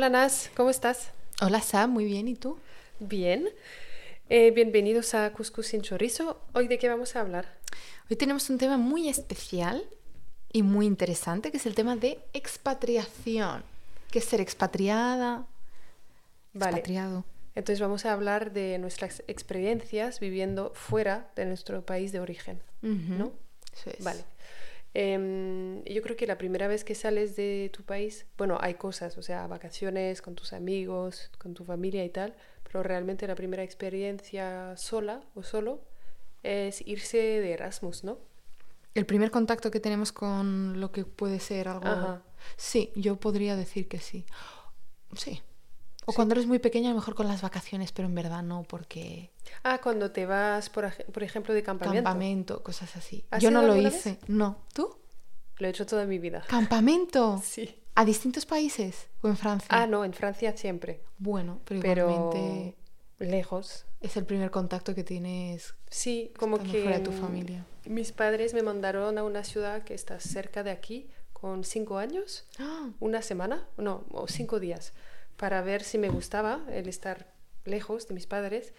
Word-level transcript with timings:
Hola 0.00 0.08
Nas, 0.08 0.50
¿cómo 0.56 0.70
estás? 0.70 1.10
Hola 1.42 1.60
Sam, 1.60 1.90
muy 1.90 2.06
bien, 2.06 2.26
¿y 2.26 2.34
tú? 2.34 2.58
Bien. 3.00 3.50
Eh, 4.30 4.50
bienvenidos 4.50 5.12
a 5.12 5.30
Cuscus 5.30 5.66
sin 5.66 5.82
chorizo. 5.82 6.40
¿Hoy 6.54 6.68
de 6.68 6.78
qué 6.78 6.88
vamos 6.88 7.16
a 7.16 7.20
hablar? 7.20 7.58
Hoy 8.08 8.16
tenemos 8.16 8.48
un 8.48 8.56
tema 8.56 8.78
muy 8.78 9.10
especial 9.10 9.84
y 10.54 10.62
muy 10.62 10.86
interesante, 10.86 11.50
que 11.50 11.58
es 11.58 11.66
el 11.66 11.74
tema 11.74 11.96
de 11.96 12.18
expatriación. 12.32 13.62
¿Qué 14.10 14.20
es 14.20 14.24
ser 14.24 14.40
expatriada? 14.40 15.46
Vale. 16.54 16.78
Expatriado. 16.78 17.26
Entonces 17.54 17.78
vamos 17.78 18.06
a 18.06 18.14
hablar 18.14 18.54
de 18.54 18.78
nuestras 18.78 19.22
experiencias 19.28 20.18
viviendo 20.18 20.72
fuera 20.74 21.30
de 21.36 21.44
nuestro 21.44 21.84
país 21.84 22.10
de 22.10 22.20
origen, 22.20 22.62
¿no? 22.80 23.32
Eso 23.74 23.90
es. 23.90 24.02
Vale. 24.02 24.24
Em, 24.92 25.84
yo 25.84 26.02
creo 26.02 26.16
que 26.16 26.26
la 26.26 26.36
primera 26.36 26.66
vez 26.66 26.84
que 26.84 26.94
sales 26.94 27.36
de 27.36 27.70
tu 27.72 27.84
país, 27.84 28.26
bueno, 28.36 28.58
hay 28.60 28.74
cosas, 28.74 29.16
o 29.18 29.22
sea, 29.22 29.46
vacaciones 29.46 30.20
con 30.20 30.34
tus 30.34 30.52
amigos, 30.52 31.30
con 31.38 31.54
tu 31.54 31.64
familia 31.64 32.04
y 32.04 32.10
tal, 32.10 32.34
pero 32.64 32.82
realmente 32.82 33.26
la 33.26 33.36
primera 33.36 33.62
experiencia 33.62 34.76
sola 34.76 35.22
o 35.34 35.42
solo 35.42 35.80
es 36.42 36.86
irse 36.86 37.18
de 37.18 37.52
Erasmus, 37.52 38.02
¿no? 38.02 38.18
El 38.94 39.06
primer 39.06 39.30
contacto 39.30 39.70
que 39.70 39.78
tenemos 39.78 40.10
con 40.12 40.80
lo 40.80 40.90
que 40.90 41.04
puede 41.04 41.38
ser 41.38 41.68
algo... 41.68 41.86
Ajá. 41.86 42.22
Sí, 42.56 42.90
yo 42.96 43.16
podría 43.16 43.54
decir 43.54 43.86
que 43.86 43.98
sí. 43.98 44.24
Sí. 45.14 45.42
O 46.10 46.12
Sí. 46.12 46.16
cuando 46.16 46.34
eres 46.34 46.46
muy 46.46 46.58
pequeña, 46.58 46.88
a 46.88 46.92
lo 46.92 46.96
mejor 46.98 47.14
con 47.14 47.28
las 47.28 47.40
vacaciones, 47.40 47.92
pero 47.92 48.08
en 48.08 48.14
verdad 48.14 48.42
no, 48.42 48.64
porque 48.64 49.30
Ah, 49.62 49.78
cuando 49.82 50.10
te 50.10 50.26
vas, 50.26 50.68
por, 50.70 50.92
por 51.12 51.22
ejemplo, 51.22 51.54
de 51.54 51.62
campamento. 51.62 52.02
campamento, 52.04 52.62
cosas 52.62 52.96
así. 52.96 53.24
¿Has 53.30 53.42
Yo 53.42 53.50
no 53.50 53.62
lo 53.62 53.76
hice. 53.76 54.18
No. 54.26 54.58
¿Tú? 54.74 54.96
Lo 55.58 55.66
he 55.66 55.70
hecho 55.70 55.86
toda 55.86 56.06
mi 56.06 56.18
vida. 56.18 56.42
¿Campamento? 56.48 57.40
Sí. 57.44 57.76
¿A 57.94 58.04
distintos 58.04 58.46
países? 58.46 59.08
¿O 59.22 59.28
en 59.28 59.36
Francia? 59.36 59.68
Ah, 59.70 59.86
no, 59.86 60.04
en 60.04 60.12
Francia 60.14 60.56
siempre, 60.56 61.02
Bueno, 61.18 61.60
pero, 61.64 62.30
lejos. 63.18 63.84
es 64.00 64.16
el 64.16 64.24
primer 64.24 64.50
contacto 64.50 64.94
que 64.94 65.04
tienes 65.04 65.74
Sí, 65.90 66.32
como 66.38 66.58
que 66.58 66.82
fuera 66.82 66.98
de 66.98 67.04
tu 67.04 67.12
mm, 67.12 67.20
familia. 67.20 67.64
mis 67.84 68.12
padres 68.12 68.54
me 68.54 68.62
mandaron 68.62 69.18
a 69.18 69.24
una 69.24 69.44
ciudad 69.44 69.82
que 69.82 69.94
está 69.94 70.18
cerca 70.20 70.62
de 70.62 70.70
aquí 70.70 71.08
con 71.32 71.64
cinco 71.64 71.98
años, 71.98 72.44
Ah, 72.58 72.88
una 73.00 73.22
semana, 73.22 73.66
no, 73.76 74.04
o 74.12 74.28
cinco 74.28 74.60
días, 74.60 74.92
para 75.40 75.62
ver 75.62 75.82
si 75.82 75.96
me 75.96 76.10
gustaba 76.10 76.66
el 76.70 76.86
estar 76.86 77.32
lejos 77.64 78.06
de 78.06 78.14
mis 78.14 78.26
padres 78.26 78.74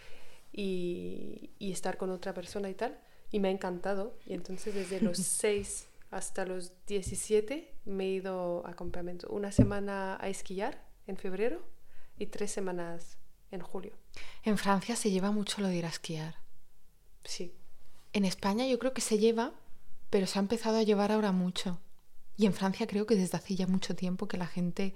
y, 0.54 1.50
y 1.58 1.72
estar 1.72 1.98
con 1.98 2.12
otra 2.12 2.36
persona 2.36 2.70
y 2.70 2.76
tal. 2.76 3.00
Y 3.32 3.40
me 3.40 3.48
ha 3.48 3.52
encantado. 3.52 4.16
Y 4.28 4.34
entonces 4.36 4.76
desde 4.76 5.02
los 5.02 5.18
6 5.18 5.88
hasta 6.12 6.46
los 6.46 6.72
17 6.86 7.74
me 7.86 8.04
he 8.04 8.10
ido 8.10 8.62
a 8.68 8.76
campamento. 8.76 9.28
Una 9.32 9.52
semana 9.52 10.20
a 10.22 10.30
esquiar 10.30 10.86
en 11.08 11.18
febrero 11.18 11.66
y 12.20 12.28
tres 12.28 12.52
semanas 12.52 13.18
en 13.50 13.62
julio. 13.62 13.94
En 14.44 14.60
Francia 14.60 14.96
se 14.96 15.10
lleva 15.10 15.32
mucho 15.32 15.62
lo 15.62 15.68
de 15.68 15.78
ir 15.78 15.86
a 15.88 15.90
esquiar. 15.90 16.36
Sí. 17.24 17.56
En 18.14 18.24
España 18.24 18.68
yo 18.68 18.78
creo 18.78 18.94
que 18.94 19.02
se 19.02 19.18
lleva, 19.18 19.52
pero 20.12 20.28
se 20.28 20.38
ha 20.38 20.44
empezado 20.44 20.78
a 20.78 20.84
llevar 20.84 21.12
ahora 21.12 21.32
mucho. 21.32 21.80
Y 22.38 22.46
en 22.46 22.54
Francia 22.54 22.86
creo 22.86 23.08
que 23.08 23.16
desde 23.16 23.38
hace 23.38 23.56
ya 23.56 23.66
mucho 23.66 23.96
tiempo 23.96 24.28
que 24.28 24.38
la 24.38 24.48
gente, 24.48 24.94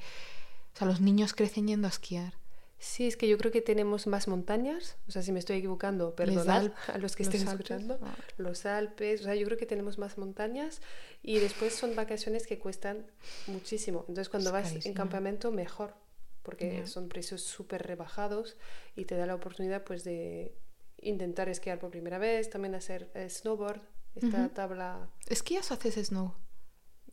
o 0.76 0.78
sea, 0.78 0.88
los 0.88 1.00
niños 1.00 1.34
crecen 1.34 1.68
yendo 1.70 1.88
a 1.88 1.90
esquiar. 1.90 2.34
Sí, 2.78 3.08
es 3.08 3.16
que 3.16 3.30
yo 3.30 3.38
creo 3.38 3.50
que 3.50 3.62
tenemos 3.62 4.08
más 4.08 4.28
montañas. 4.28 4.98
O 5.08 5.12
sea, 5.12 5.22
si 5.22 5.32
me 5.32 5.40
estoy 5.40 5.56
equivocando, 5.58 6.14
perdonad 6.16 6.74
a 6.94 6.98
los 6.98 7.16
que 7.16 7.24
los 7.24 7.34
estén 7.34 7.48
Alpes, 7.48 7.72
escuchando. 7.72 8.00
ah. 8.04 8.14
Los 8.38 8.66
Alpes, 8.66 9.22
o 9.22 9.24
sea, 9.24 9.36
yo 9.36 9.46
creo 9.46 9.58
que 9.58 9.66
tenemos 9.66 9.98
más 9.98 10.18
montañas 10.18 10.82
y 11.24 11.40
después 11.40 11.74
son 11.74 11.96
vacaciones 11.96 12.46
que 12.46 12.60
cuestan 12.60 13.10
muchísimo. 13.48 14.00
Entonces, 14.10 14.28
cuando 14.28 14.50
Es 14.50 14.54
vas 14.54 14.86
en 14.86 14.94
campamento, 14.94 15.50
mejor, 15.54 15.96
porque 16.44 16.86
son 16.86 17.08
precios 17.08 17.42
súper 17.42 17.84
rebajados 17.88 18.58
y 18.98 19.06
te 19.06 19.16
da 19.16 19.26
la 19.26 19.36
oportunidad, 19.36 19.86
pues, 19.86 20.04
de 20.04 20.58
intentar 20.98 21.48
esquiar 21.48 21.80
por 21.80 21.90
primera 21.90 22.18
vez, 22.18 22.50
también 22.50 22.76
hacer 22.76 23.10
eh, 23.16 23.30
snowboard, 23.30 23.82
esta 24.16 24.50
tabla. 24.50 25.10
¿Esquías 25.28 25.72
o 25.72 25.76
haces 25.76 25.96
snow? 26.08 26.34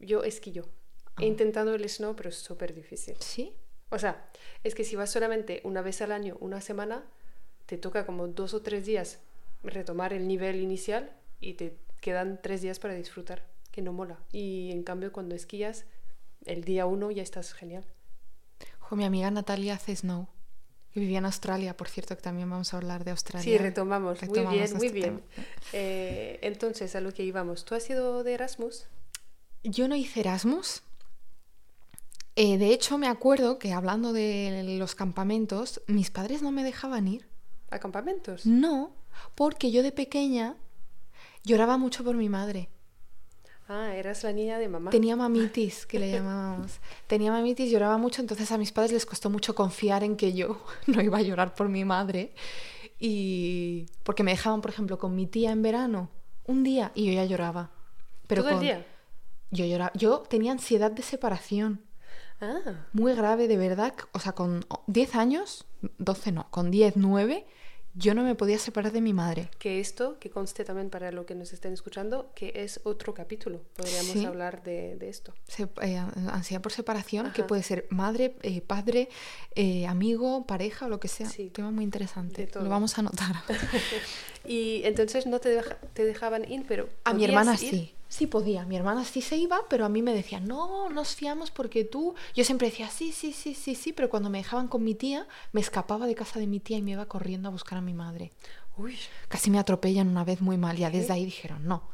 Yo 0.00 0.24
esquillo. 0.24 0.68
Ah. 1.16 1.22
He 1.22 1.26
intentado 1.26 1.74
el 1.74 1.88
snow, 1.88 2.14
pero 2.16 2.28
es 2.28 2.36
súper 2.36 2.74
difícil. 2.74 3.16
Sí. 3.20 3.52
O 3.90 3.98
sea, 3.98 4.24
es 4.64 4.74
que 4.74 4.84
si 4.84 4.96
vas 4.96 5.10
solamente 5.10 5.60
una 5.64 5.82
vez 5.82 6.00
al 6.00 6.12
año, 6.12 6.36
una 6.40 6.60
semana, 6.60 7.04
te 7.66 7.76
toca 7.76 8.06
como 8.06 8.28
dos 8.28 8.54
o 8.54 8.62
tres 8.62 8.86
días 8.86 9.20
retomar 9.62 10.12
el 10.12 10.26
nivel 10.26 10.60
inicial 10.60 11.12
y 11.40 11.54
te 11.54 11.76
quedan 12.00 12.40
tres 12.42 12.62
días 12.62 12.78
para 12.78 12.94
disfrutar, 12.94 13.46
que 13.70 13.82
no 13.82 13.92
mola. 13.92 14.18
Y 14.32 14.70
en 14.72 14.82
cambio 14.82 15.12
cuando 15.12 15.34
esquías, 15.34 15.84
el 16.44 16.64
día 16.64 16.86
uno 16.86 17.10
ya 17.10 17.22
estás 17.22 17.52
genial. 17.52 17.84
Jo, 18.80 18.96
mi 18.96 19.04
amiga 19.04 19.30
Natalia 19.30 19.74
hace 19.74 19.94
snow. 19.94 20.28
Que 20.92 21.00
vivía 21.00 21.18
en 21.18 21.24
Australia, 21.24 21.74
por 21.74 21.88
cierto, 21.88 22.14
que 22.14 22.22
también 22.22 22.50
vamos 22.50 22.74
a 22.74 22.76
hablar 22.76 23.02
de 23.04 23.12
Australia. 23.12 23.44
Sí, 23.44 23.56
retomamos. 23.56 24.22
Muy 24.24 24.40
bien, 24.40 24.76
muy 24.76 24.86
este 24.86 24.90
bien. 24.90 25.02
tema. 25.02 25.20
Eh, 25.72 26.38
entonces, 26.42 26.94
a 26.94 27.00
lo 27.00 27.14
que 27.14 27.22
íbamos. 27.22 27.64
¿Tú 27.64 27.74
has 27.74 27.88
ido 27.88 28.22
de 28.24 28.34
Erasmus? 28.34 28.86
Yo 29.62 29.88
no 29.88 29.96
hice 29.96 30.20
Erasmus. 30.20 30.82
Eh, 32.36 32.56
de 32.58 32.72
hecho, 32.72 32.96
me 32.98 33.08
acuerdo 33.08 33.58
que 33.58 33.72
hablando 33.72 34.12
de 34.12 34.76
los 34.78 34.94
campamentos, 34.94 35.82
mis 35.86 36.10
padres 36.10 36.42
no 36.42 36.50
me 36.50 36.64
dejaban 36.64 37.06
ir. 37.08 37.26
¿A 37.70 37.78
campamentos? 37.78 38.46
No, 38.46 38.92
porque 39.34 39.70
yo 39.70 39.82
de 39.82 39.92
pequeña 39.92 40.56
lloraba 41.44 41.76
mucho 41.76 42.04
por 42.04 42.16
mi 42.16 42.28
madre. 42.28 42.68
Ah, 43.68 43.94
eras 43.94 44.22
la 44.24 44.32
niña 44.32 44.58
de 44.58 44.68
mamá. 44.68 44.90
Tenía 44.90 45.14
mamitis, 45.16 45.86
que 45.86 45.98
le 45.98 46.10
llamábamos. 46.12 46.72
Tenía 47.06 47.30
mamitis, 47.30 47.70
lloraba 47.70 47.96
mucho, 47.98 48.20
entonces 48.20 48.50
a 48.50 48.58
mis 48.58 48.72
padres 48.72 48.92
les 48.92 49.06
costó 49.06 49.28
mucho 49.30 49.54
confiar 49.54 50.02
en 50.04 50.16
que 50.16 50.32
yo 50.32 50.62
no 50.86 51.00
iba 51.02 51.18
a 51.18 51.22
llorar 51.22 51.54
por 51.54 51.68
mi 51.68 51.84
madre. 51.84 52.32
Y 52.98 53.86
porque 54.04 54.22
me 54.22 54.30
dejaban, 54.32 54.60
por 54.60 54.70
ejemplo, 54.70 54.98
con 54.98 55.14
mi 55.14 55.26
tía 55.26 55.50
en 55.52 55.62
verano, 55.62 56.08
un 56.46 56.62
día, 56.62 56.92
y 56.94 57.06
yo 57.06 57.12
ya 57.12 57.24
lloraba. 57.24 57.70
Pero 58.26 58.42
¿Todo 58.42 58.50
el 58.50 58.54
con- 58.56 58.64
día? 58.64 58.86
Yo 59.50 59.64
lloraba. 59.66 59.92
Yo 59.94 60.20
tenía 60.20 60.52
ansiedad 60.52 60.90
de 60.90 61.02
separación. 61.02 61.82
Ah, 62.42 62.86
muy 62.92 63.14
grave, 63.14 63.48
de 63.48 63.56
verdad. 63.56 63.94
O 64.12 64.18
sea, 64.18 64.32
con 64.32 64.66
10 64.88 65.14
años, 65.14 65.64
12 65.98 66.32
no, 66.32 66.50
con 66.50 66.70
10, 66.70 66.96
9, 66.96 67.46
yo 67.94 68.14
no 68.14 68.22
me 68.24 68.34
podía 68.34 68.58
separar 68.58 68.90
de 68.90 69.00
mi 69.02 69.12
madre. 69.12 69.50
que 69.58 69.78
esto, 69.78 70.18
que 70.18 70.30
conste 70.30 70.64
también 70.64 70.88
para 70.90 71.12
lo 71.12 71.24
que 71.26 71.34
nos 71.34 71.52
estén 71.52 71.72
escuchando, 71.74 72.32
que 72.34 72.52
es 72.56 72.80
otro 72.84 73.12
capítulo. 73.14 73.60
Podríamos 73.76 74.12
Sí. 74.12 74.24
hablar 74.24 74.62
de, 74.62 74.96
de 74.96 75.08
esto. 75.10 75.34
Se- 75.46 75.68
eh, 75.82 75.98
ansiedad 75.98 76.62
por 76.62 76.72
separación, 76.72 77.32
que 77.32 77.42
puede 77.44 77.62
ser 77.62 77.86
madre, 77.90 78.34
eh, 78.42 78.60
padre, 78.62 79.08
eh, 79.54 79.86
amigo, 79.86 80.46
pareja 80.46 80.86
o 80.86 80.88
lo 80.88 80.98
que 81.00 81.08
sea. 81.08 81.28
Sí. 81.28 81.50
Tema 81.50 81.70
muy 81.70 81.84
interesante. 81.84 82.48
Lo 82.54 82.68
vamos 82.68 82.96
a 82.98 83.02
anotar. 83.02 83.36
Y 84.44 84.82
entonces 84.84 85.26
no 85.26 85.38
te, 85.38 85.50
deja- 85.50 85.76
te 85.94 86.04
dejaban 86.04 86.50
ir, 86.50 86.64
pero... 86.66 86.88
A 87.04 87.10
mi 87.12 87.20
¿podías 87.26 87.28
hermana 87.28 87.52
ir? 87.52 87.58
sí. 87.70 87.94
Sí 88.12 88.26
podía. 88.26 88.66
Mi 88.66 88.76
hermana 88.76 89.06
sí 89.06 89.22
se 89.22 89.38
iba, 89.38 89.62
pero 89.70 89.86
a 89.86 89.88
mí 89.88 90.02
me 90.02 90.12
decía, 90.12 90.38
no, 90.38 90.90
nos 90.90 91.14
fiamos 91.14 91.50
porque 91.50 91.82
tú. 91.82 92.14
Yo 92.34 92.44
siempre 92.44 92.68
decía, 92.68 92.90
sí, 92.90 93.10
sí, 93.10 93.32
sí, 93.32 93.54
sí, 93.54 93.74
sí, 93.74 93.94
pero 93.94 94.10
cuando 94.10 94.28
me 94.28 94.36
dejaban 94.36 94.68
con 94.68 94.84
mi 94.84 94.94
tía, 94.94 95.26
me 95.52 95.62
escapaba 95.62 96.06
de 96.06 96.14
casa 96.14 96.38
de 96.38 96.46
mi 96.46 96.60
tía 96.60 96.76
y 96.76 96.82
me 96.82 96.90
iba 96.90 97.06
corriendo 97.06 97.48
a 97.48 97.52
buscar 97.52 97.78
a 97.78 97.80
mi 97.80 97.94
madre. 97.94 98.30
Uy, 98.76 98.98
Casi 99.28 99.50
me 99.50 99.58
atropellan 99.58 100.08
una 100.08 100.24
vez 100.24 100.42
muy 100.42 100.58
mal. 100.58 100.76
Ya 100.76 100.90
¿Qué? 100.90 100.98
desde 100.98 101.14
ahí 101.14 101.24
dijeron 101.24 101.66
no. 101.66 101.88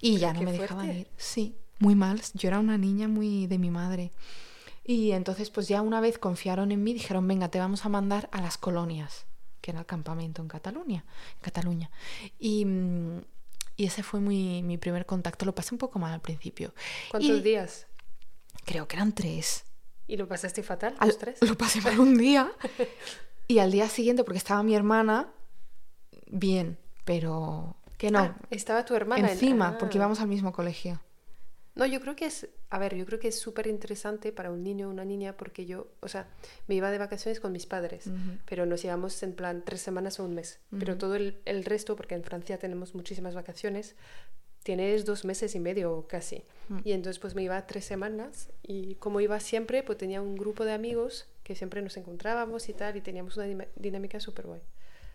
Y 0.00 0.16
ya 0.16 0.32
no 0.32 0.42
me 0.42 0.50
dejaban 0.50 0.90
ir. 0.90 1.08
Sí, 1.16 1.54
muy 1.78 1.94
mal. 1.94 2.20
Yo 2.34 2.48
era 2.48 2.58
una 2.58 2.76
niña 2.76 3.06
muy 3.06 3.46
de 3.46 3.58
mi 3.58 3.70
madre. 3.70 4.10
Y 4.82 5.12
entonces, 5.12 5.50
pues 5.50 5.68
ya 5.68 5.82
una 5.82 6.00
vez 6.00 6.18
confiaron 6.18 6.72
en 6.72 6.82
mí, 6.82 6.94
dijeron, 6.94 7.28
venga, 7.28 7.48
te 7.48 7.60
vamos 7.60 7.86
a 7.86 7.88
mandar 7.88 8.28
a 8.32 8.40
las 8.40 8.58
colonias, 8.58 9.24
que 9.60 9.70
era 9.70 9.78
el 9.78 9.86
campamento 9.86 10.42
en 10.42 10.48
Cataluña. 10.48 11.04
En 11.36 11.42
Cataluña. 11.42 11.92
Y, 12.40 12.64
mm, 12.64 13.20
y 13.80 13.86
ese 13.86 14.02
fue 14.02 14.20
muy, 14.20 14.62
mi 14.62 14.76
primer 14.76 15.06
contacto. 15.06 15.46
Lo 15.46 15.54
pasé 15.54 15.74
un 15.74 15.78
poco 15.78 15.98
mal 15.98 16.12
al 16.12 16.20
principio. 16.20 16.74
¿cuántos 17.10 17.30
Y 17.30 17.40
días? 17.40 17.86
Creo 18.66 18.86
que 18.86 18.96
eran 18.96 19.14
tres. 19.14 19.64
¿Y 20.06 20.18
lo 20.18 20.28
pasaste 20.28 20.62
fatal? 20.62 20.94
Al- 20.98 21.08
¿Los 21.08 21.16
tres? 21.18 21.38
Lo 21.48 21.56
pasé 21.56 21.80
mal 21.80 21.98
un 21.98 22.18
día. 22.18 22.52
y 23.48 23.58
al 23.58 23.70
día 23.72 23.88
siguiente, 23.88 24.22
porque 24.22 24.36
estaba 24.36 24.62
mi 24.62 24.74
hermana, 24.74 25.32
bien, 26.26 26.78
pero 27.06 27.76
que 27.96 28.10
no. 28.10 28.18
Ah, 28.18 28.36
estaba 28.50 28.84
tu 28.84 28.94
hermana. 28.94 29.26
en- 29.28 29.32
Encima, 29.32 29.68
ah. 29.68 29.78
porque 29.78 29.96
íbamos 29.96 30.20
al 30.20 30.28
mismo 30.28 30.52
colegio. 30.52 31.00
No, 31.74 31.86
yo 31.86 32.00
creo 32.00 32.16
que 32.16 32.26
es, 32.26 32.48
a 32.68 32.78
ver, 32.78 32.96
yo 32.96 33.06
creo 33.06 33.18
que 33.18 33.28
es 33.28 33.38
súper 33.38 33.66
interesante 33.66 34.32
para 34.32 34.50
un 34.50 34.62
niño 34.62 34.88
o 34.88 34.90
una 34.90 35.04
niña 35.04 35.36
porque 35.36 35.66
yo, 35.66 35.88
o 36.00 36.08
sea, 36.08 36.28
me 36.66 36.74
iba 36.74 36.90
de 36.90 36.98
vacaciones 36.98 37.40
con 37.40 37.52
mis 37.52 37.66
padres, 37.66 38.10
pero 38.46 38.66
nos 38.66 38.82
llevamos 38.82 39.22
en 39.22 39.34
plan 39.34 39.62
tres 39.64 39.80
semanas 39.80 40.18
o 40.20 40.24
un 40.24 40.34
mes. 40.34 40.60
Pero 40.78 40.98
todo 40.98 41.14
el, 41.14 41.40
el 41.44 41.64
resto, 41.64 41.96
porque 41.96 42.14
en 42.14 42.24
Francia 42.24 42.58
tenemos 42.58 42.94
muchísimas 42.94 43.34
vacaciones, 43.34 43.94
tienes 44.62 45.04
dos 45.04 45.24
meses 45.24 45.54
y 45.54 45.60
medio 45.60 46.06
casi. 46.08 46.44
Mm. 46.68 46.78
Y 46.84 46.92
entonces 46.92 47.18
pues 47.18 47.34
me 47.34 47.42
iba 47.42 47.66
tres 47.66 47.84
semanas 47.84 48.50
y 48.62 48.96
como 48.96 49.20
iba 49.20 49.38
siempre, 49.40 49.82
pues 49.82 49.98
tenía 49.98 50.20
un 50.20 50.36
grupo 50.36 50.64
de 50.64 50.72
amigos 50.72 51.28
que 51.42 51.54
siempre 51.54 51.82
nos 51.82 51.96
encontrábamos 51.96 52.68
y 52.68 52.74
tal, 52.74 52.96
y 52.96 53.00
teníamos 53.00 53.36
una 53.36 53.66
dinámica 53.76 54.20
súper 54.20 54.46
guay. 54.46 54.60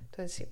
Entonces 0.05 0.33
sí. 0.33 0.45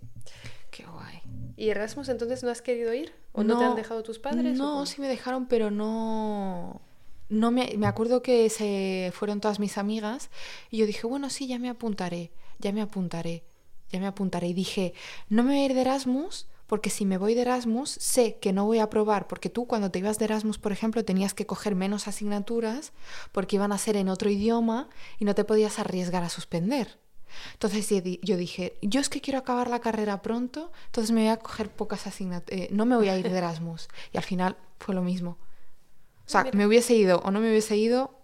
Qué 0.72 0.86
guay. 0.86 1.22
¿Y 1.56 1.70
Erasmus 1.70 2.10
entonces 2.10 2.44
no 2.44 2.50
has 2.50 2.62
querido 2.62 2.94
ir? 2.94 3.14
¿O 3.32 3.44
no, 3.44 3.58
te 3.58 3.64
han 3.64 3.76
dejado 3.76 4.04
tus 4.04 4.20
padres? 4.20 4.58
No, 4.58 4.86
sí 4.86 5.02
me 5.02 5.08
dejaron, 5.08 5.48
pero 5.48 5.70
no. 5.70 6.82
no 7.30 7.52
me, 7.52 7.76
me 7.78 7.88
acuerdo 7.88 8.22
que 8.22 8.50
se 8.50 9.12
fueron 9.14 9.40
todas 9.40 9.60
mis 9.60 9.78
amigas 9.78 10.30
y 10.72 10.78
yo 10.78 10.86
dije, 10.86 11.06
bueno, 11.06 11.30
sí, 11.30 11.48
ya 11.48 11.60
me 11.60 11.70
apuntaré, 11.70 12.32
ya 12.60 12.72
me 12.72 12.82
apuntaré, 12.82 13.44
ya 13.92 14.00
me 14.00 14.08
apuntaré. 14.08 14.48
Y 14.48 14.54
dije, 14.54 14.94
no 15.30 15.44
me 15.44 15.52
voy 15.52 15.62
a 15.62 15.66
ir 15.66 15.74
de 15.74 15.82
Erasmus 15.82 16.48
porque 16.68 16.90
si 16.90 17.06
me 17.06 17.20
voy 17.20 17.36
de 17.36 17.42
Erasmus 17.42 17.92
sé 17.92 18.40
que 18.40 18.52
no 18.52 18.66
voy 18.66 18.80
a 18.80 18.86
aprobar, 18.86 19.28
porque 19.28 19.50
tú 19.50 19.68
cuando 19.68 19.92
te 19.92 20.00
ibas 20.00 20.18
de 20.18 20.26
Erasmus, 20.26 20.58
por 20.58 20.72
ejemplo, 20.72 21.06
tenías 21.06 21.36
que 21.36 21.46
coger 21.46 21.76
menos 21.76 22.08
asignaturas 22.08 22.94
porque 23.32 23.58
iban 23.58 23.72
a 23.72 23.78
ser 23.78 23.96
en 23.96 24.10
otro 24.10 24.32
idioma 24.32 24.90
y 25.20 25.26
no 25.26 25.36
te 25.36 25.44
podías 25.44 25.78
arriesgar 25.78 26.24
a 26.24 26.30
suspender. 26.30 26.98
Entonces 27.54 27.88
yo 28.22 28.38
dije, 28.38 28.78
yo 28.82 29.00
es 29.00 29.10
que 29.10 29.22
quiero 29.22 29.40
acabar 29.40 29.70
la 29.70 29.80
carrera 29.80 30.22
pronto, 30.22 30.72
entonces 30.88 31.12
me 31.12 31.22
voy 31.22 31.30
a 31.30 31.38
coger 31.38 31.70
pocas 31.70 32.08
asignaturas, 32.08 32.62
eh, 32.62 32.70
no 32.72 32.86
me 32.86 32.96
voy 32.96 33.10
a 33.10 33.18
ir 33.18 33.30
de 33.30 33.38
Erasmus. 33.38 33.88
Y 34.12 34.18
al 34.18 34.24
final 34.24 34.58
fue 34.80 34.96
lo 34.96 35.02
mismo. 35.02 35.38
O 36.26 36.30
sea, 36.30 36.46
me 36.54 36.66
hubiese 36.66 36.94
ido 36.94 37.20
o 37.20 37.32
no 37.32 37.40
me 37.40 37.50
hubiese 37.50 37.76
ido, 37.76 38.18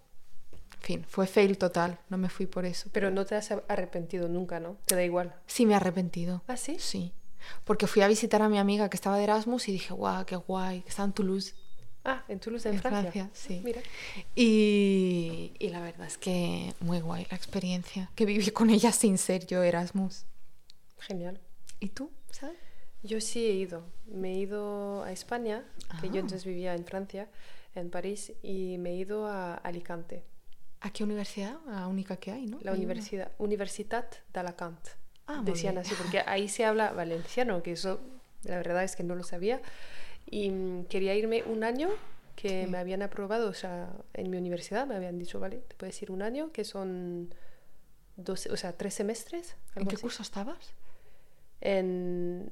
en 0.52 0.80
fin, 0.80 1.04
fue 1.06 1.26
fail 1.26 1.58
total, 1.58 1.98
no 2.08 2.16
me 2.16 2.28
fui 2.28 2.46
por 2.46 2.64
eso. 2.64 2.88
Pero 2.92 3.10
no 3.10 3.26
te 3.26 3.34
has 3.34 3.50
arrepentido 3.68 4.28
nunca, 4.28 4.60
¿no? 4.60 4.78
Te 4.86 4.94
da 4.94 5.04
igual. 5.04 5.34
Sí, 5.46 5.66
me 5.66 5.74
he 5.74 5.76
arrepentido. 5.76 6.42
¿Ah, 6.46 6.56
sí? 6.56 6.76
Sí. 6.78 7.12
Porque 7.64 7.86
fui 7.86 8.02
a 8.02 8.08
visitar 8.08 8.42
a 8.42 8.48
mi 8.48 8.58
amiga 8.58 8.88
que 8.88 8.96
estaba 8.96 9.16
de 9.16 9.24
Erasmus 9.24 9.68
y 9.68 9.72
dije, 9.72 9.92
guau, 9.92 10.24
qué 10.24 10.36
guay, 10.36 10.82
que 10.82 10.88
está 10.88 11.04
en 11.04 11.12
Toulouse. 11.12 11.54
Ah, 12.04 12.24
en 12.28 12.40
Toulouse, 12.40 12.66
en, 12.66 12.78
Francia. 12.80 13.28
sí. 13.32 13.60
Mira. 13.62 13.82
Y, 14.34 15.52
y, 15.58 15.68
la 15.68 15.80
verdad 15.80 16.06
es 16.06 16.16
que 16.16 16.74
muy 16.80 17.00
guay 17.00 17.26
la 17.30 17.36
experiencia, 17.36 18.10
que 18.14 18.24
viví 18.24 18.50
con 18.50 18.70
ella 18.70 18.90
sin 18.90 19.18
ser 19.18 19.46
yo 19.46 19.62
Erasmus. 19.62 20.24
Genial. 20.98 21.38
¿Y 21.78 21.90
tú? 21.90 22.10
¿Sabes? 22.30 22.56
Yo 23.02 23.20
sí 23.20 23.46
he 23.46 23.52
ido. 23.52 23.84
Me 24.06 24.32
he 24.32 24.38
ido 24.38 25.02
a 25.02 25.12
España, 25.12 25.64
que 26.00 26.08
yo 26.08 26.16
entonces 26.16 26.44
vivía 26.44 26.74
en 26.74 26.84
Francia, 26.84 27.28
en 27.74 27.90
París, 27.90 28.32
y 28.42 28.76
me 28.78 28.90
he 28.90 28.96
ido 28.96 29.26
a 29.26 29.54
Alicante. 29.54 30.24
¿A 30.80 30.90
qué 30.90 31.04
universidad? 31.04 31.58
La 31.66 31.86
única 31.86 32.16
que 32.16 32.30
hay, 32.30 32.46
¿no? 32.46 32.58
La 32.62 32.72
universidad, 32.72 33.32
Universitat 33.38 34.16
d'Alacant. 34.32 34.80
Ah, 35.26 35.42
Decían 35.44 35.78
así, 35.78 35.94
porque 35.94 36.20
ahí 36.26 36.48
se 36.48 36.64
habla 36.64 36.92
valenciano, 36.92 37.62
que 37.62 37.72
eso 37.72 38.00
la 38.44 38.56
verdad 38.56 38.84
es 38.84 38.96
que 38.96 39.02
no 39.02 39.14
lo 39.14 39.22
sabía. 39.22 39.60
Y 40.30 40.50
mm, 40.50 40.84
quería 40.84 41.14
irme 41.14 41.42
un 41.44 41.64
año 41.64 41.90
que 42.36 42.66
me 42.66 42.78
habían 42.78 43.02
aprobado, 43.02 43.50
o 43.50 43.54
sea, 43.54 43.92
en 44.14 44.30
mi 44.30 44.38
universidad 44.38 44.86
me 44.86 44.94
habían 44.94 45.18
dicho, 45.18 45.38
vale, 45.40 45.58
te 45.68 45.74
puedes 45.74 46.00
ir 46.00 46.10
un 46.10 46.22
año, 46.22 46.52
que 46.52 46.64
son 46.64 47.34
dos, 48.16 48.46
o 48.46 48.56
sea, 48.56 48.76
tres 48.76 48.94
semestres. 48.94 49.56
¿En 49.76 49.86
qué 49.86 49.98
curso 49.98 50.22
estabas? 50.22 50.72
En 51.60 52.50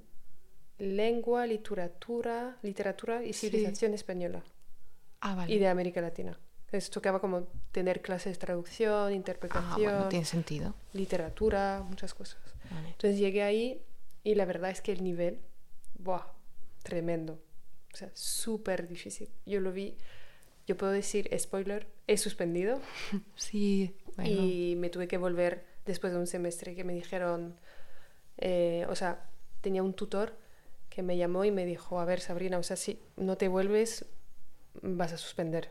lengua, 0.78 1.46
literatura, 1.46 2.58
literatura 2.62 3.25
y 3.25 3.32
civilización 3.32 3.94
española. 3.94 4.42
Ah, 5.20 5.34
vale. 5.34 5.54
Y 5.54 5.58
de 5.58 5.69
América 5.69 6.00
Latina. 6.00 6.38
Entonces 6.66 6.90
tocaba 6.90 7.19
como 7.19 7.44
tener 7.72 8.02
clases 8.02 8.34
de 8.34 8.38
traducción, 8.38 9.14
interpretación. 9.14 9.72
Ah, 9.72 9.76
bueno, 9.78 10.08
tiene 10.08 10.26
sentido. 10.26 10.75
Literatura, 10.92 11.82
muchas 11.88 12.12
cosas. 12.12 12.42
Vale. 12.70 12.90
Entonces 12.90 13.19
llegué 13.19 13.42
ahí 13.42 13.82
y 14.22 14.34
la 14.34 14.44
verdad 14.44 14.70
es 14.70 14.82
que 14.82 14.92
el 14.92 15.02
nivel, 15.02 15.40
¡buah! 15.98 16.26
Tremendo. 16.82 17.40
O 17.93 17.96
sea, 17.96 18.11
súper 18.14 18.88
difícil. 18.88 19.29
Yo 19.46 19.61
lo 19.61 19.73
vi, 19.73 19.96
yo 20.67 20.76
puedo 20.76 20.93
decir, 20.93 21.29
spoiler, 21.38 21.87
he 22.06 22.17
suspendido. 22.19 22.81
Sí, 23.37 23.94
bueno. 24.17 24.43
Y 24.44 24.75
me 24.76 24.90
tuve 24.90 25.08
que 25.08 25.17
volver 25.19 25.64
después 25.87 26.12
de 26.12 26.19
un 26.19 26.26
semestre 26.26 26.75
que 26.75 26.85
me 26.85 26.93
dijeron, 26.94 27.56
eh, 28.38 28.87
o 28.88 28.94
sea, 28.94 29.29
tenía 29.61 29.82
un 29.82 29.94
tutor 29.94 30.37
que 30.90 31.02
me 31.02 31.17
llamó 31.17 31.44
y 31.44 31.50
me 31.50 31.64
dijo, 31.64 32.00
a 32.00 32.05
ver, 32.05 32.20
Sabrina, 32.20 32.58
o 32.58 32.62
sea, 32.62 32.76
si 32.76 32.99
no 33.17 33.37
te 33.37 33.49
vuelves, 33.49 34.05
vas 34.82 35.12
a 35.12 35.17
suspender. 35.19 35.70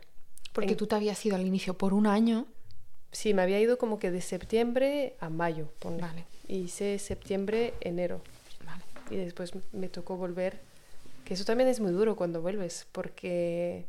Porque 0.54 0.72
En- 0.72 0.78
tú 0.78 0.88
te 0.88 0.96
habías 0.96 1.24
ido 1.26 1.36
al 1.36 1.46
inicio 1.46 1.78
por 1.78 1.94
un 1.94 2.08
año. 2.08 2.48
Sí, 3.12 3.34
me 3.34 3.42
había 3.42 3.60
ido 3.60 3.78
como 3.78 4.00
que 4.00 4.12
de 4.12 4.22
septiembre 4.22 5.16
a 5.20 5.30
mayo, 5.30 5.70
ponle. 5.80 6.02
Vale. 6.02 6.26
Hice 6.48 6.98
septiembre, 7.00 7.74
enero. 7.82 8.22
Vale. 8.66 8.84
Y 9.12 9.16
después 9.18 9.52
me 9.72 9.88
tocó 9.90 10.18
volver. 10.18 10.60
Que 11.28 11.34
eso 11.34 11.44
también 11.44 11.68
es 11.68 11.82
muy 11.82 11.92
duro 11.92 12.16
cuando 12.16 12.42
vuelves, 12.42 12.88
porque 12.94 13.86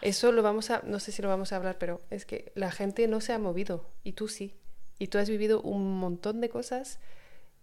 eso 0.00 0.32
lo 0.32 0.42
vamos 0.42 0.70
a, 0.70 0.80
no 0.86 0.98
sé 0.98 1.12
si 1.12 1.20
lo 1.20 1.28
vamos 1.28 1.52
a 1.52 1.56
hablar, 1.56 1.76
pero 1.78 2.00
es 2.08 2.24
que 2.24 2.52
la 2.54 2.70
gente 2.70 3.06
no 3.06 3.20
se 3.20 3.34
ha 3.34 3.38
movido 3.38 3.84
y 4.02 4.12
tú 4.12 4.28
sí. 4.28 4.54
Y 4.98 5.08
tú 5.08 5.18
has 5.18 5.28
vivido 5.28 5.60
un 5.60 5.98
montón 5.98 6.40
de 6.40 6.48
cosas 6.48 6.98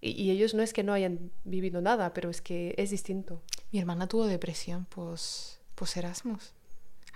y, 0.02 0.30
ellos 0.30 0.54
no 0.54 0.62
es 0.62 0.72
que 0.72 0.84
no 0.84 0.94
hayan 0.94 1.32
vivido 1.46 1.82
nada, 1.82 2.14
pero 2.14 2.30
es 2.30 2.42
que 2.42 2.76
es 2.78 2.92
distinto. 2.92 3.42
Mi 3.72 3.80
hermana 3.80 4.06
tuvo 4.06 4.28
depresión 4.28 4.86
pues, 4.86 5.62
pues 5.74 5.98
Erasmus. 5.98 6.54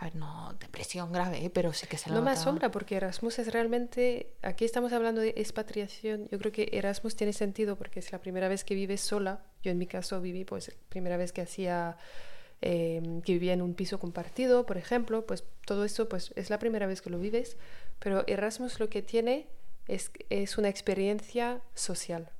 A 0.01 0.06
ver, 0.06 0.15
no 0.15 0.56
depresión 0.59 1.12
grave, 1.12 1.45
¿eh? 1.45 1.51
pero 1.51 1.74
sí 1.74 1.86
que 1.86 1.95
se 1.95 2.09
la 2.09 2.15
No 2.15 2.24
me 2.24 2.31
asombra 2.31 2.71
porque 2.71 2.95
Erasmus 2.95 3.38
es 3.38 3.53
realmente, 3.53 4.33
aquí 4.42 4.65
estamos 4.65 4.94
hablando 4.94 5.21
de 5.21 5.36
expatriación, 5.38 6.27
yo 6.31 6.39
creo 6.39 6.51
que 6.51 6.69
Erasmus 6.74 7.15
tiene 7.15 7.33
sentido 7.33 7.75
porque 7.75 8.00
es 8.00 8.12
la 8.12 8.18
primera 8.18 8.48
vez 8.48 8.63
que 8.63 8.74
vives 8.74 9.01
sola, 9.01 9.44
yo 9.62 9.71
en 9.71 9.77
mi 9.77 9.86
caso 9.86 10.19
viví 10.19 10.44
pues 10.44 10.69
la 10.69 10.74
primera 10.89 11.18
vez 11.18 11.31
que 11.31 11.42
hacía, 11.42 11.98
eh, 12.62 13.21
que 13.24 13.33
vivía 13.33 13.53
en 13.53 13.62
un 13.62 13.75
piso 13.75 14.00
compartido, 14.00 14.65
por 14.65 14.77
ejemplo, 14.77 15.27
pues 15.27 15.44
todo 15.68 15.86
esto 15.86 16.09
pues 16.09 16.33
es 16.36 16.50
la 16.50 16.57
primera 16.57 16.88
vez 16.88 17.04
que 17.04 17.12
lo 17.12 17.19
vives, 17.19 17.57
pero 18.00 18.24
Erasmus 18.25 18.80
lo 18.80 18.89
que 18.89 19.04
tiene 19.04 19.50
es, 19.88 20.09
es 20.31 20.57
una 20.57 20.69
experiencia 20.69 21.62
social. 21.75 22.31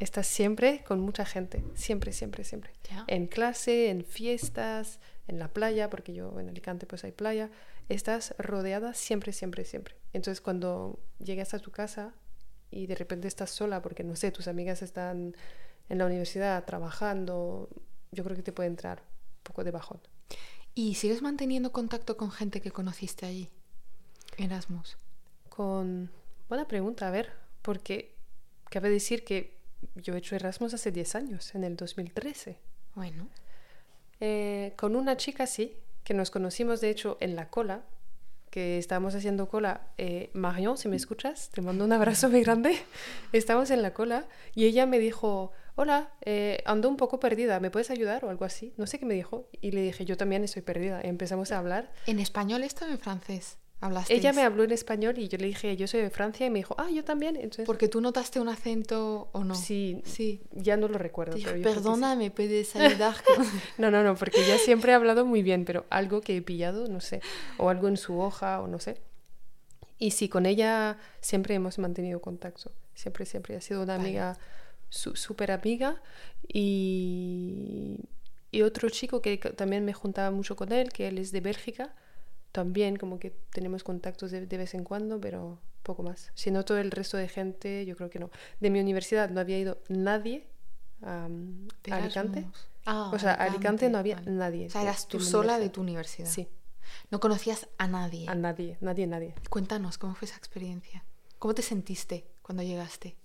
Estás 0.00 0.26
siempre 0.26 0.82
con 0.84 1.00
mucha 1.00 1.24
gente, 1.24 1.64
siempre, 1.74 2.12
siempre, 2.12 2.44
siempre 2.44 2.72
Ya. 2.90 3.04
en 3.06 3.26
clase, 3.26 3.90
en 3.90 4.04
fiestas, 4.04 4.98
en 5.28 5.38
la 5.38 5.48
playa, 5.48 5.88
porque 5.88 6.12
yo 6.12 6.38
en 6.40 6.48
Alicante 6.48 6.86
pues 6.86 7.04
hay 7.04 7.12
playa, 7.12 7.50
estás 7.88 8.34
rodeada 8.38 8.92
siempre, 8.94 9.32
siempre, 9.32 9.64
siempre. 9.64 9.94
Entonces 10.12 10.40
cuando 10.40 10.98
llegas 11.18 11.54
a 11.54 11.58
tu 11.60 11.70
casa 11.70 12.12
y 12.70 12.86
de 12.86 12.94
repente 12.96 13.28
estás 13.28 13.50
sola 13.50 13.82
porque 13.82 14.02
no 14.04 14.16
sé, 14.16 14.30
tus 14.32 14.48
amigas 14.48 14.82
están 14.82 15.36
en 15.88 15.98
la 15.98 16.06
universidad 16.06 16.64
trabajando, 16.64 17.68
yo 18.10 18.24
creo 18.24 18.36
que 18.36 18.42
te 18.42 18.52
puede 18.52 18.68
entrar 18.68 19.00
un 19.00 19.42
poco 19.44 19.64
de 19.64 19.70
bajón. 19.70 20.00
¿Y 20.74 20.94
sigues 20.96 21.22
manteniendo 21.22 21.70
contacto 21.72 22.16
con 22.16 22.32
gente 22.32 22.60
que 22.60 22.72
conociste 22.72 23.26
allí? 23.26 23.48
Erasmus. 24.38 24.98
Con 25.48 26.10
buena 26.48 26.66
pregunta, 26.66 27.06
a 27.06 27.10
ver, 27.12 27.30
porque 27.62 28.16
cabe 28.70 28.90
decir 28.90 29.24
que 29.24 29.56
yo 29.94 30.14
he 30.14 30.18
hecho 30.18 30.36
Erasmus 30.36 30.74
hace 30.74 30.90
10 30.90 31.14
años, 31.14 31.54
en 31.54 31.64
el 31.64 31.76
2013. 31.76 32.58
Bueno. 32.94 33.28
Eh, 34.20 34.72
con 34.76 34.96
una 34.96 35.16
chica 35.16 35.46
sí, 35.46 35.76
que 36.04 36.14
nos 36.14 36.30
conocimos 36.30 36.80
de 36.80 36.90
hecho 36.90 37.16
en 37.20 37.36
la 37.36 37.48
cola, 37.48 37.82
que 38.50 38.78
estábamos 38.78 39.16
haciendo 39.16 39.48
cola. 39.48 39.88
Eh, 39.98 40.30
Marion, 40.32 40.78
si 40.78 40.88
me 40.88 40.94
escuchas, 40.94 41.50
te 41.50 41.60
mando 41.60 41.84
un 41.84 41.92
abrazo 41.92 42.28
muy 42.28 42.42
grande. 42.42 42.78
Estábamos 43.32 43.70
en 43.72 43.82
la 43.82 43.92
cola 43.92 44.26
y 44.54 44.66
ella 44.66 44.86
me 44.86 45.00
dijo, 45.00 45.50
hola, 45.74 46.12
eh, 46.20 46.62
ando 46.64 46.88
un 46.88 46.96
poco 46.96 47.18
perdida, 47.18 47.58
¿me 47.58 47.72
puedes 47.72 47.90
ayudar 47.90 48.24
o 48.24 48.30
algo 48.30 48.44
así? 48.44 48.72
No 48.76 48.86
sé 48.86 49.00
qué 49.00 49.06
me 49.06 49.14
dijo. 49.14 49.48
Y 49.60 49.72
le 49.72 49.82
dije, 49.82 50.04
yo 50.04 50.16
también 50.16 50.44
estoy 50.44 50.62
perdida. 50.62 51.00
Y 51.02 51.08
empezamos 51.08 51.50
a 51.50 51.58
hablar. 51.58 51.90
¿En 52.06 52.20
español 52.20 52.62
esto 52.62 52.84
o 52.84 52.88
en 52.88 52.98
francés? 52.98 53.58
Ella 54.08 54.32
me 54.32 54.42
habló 54.42 54.64
en 54.64 54.70
español 54.72 55.18
y 55.18 55.28
yo 55.28 55.36
le 55.38 55.46
dije, 55.46 55.76
yo 55.76 55.86
soy 55.86 56.00
de 56.00 56.10
Francia 56.10 56.46
y 56.46 56.50
me 56.50 56.58
dijo, 56.60 56.74
ah, 56.78 56.88
yo 56.90 57.04
también. 57.04 57.36
Entonces, 57.36 57.66
Porque 57.66 57.88
tú 57.88 58.00
notaste 58.00 58.40
un 58.40 58.48
acento 58.48 59.28
o 59.32 59.44
no. 59.44 59.54
sí, 59.54 60.00
Sí. 60.04 60.40
ya 60.52 60.76
no 60.76 60.88
lo 60.88 60.98
recuerdo. 60.98 61.34
Dijo, 61.34 61.50
pero 61.50 61.58
yo 61.58 61.64
que 61.64 61.68
sí. 61.70 61.74
perdona, 61.76 62.16
¿me 62.16 62.30
puedes 62.30 62.74
ayudar? 62.76 63.14
con-" 63.24 63.44
No, 63.78 63.90
no, 63.90 64.02
no, 64.02 64.14
porque 64.16 64.40
ella 64.42 64.58
siempre 64.58 64.92
ha 64.92 64.96
hablado 64.96 65.26
muy 65.26 65.42
bien, 65.42 65.64
pero 65.64 65.84
algo 65.90 66.20
que 66.20 66.36
he 66.36 66.42
pillado, 66.42 66.86
no 66.88 67.00
sé, 67.00 67.20
o 67.58 67.68
algo 67.68 67.88
en 67.88 67.96
su 67.96 68.18
hoja, 68.20 68.60
o 68.60 68.66
no 68.68 68.78
sé. 68.80 69.00
Y 69.98 70.10
sí, 70.12 70.28
con 70.28 70.44
ella 70.46 70.98
siempre 71.20 71.54
hemos 71.54 71.78
mantenido 71.78 72.20
contacto, 72.20 72.72
siempre, 72.94 73.26
siempre. 73.26 73.56
Ha 73.56 73.60
sido 73.60 73.82
una 73.82 73.96
Vale. 73.96 74.08
amiga, 74.08 74.38
su- 74.88 75.14
súper 75.16 75.50
amiga. 75.52 76.00
Y, 76.78 77.98
y 78.50 78.62
otro 78.62 78.88
chico 78.90 79.20
que 79.20 79.36
también 79.38 79.84
me 79.84 79.92
juntaba 79.92 80.30
mucho 80.30 80.56
con 80.56 80.72
él, 80.72 80.92
que 80.92 81.08
él 81.08 81.18
es 81.18 81.32
de 81.32 81.40
Bélgica, 81.40 81.94
también 82.54 82.94
como 82.94 83.18
que 83.18 83.30
tenemos 83.50 83.82
contactos 83.82 84.30
de, 84.30 84.46
de 84.46 84.56
vez 84.56 84.74
en 84.74 84.84
cuando, 84.84 85.20
pero 85.20 85.58
poco 85.82 86.04
más. 86.04 86.30
Si 86.34 86.52
no, 86.52 86.64
todo 86.64 86.78
el 86.78 86.92
resto 86.92 87.16
de 87.16 87.26
gente, 87.28 87.84
yo 87.84 87.96
creo 87.96 88.10
que 88.10 88.20
no. 88.20 88.30
De 88.60 88.70
mi 88.70 88.78
universidad 88.78 89.28
no 89.28 89.40
había 89.40 89.58
ido 89.58 89.78
nadie 89.88 90.46
a, 91.02 91.26
De 91.82 91.92
a 91.92 91.96
Alicante. 91.96 92.46
Ah, 92.86 93.10
O 93.12 93.18
sea, 93.18 93.32
Alicante 93.34 93.90
no 93.90 93.98
había 93.98 94.14
vale. 94.16 94.30
nadie. 94.30 94.66
O 94.68 94.70
sea, 94.70 94.82
eras 94.82 95.08
tú 95.08 95.18
sola 95.18 95.58
de 95.58 95.68
tu 95.68 95.80
universidad. 95.80 96.28
Sí, 96.28 96.48
No 97.10 97.18
conocías 97.18 97.66
a 97.76 97.88
nadie. 97.88 98.28
a 98.28 98.36
nadie, 98.36 98.78
nadie, 98.80 99.08
nadie. 99.08 99.34
Cuéntanos, 99.50 99.98
¿cómo 99.98 100.14
fue 100.14 100.26
esa 100.26 100.36
experiencia? 100.36 101.04
¿Cómo 101.40 101.54
te 101.56 101.62
sentiste 101.62 102.24
cuando 102.40 102.62
llegaste? 102.62 103.16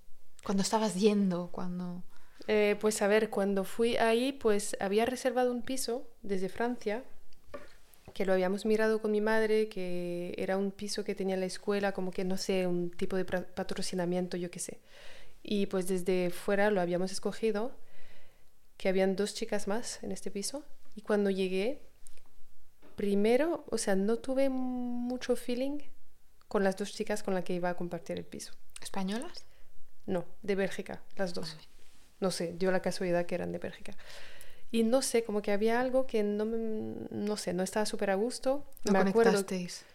Cuando 0.43 0.63
estabas 0.63 0.95
yendo, 0.95 1.49
cuando... 1.51 2.03
Eh, 2.47 2.77
pues 2.81 2.99
a 3.03 3.07
ver, 3.07 3.29
cuando 3.29 3.63
fui 3.63 3.95
ahí, 3.97 4.31
pues 4.33 4.75
había 4.79 5.05
reservado 5.05 5.51
un 5.51 5.61
piso 5.61 6.07
desde 6.23 6.49
Francia, 6.49 7.03
que 8.13 8.25
lo 8.25 8.33
habíamos 8.33 8.65
mirado 8.65 9.01
con 9.01 9.11
mi 9.11 9.21
madre, 9.21 9.69
que 9.69 10.33
era 10.37 10.57
un 10.57 10.71
piso 10.71 11.03
que 11.03 11.15
tenía 11.15 11.37
la 11.37 11.45
escuela, 11.45 11.91
como 11.91 12.11
que 12.11 12.23
no 12.23 12.37
sé, 12.37 12.67
un 12.67 12.91
tipo 12.91 13.15
de 13.15 13.25
patrocinamiento, 13.25 14.37
yo 14.37 14.51
qué 14.51 14.59
sé. 14.59 14.79
Y 15.43 15.67
pues 15.67 15.87
desde 15.87 16.29
fuera 16.29 16.71
lo 16.71 16.81
habíamos 16.81 17.11
escogido, 17.11 17.71
que 18.77 18.89
habían 18.89 19.15
dos 19.15 19.33
chicas 19.33 19.67
más 19.67 20.01
en 20.03 20.11
este 20.11 20.31
piso. 20.31 20.63
Y 20.95 21.01
cuando 21.01 21.29
llegué, 21.29 21.81
primero, 22.95 23.65
o 23.69 23.77
sea, 23.77 23.95
no 23.95 24.17
tuve 24.17 24.49
mucho 24.49 25.35
feeling 25.35 25.79
con 26.47 26.63
las 26.63 26.77
dos 26.77 26.93
chicas 26.93 27.23
con 27.23 27.33
las 27.33 27.43
que 27.43 27.53
iba 27.53 27.69
a 27.69 27.75
compartir 27.75 28.17
el 28.17 28.25
piso. 28.25 28.53
¿Españolas? 28.81 29.45
No, 30.05 30.25
de 30.41 30.55
Bélgica, 30.55 31.01
las 31.15 31.33
dos. 31.33 31.55
Vale. 31.55 31.67
No 32.19 32.31
sé, 32.31 32.53
dio 32.57 32.71
la 32.71 32.81
casualidad 32.81 33.25
que 33.25 33.35
eran 33.35 33.51
de 33.51 33.59
Bélgica. 33.59 33.93
Y 34.71 34.83
no 34.83 35.01
sé, 35.01 35.23
como 35.23 35.41
que 35.41 35.51
había 35.51 35.79
algo 35.79 36.05
que 36.05 36.21
no 36.23 36.45
me, 36.45 36.57
no 37.09 37.37
sé, 37.37 37.53
no 37.53 37.63
estaba 37.63 37.85
súper 37.85 38.11
a 38.11 38.15
gusto. 38.15 38.65
No 38.85 38.91
me 38.91 38.99
acuerdo 38.99 39.31
conectasteis. 39.31 39.85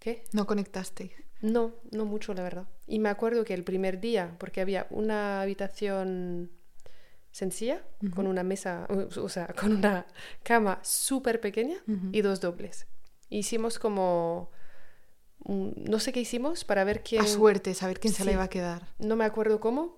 ¿Qué? 0.00 0.24
No 0.32 0.46
conectasteis. 0.46 1.12
No, 1.40 1.74
no 1.92 2.04
mucho, 2.04 2.34
la 2.34 2.42
verdad. 2.42 2.68
Y 2.86 2.98
me 2.98 3.08
acuerdo 3.10 3.44
que 3.44 3.54
el 3.54 3.62
primer 3.62 4.00
día, 4.00 4.34
porque 4.38 4.60
había 4.60 4.86
una 4.90 5.40
habitación 5.40 6.50
sencilla, 7.30 7.84
con 8.14 8.26
una 8.26 8.42
mesa, 8.42 8.88
o 9.16 9.28
sea, 9.28 9.46
con 9.60 9.72
una 9.76 10.06
cama 10.42 10.80
súper 10.82 11.40
pequeña 11.40 11.76
y 12.10 12.20
dos 12.22 12.40
dobles. 12.40 12.86
Hicimos 13.30 13.78
como, 13.78 14.50
no 15.46 16.00
sé 16.00 16.12
qué 16.12 16.20
hicimos 16.20 16.64
para 16.64 16.82
ver 16.82 17.02
quién, 17.04 17.22
A 17.22 17.26
suerte, 17.26 17.74
saber 17.74 18.00
quién 18.00 18.12
se 18.14 18.24
Sí. 18.24 18.30
iba 18.30 18.42
a 18.42 18.48
quedar. 18.48 18.88
no 18.98 19.14
me 19.14 19.24
acuerdo 19.24 19.60
cómo. 19.60 19.97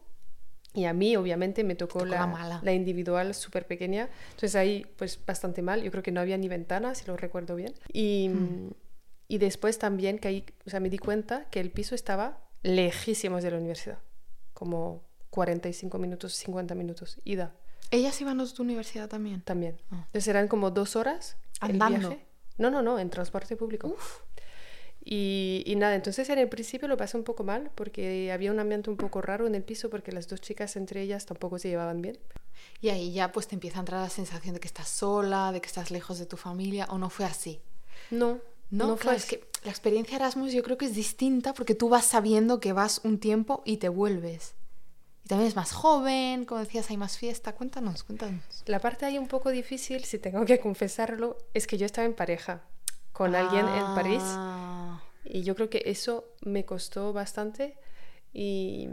Y 0.73 0.85
a 0.85 0.93
mí, 0.93 1.17
obviamente, 1.17 1.65
me 1.65 1.75
tocó, 1.75 2.01
Tocó 2.01 2.05
la 2.11 2.21
la, 2.21 2.27
mala. 2.27 2.61
la 2.63 2.73
individual 2.73 3.35
súper 3.35 3.67
pequeña. 3.67 4.09
Entonces 4.31 4.55
ahí, 4.55 4.87
pues 4.97 5.19
bastante 5.27 5.63
mal. 5.63 5.83
Yo 5.83 5.91
creo 5.91 6.03
que 6.03 6.13
no 6.13 6.21
había 6.21 6.37
ni 6.39 6.49
ventana, 6.49 6.95
si 6.95 7.05
lo 7.07 7.17
recuerdo 7.17 7.57
bien. 7.57 7.75
Y, 7.93 8.29
Hmm. 8.29 8.71
y 9.27 9.39
después 9.39 9.79
también 9.79 10.19
caí, 10.19 10.45
o 10.67 10.71
sea, 10.71 10.79
me 10.81 10.89
di 10.91 10.99
cuenta 10.99 11.47
que 11.51 11.59
el 11.61 11.71
piso 11.71 11.95
estaba 11.97 12.39
lejísimos 12.63 13.43
de 13.43 13.51
la 13.51 13.57
universidad. 13.59 13.99
Como 14.55 15.03
45 15.31 15.99
minutos, 15.99 16.35
50 16.35 16.75
minutos. 16.75 17.19
Ida 17.25 17.53
¿Ellas 17.93 18.21
iban 18.21 18.41
a 18.41 18.47
tu 18.47 18.63
universidad 18.63 19.09
también? 19.09 19.41
también. 19.43 19.77
Ah. 19.91 20.03
Entonces 20.07 20.29
eran 20.29 20.47
como 20.47 20.71
dos 20.71 20.95
horas. 20.95 21.37
el 21.63 21.71
¿Andando? 21.73 22.11
viaje. 22.11 22.27
No, 22.59 22.71
no, 22.71 22.83
no, 22.83 22.99
en 23.01 23.11
transporte 23.11 23.57
público. 23.57 23.97
Y, 25.03 25.63
y 25.67 25.77
nada, 25.77 25.95
entonces 25.95 26.29
en 26.29 26.39
el 26.39 26.49
principio 26.49 26.87
lo 26.87 26.97
pasé 26.97 27.17
un 27.17 27.25
poco 27.25 27.43
mal 27.43 27.71
porque 27.75 28.31
había 28.33 28.53
un 28.53 28.61
ambiente 28.61 28.91
un 28.91 28.97
poco 28.97 29.23
raro 29.23 29.47
en 29.47 29.55
el 29.55 29.63
piso 29.63 29.89
porque 29.89 30.13
las 30.13 30.29
dos 30.29 30.41
chicas 30.41 30.77
entre 30.77 31.01
ellas 31.01 31.25
tampoco 31.27 31.59
se 31.59 31.69
llevaban 31.69 32.03
bien. 32.03 32.19
Y 32.83 32.91
ahí 32.91 33.13
ya 33.13 33.33
pues 33.33 33.49
te 33.49 33.55
empieza 33.55 33.79
a 33.79 33.81
entrar 33.81 34.03
la 34.03 34.11
sensación 34.11 34.55
de 34.55 34.61
que 34.61 34.69
estás 34.69 34.89
sola, 34.89 35.53
de 35.53 35.61
que 35.61 35.67
estás 35.67 35.91
lejos 35.91 36.19
de 36.19 36.27
tu 36.27 36.37
familia, 36.37 36.87
o 36.91 36.99
no 36.99 37.09
fue 37.09 37.25
así. 37.25 37.61
No, 38.11 38.41
No, 38.71 38.89
no, 38.89 38.97
fue 38.97 39.15
es 39.17 39.25
así. 39.25 39.37
que 39.37 39.49
la 39.65 39.71
experiencia 39.71 40.17
Erasmus 40.17 40.53
yo 40.53 40.63
creo 40.63 40.77
que 40.77 40.85
es 40.87 40.95
distinta 40.95 41.55
porque 41.55 41.75
tú 41.75 41.89
vas 41.89 42.05
sabiendo 42.05 42.61
que 42.61 42.73
vas 42.75 43.01
un 43.05 43.19
tiempo 43.19 43.63
y 43.65 43.79
te 43.79 43.89
vuelves. 43.89 44.55
Y 45.25 45.29
también 45.29 45.49
es 45.49 45.57
más 45.57 45.73
joven, 45.73 46.45
como 46.45 46.61
decías, 46.61 46.91
hay 46.91 46.97
más 46.99 47.17
fiesta. 47.17 47.55
Cuéntanos, 47.55 48.05
cuéntanos. 48.05 48.43
La 48.67 48.81
parte 48.81 49.07
ahí 49.07 49.17
un 49.19 49.29
poco 49.29 49.51
difícil, 49.51 50.05
si 50.05 50.19
tengo 50.19 50.45
que 50.45 50.61
confesarlo, 50.67 51.39
es 51.55 51.67
que 51.67 51.79
yo 51.79 51.87
estaba 51.87 52.07
en 52.07 52.15
pareja 52.15 52.63
con 53.21 53.35
alguien 53.35 53.69
en 53.69 53.93
París 53.93 54.25
Ah, 54.43 55.01
y 55.25 55.43
yo 55.43 55.55
creo 55.55 55.69
que 55.69 55.83
eso 55.87 56.25
me 56.43 56.65
costó 56.65 57.13
bastante 57.13 57.77
y 58.33 58.89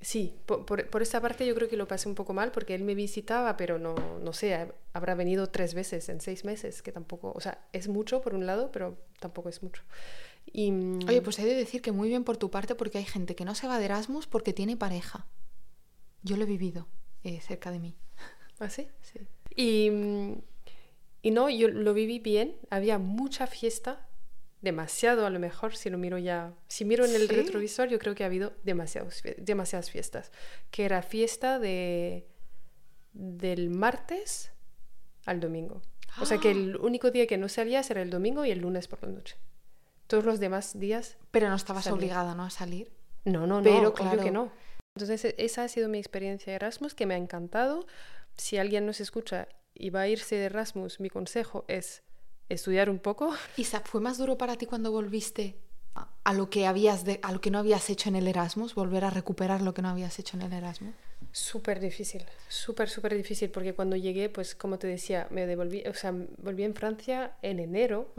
sí, 0.00 0.22
por, 0.46 0.64
por, 0.66 0.88
por 0.90 1.02
esta 1.02 1.20
parte 1.20 1.46
yo 1.46 1.54
creo 1.54 1.68
que 1.68 1.76
lo 1.76 1.86
pasé 1.88 2.08
un 2.08 2.14
poco 2.14 2.32
mal 2.32 2.50
porque 2.52 2.74
él 2.74 2.84
me 2.84 2.94
visitaba, 2.94 3.56
pero 3.56 3.78
no, 3.78 3.94
no 4.22 4.32
sé, 4.32 4.54
ha- 4.54 4.74
habrá 4.92 5.14
venido 5.14 5.46
tres 5.48 5.74
veces 5.74 6.08
en 6.08 6.20
seis 6.20 6.44
meses, 6.44 6.82
que 6.82 6.92
tampoco, 6.92 7.32
o 7.34 7.40
sea, 7.40 7.54
es 7.72 7.88
mucho 7.88 8.20
por 8.20 8.34
un 8.34 8.44
lado, 8.46 8.70
pero 8.72 8.98
tampoco 9.20 9.48
es 9.48 9.62
mucho. 9.62 9.82
Y, 10.52 10.70
mm, 10.72 10.98
Oye, 11.08 11.22
pues 11.22 11.38
he 11.38 11.44
de 11.46 11.54
decir 11.54 11.80
que 11.82 11.92
muy 11.92 12.08
bien 12.08 12.24
por 12.24 12.36
tu 12.36 12.50
parte 12.50 12.74
porque 12.74 12.98
hay 12.98 13.04
gente 13.04 13.34
que 13.34 13.44
no 13.44 13.54
se 13.54 13.66
va 13.68 13.78
de 13.78 13.84
Erasmus 13.86 14.26
porque 14.26 14.52
tiene 14.52 14.76
pareja. 14.76 15.26
Yo 16.22 16.36
lo 16.36 16.42
he 16.44 16.46
vivido 16.46 16.86
eh, 17.24 17.40
cerca 17.40 17.70
de 17.70 17.78
mí. 17.78 17.94
¿Ah, 18.58 18.68
sí? 18.70 18.88
Sí. 19.02 19.20
Y, 19.56 19.90
mm, 19.90 20.34
y 21.22 21.30
no, 21.30 21.48
yo 21.50 21.68
lo 21.68 21.92
viví 21.94 22.18
bien, 22.18 22.56
había 22.70 22.98
mucha 22.98 23.46
fiesta, 23.46 24.06
demasiado 24.62 25.24
a 25.26 25.30
lo 25.30 25.38
mejor, 25.38 25.74
si 25.76 25.88
lo 25.90 25.96
miro 25.98 26.18
ya, 26.18 26.52
si 26.68 26.84
miro 26.84 27.04
en 27.04 27.14
el 27.14 27.28
¿Sí? 27.28 27.34
retrovisor, 27.34 27.88
yo 27.88 27.98
creo 27.98 28.14
que 28.14 28.24
ha 28.24 28.26
habido 28.26 28.52
demasiados, 28.62 29.22
demasiadas 29.38 29.90
fiestas, 29.90 30.32
que 30.70 30.84
era 30.84 31.02
fiesta 31.02 31.58
de, 31.58 32.26
del 33.12 33.70
martes 33.70 34.52
al 35.26 35.40
domingo. 35.40 35.82
O 36.20 36.26
sea 36.26 36.38
que 36.38 36.50
el 36.50 36.76
único 36.76 37.10
día 37.10 37.26
que 37.26 37.38
no 37.38 37.48
salías 37.48 37.90
era 37.90 38.02
el 38.02 38.10
domingo 38.10 38.44
y 38.44 38.50
el 38.50 38.58
lunes 38.58 38.88
por 38.88 39.02
la 39.02 39.10
noche. 39.10 39.36
Todos 40.08 40.24
los 40.24 40.40
demás 40.40 40.78
días, 40.78 41.16
Pero 41.30 41.48
no 41.48 41.54
estabas 41.54 41.86
obligada, 41.86 42.34
¿no? 42.34 42.44
A 42.44 42.50
salir. 42.50 42.92
no, 43.24 43.46
no, 43.46 43.58
no, 43.58 43.62
Pero, 43.62 43.94
claro. 43.94 44.22
que 44.22 44.30
no. 44.32 44.50
Entonces 44.96 45.24
e- 45.24 45.34
esa 45.38 45.62
ha 45.62 45.68
sido 45.68 45.88
mi 45.88 45.98
experiencia 45.98 46.50
de 46.50 46.56
Erasmus, 46.56 46.94
que 46.94 47.06
me 47.06 47.14
ha 47.14 47.16
encantado. 47.16 47.86
Si 48.36 48.58
alguien 48.58 48.86
nos 48.86 49.00
escucha 49.00 49.46
y 49.74 49.90
va 49.90 50.02
a 50.02 50.08
irse 50.08 50.36
de 50.36 50.44
Erasmus, 50.46 51.00
mi 51.00 51.10
consejo 51.10 51.64
es 51.68 52.02
estudiar 52.48 52.90
un 52.90 52.98
poco. 52.98 53.32
Isa, 53.56 53.80
¿fue 53.80 54.00
más 54.00 54.18
duro 54.18 54.36
para 54.38 54.56
ti 54.56 54.66
cuando 54.66 54.90
volviste 54.92 55.56
a, 56.24 56.32
lo 56.34 56.50
que 56.50 56.66
habías 56.66 57.04
de- 57.04 57.18
a 57.22 57.32
lo 57.32 57.40
que 57.40 57.50
no 57.50 57.58
habías 57.58 57.90
hecho 57.90 58.08
en 58.08 58.16
el 58.16 58.28
Erasmus? 58.28 58.74
Volver 58.74 59.04
a 59.04 59.10
recuperar 59.10 59.60
lo 59.62 59.74
que 59.74 59.82
no 59.82 59.88
habías 59.88 60.18
hecho 60.18 60.36
en 60.36 60.42
el 60.42 60.52
Erasmus. 60.52 60.94
Súper 61.32 61.78
difícil, 61.80 62.24
súper, 62.48 62.88
súper 62.88 63.14
difícil, 63.14 63.50
porque 63.50 63.74
cuando 63.74 63.94
llegué, 63.96 64.28
pues 64.28 64.54
como 64.54 64.78
te 64.78 64.86
decía, 64.86 65.28
me 65.30 65.46
devolví, 65.46 65.82
o 65.86 65.94
sea, 65.94 66.12
volví 66.38 66.64
en 66.64 66.74
Francia 66.74 67.36
en 67.42 67.58
enero. 67.60 68.12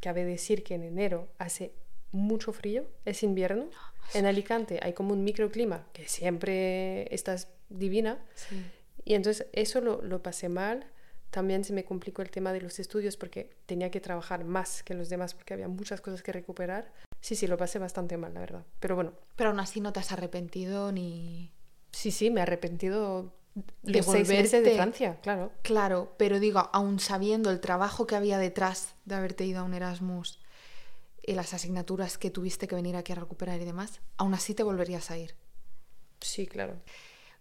Cabe 0.00 0.24
decir 0.24 0.62
que 0.62 0.74
en 0.74 0.82
enero 0.84 1.28
hace 1.38 1.72
mucho 2.12 2.52
frío, 2.52 2.86
es 3.04 3.22
invierno. 3.22 3.68
En 4.14 4.24
Alicante 4.24 4.78
hay 4.82 4.92
como 4.92 5.12
un 5.12 5.24
microclima 5.24 5.84
que 5.92 6.06
siempre 6.06 7.12
estás 7.12 7.48
divina. 7.68 8.24
Sí. 8.36 8.62
Y 9.04 9.14
entonces 9.14 9.46
eso 9.52 9.80
lo, 9.80 10.02
lo 10.02 10.22
pasé 10.22 10.48
mal. 10.48 10.86
También 11.30 11.64
se 11.64 11.72
me 11.72 11.84
complicó 11.84 12.22
el 12.22 12.30
tema 12.30 12.52
de 12.52 12.60
los 12.60 12.78
estudios 12.78 13.16
porque 13.16 13.50
tenía 13.66 13.90
que 13.90 14.00
trabajar 14.00 14.44
más 14.44 14.82
que 14.82 14.94
los 14.94 15.08
demás 15.08 15.34
porque 15.34 15.54
había 15.54 15.68
muchas 15.68 16.00
cosas 16.00 16.22
que 16.22 16.32
recuperar. 16.32 16.92
Sí, 17.20 17.34
sí, 17.34 17.46
lo 17.46 17.56
pasé 17.56 17.78
bastante 17.78 18.16
mal, 18.16 18.32
la 18.34 18.40
verdad. 18.40 18.64
Pero 18.80 18.94
bueno, 18.94 19.12
Pero 19.34 19.50
aún 19.50 19.60
así 19.60 19.80
no 19.80 19.92
te 19.92 20.00
has 20.00 20.12
arrepentido 20.12 20.92
ni... 20.92 21.52
sí, 21.90 22.10
sí, 22.10 22.30
me 22.30 22.40
he 22.40 22.42
arrepentido 22.42 23.34
De 23.82 23.94
de 23.94 24.02
seis 24.02 24.28
meses 24.28 24.64
de. 24.64 24.74
Francia, 24.76 25.18
claro. 25.22 25.50
Claro, 25.62 26.14
pero 26.18 26.38
digo, 26.38 26.70
aún 26.72 27.00
sabiendo 27.00 27.50
el 27.50 27.60
trabajo 27.60 28.06
que 28.06 28.14
había 28.16 28.38
detrás 28.38 28.94
de 29.04 29.16
haberte 29.16 29.44
ido 29.44 29.60
a 29.60 29.64
un 29.64 29.74
Erasmus 29.74 30.38
y 31.22 31.32
las 31.34 31.52
asignaturas 31.54 32.18
que 32.18 32.30
tuviste 32.30 32.68
que 32.68 32.76
venir 32.76 32.94
aquí 32.96 33.12
a 33.12 33.16
recuperar 33.16 33.60
y 33.60 33.64
demás, 33.64 34.00
aún 34.16 34.34
así 34.34 34.54
te 34.54 34.62
volverías 34.62 35.10
a 35.10 35.18
ir. 35.18 35.34
Sí, 36.20 36.46
claro. 36.46 36.80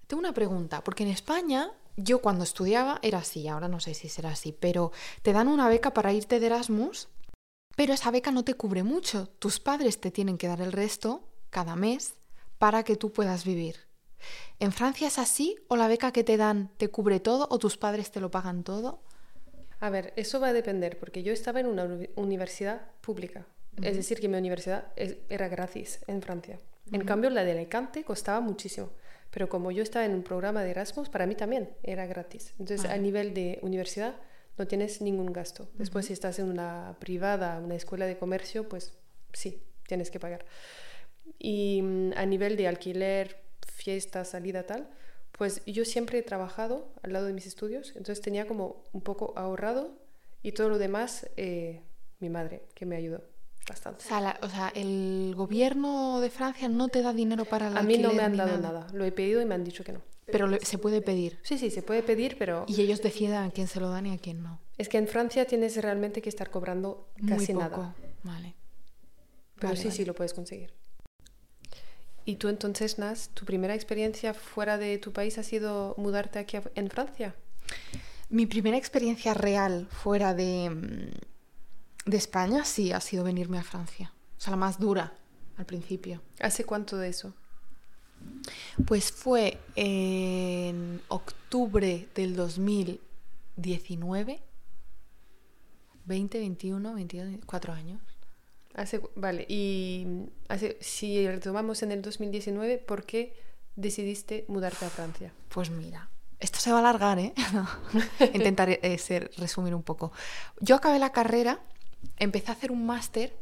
Tengo 0.07 0.19
una 0.19 0.33
pregunta, 0.33 0.83
porque 0.83 1.03
en 1.03 1.09
España 1.09 1.71
yo 1.97 2.19
cuando 2.21 2.43
estudiaba 2.43 2.99
era 3.01 3.19
así, 3.19 3.47
ahora 3.47 3.67
no 3.67 3.79
sé 3.79 3.93
si 3.93 4.09
será 4.09 4.29
así, 4.31 4.51
pero 4.51 4.91
te 5.21 5.33
dan 5.33 5.47
una 5.47 5.69
beca 5.69 5.93
para 5.93 6.13
irte 6.13 6.39
de 6.39 6.47
Erasmus, 6.47 7.07
pero 7.75 7.93
esa 7.93 8.11
beca 8.11 8.31
no 8.31 8.43
te 8.43 8.53
cubre 8.53 8.83
mucho. 8.83 9.27
Tus 9.39 9.59
padres 9.59 9.99
te 9.99 10.11
tienen 10.11 10.37
que 10.37 10.47
dar 10.47 10.61
el 10.61 10.71
resto 10.71 11.27
cada 11.49 11.75
mes 11.75 12.13
para 12.57 12.83
que 12.83 12.95
tú 12.95 13.11
puedas 13.11 13.45
vivir. 13.45 13.75
¿En 14.59 14.71
Francia 14.71 15.07
es 15.07 15.19
así 15.19 15.55
o 15.67 15.75
la 15.75 15.87
beca 15.87 16.11
que 16.11 16.23
te 16.23 16.37
dan 16.37 16.71
te 16.77 16.89
cubre 16.89 17.19
todo 17.19 17.47
o 17.49 17.59
tus 17.59 17.77
padres 17.77 18.11
te 18.11 18.21
lo 18.21 18.31
pagan 18.31 18.63
todo? 18.63 19.01
A 19.79 19.89
ver, 19.89 20.13
eso 20.15 20.39
va 20.39 20.47
a 20.47 20.53
depender 20.53 20.97
porque 20.99 21.21
yo 21.21 21.33
estaba 21.33 21.59
en 21.59 21.67
una 21.67 21.83
uni- 21.83 22.09
universidad 22.15 22.81
pública. 23.01 23.45
Es 23.81 23.97
decir, 23.97 24.21
que 24.21 24.29
mi 24.29 24.37
universidad 24.37 24.93
era 24.95 25.49
gratis 25.49 25.99
en 26.07 26.21
Francia. 26.21 26.59
En 26.93 27.03
cambio, 27.03 27.29
la 27.29 27.43
de 27.43 27.51
Alicante 27.51 28.05
costaba 28.05 28.39
muchísimo. 28.39 28.89
Pero 29.35 29.49
como 29.49 29.69
yo 29.69 29.83
estaba 29.83 30.05
en 30.05 30.13
un 30.13 30.23
programa 30.23 30.63
de 30.63 30.71
Erasmus, 30.71 31.09
para 31.09 31.25
mí 31.25 31.35
también 31.35 31.75
era 31.83 32.05
gratis. 32.05 32.53
Entonces, 32.57 32.89
a 32.89 32.95
nivel 32.95 33.33
de 33.33 33.59
universidad, 33.63 34.15
no 34.57 34.65
tienes 34.65 35.01
ningún 35.01 35.33
gasto. 35.33 35.67
Después, 35.73 36.05
si 36.05 36.13
estás 36.13 36.39
en 36.39 36.47
una 36.47 36.95
privada, 37.01 37.59
una 37.59 37.75
escuela 37.75 38.05
de 38.05 38.17
comercio, 38.17 38.69
pues 38.69 38.97
sí, 39.33 39.61
tienes 39.87 40.09
que 40.09 40.21
pagar. 40.21 40.45
Y 41.37 41.81
mm, 41.81 42.13
a 42.15 42.25
nivel 42.25 42.55
de 42.55 42.69
alquiler, 42.69 43.41
fiesta, 43.67 44.23
salida, 44.23 44.65
tal, 44.65 44.87
pues 45.33 45.61
yo 45.65 45.83
siempre 45.83 46.19
he 46.19 46.23
trabajado 46.23 46.93
al 47.03 47.11
lado 47.11 47.25
de 47.25 47.33
mis 47.33 47.45
estudios, 47.45 47.89
entonces 47.89 48.21
tenía 48.21 48.47
como 48.47 48.85
un 48.93 49.01
poco 49.01 49.33
ahorrado 49.35 49.99
y 50.43 50.53
todo 50.53 50.69
lo 50.69 50.77
demás, 50.77 51.29
eh, 51.35 51.81
mi 52.19 52.29
madre, 52.29 52.61
que 52.73 52.85
me 52.85 52.95
ayudó 52.95 53.34
O 53.65 53.69
bastante. 53.69 54.03
sea, 54.05 54.21
la- 54.21 54.39
o 54.43 54.49
sea, 54.49 54.71
el 54.75 55.33
gobierno 55.35 56.19
de 56.19 56.29
Francia 56.29 56.67
no 56.69 56.87
te 56.87 57.01
da 57.01 57.13
dinero 57.13 57.45
para 57.45 57.67
el 57.69 57.77
A 57.77 57.81
mí 57.83 57.97
no 57.97 58.13
me 58.13 58.21
han 58.23 58.37
dado 58.37 58.57
nada. 58.59 58.87
lo 58.93 59.03
he 59.05 59.11
pedido 59.11 59.41
y 59.41 59.45
me 59.45 59.55
han 59.55 59.63
dicho 59.63 59.83
que 59.83 59.91
no. 59.93 60.01
Pero 60.27 60.47
se 60.61 60.77
puede 60.77 61.01
pedir. 61.01 61.39
Sí, 61.43 61.57
sí, 61.57 61.69
se 61.69 61.81
puede 61.83 62.01
pedir, 62.03 62.37
pero 62.37 62.65
Y 62.67 62.81
ellos 62.81 63.01
deciden 63.01 63.35
a 63.37 63.51
quién 63.51 63.67
se 63.67 63.79
lo 63.79 63.89
dan 63.89 64.05
y 64.07 64.13
a 64.13 64.17
quién 64.17 64.41
no. 64.43 64.59
es 64.77 64.89
que 64.89 64.97
en 64.97 65.07
Francia 65.07 65.45
tienes 65.45 65.75
realmente 65.81 66.21
que 66.21 66.29
estar 66.29 66.49
cobrando 66.49 67.07
Muy 67.19 67.29
casi 67.29 67.53
poco. 67.53 67.59
nada. 67.69 67.95
Vale. 68.23 68.55
Pero 69.55 69.69
Vale, 69.69 69.77
sí, 69.77 69.83
vale. 69.85 69.95
sí, 69.97 70.05
lo 70.05 70.13
puedes 70.15 70.33
conseguir. 70.33 70.73
¿Y 72.25 72.35
tú 72.37 72.49
entonces, 72.49 72.97
Nas, 72.97 73.29
tu 73.29 73.45
primera 73.45 73.75
experiencia 73.75 74.33
fuera 74.33 74.77
de 74.77 74.97
tu 74.97 75.13
país 75.13 75.37
ha 75.37 75.43
sido 75.43 75.93
mudarte 75.97 76.39
aquí 76.39 76.57
en 76.73 76.89
Francia? 76.89 77.35
Mi 78.29 78.47
primera 78.47 78.77
experiencia 78.77 79.33
real 79.35 79.87
fuera 79.91 80.33
de, 80.33 80.69
mm, 80.71 81.11
de 82.05 82.17
España 82.17 82.65
sí 82.65 82.91
ha 82.91 83.01
sido 83.01 83.23
venirme 83.23 83.57
a 83.57 83.63
Francia. 83.63 84.13
O 84.37 84.41
sea, 84.41 84.51
la 84.51 84.57
más 84.57 84.79
dura 84.79 85.13
al 85.57 85.65
principio. 85.65 86.21
¿Hace 86.39 86.65
cuánto 86.65 86.97
de 86.97 87.09
eso? 87.09 87.33
Pues 88.85 89.11
fue 89.11 89.57
en 89.75 91.01
octubre 91.07 92.07
del 92.15 92.35
2019. 92.35 94.39
20, 96.05 96.39
21, 96.39 96.93
22, 96.93 97.27
24 97.27 97.73
años. 97.73 98.01
Hace, 98.75 99.01
vale, 99.15 99.45
y 99.47 100.27
hace, 100.49 100.77
si 100.81 101.25
retomamos 101.27 101.81
en 101.81 101.93
el 101.93 102.01
2019, 102.01 102.77
¿por 102.79 103.05
qué 103.05 103.33
decidiste 103.75 104.45
mudarte 104.47 104.85
a 104.85 104.89
Francia? 104.89 105.33
Pues 105.49 105.71
mira, 105.71 106.09
esto 106.39 106.59
se 106.59 106.71
va 106.71 106.77
a 106.77 106.79
alargar, 106.81 107.19
¿eh? 107.19 107.33
Intentaré 108.33 108.79
eh, 108.83 108.97
ser, 108.97 109.31
resumir 109.37 109.73
un 109.73 109.83
poco. 109.83 110.11
Yo 110.59 110.75
acabé 110.75 110.99
la 110.99 111.13
carrera, 111.13 111.61
empecé 112.17 112.51
a 112.51 112.53
hacer 112.53 112.71
un 112.71 112.85
máster 112.85 113.35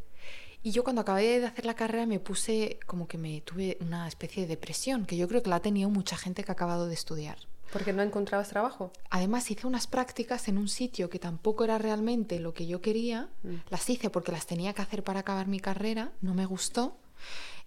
y 0.62 0.72
yo 0.72 0.84
cuando 0.84 1.02
acabé 1.02 1.42
de 1.42 1.46
hacer 1.46 1.66
la 1.66 1.76
carrera 1.76 2.06
me 2.06 2.20
puse 2.20 2.80
como 2.86 3.08
que 3.08 3.18
me 3.18 3.42
tuve 3.42 3.78
una 3.82 4.08
especie 4.08 4.44
de 4.44 4.48
depresión, 4.48 5.06
que 5.06 5.18
yo 5.18 5.28
creo 5.28 5.44
que 5.44 5.50
la 5.50 5.58
ha 5.58 5.62
tenido 5.62 5.90
mucha 5.90 6.16
gente 6.16 6.44
que 6.44 6.52
ha 6.52 6.54
acabado 6.54 6.88
de 6.88 6.94
estudiar. 6.94 7.38
¿Porque 7.74 7.92
no 7.92 8.02
encontrabas 8.02 8.50
trabajo? 8.50 8.94
Además 9.10 9.50
hice 9.52 9.68
unas 9.68 9.88
prácticas 9.88 10.48
en 10.48 10.58
un 10.58 10.70
sitio 10.70 11.10
que 11.10 11.20
tampoco 11.20 11.64
era 11.64 11.80
realmente 11.80 12.40
lo 12.40 12.54
que 12.54 12.68
yo 12.68 12.82
quería. 12.82 13.30
Mm. 13.42 13.56
Las 13.70 13.90
hice 13.90 14.10
porque 14.10 14.32
las 14.32 14.46
tenía 14.46 14.74
que 14.74 14.84
hacer 14.84 15.04
para 15.04 15.22
acabar 15.22 15.48
mi 15.48 15.60
carrera, 15.60 16.14
no 16.22 16.34
me 16.34 16.46
gustó. 16.46 16.98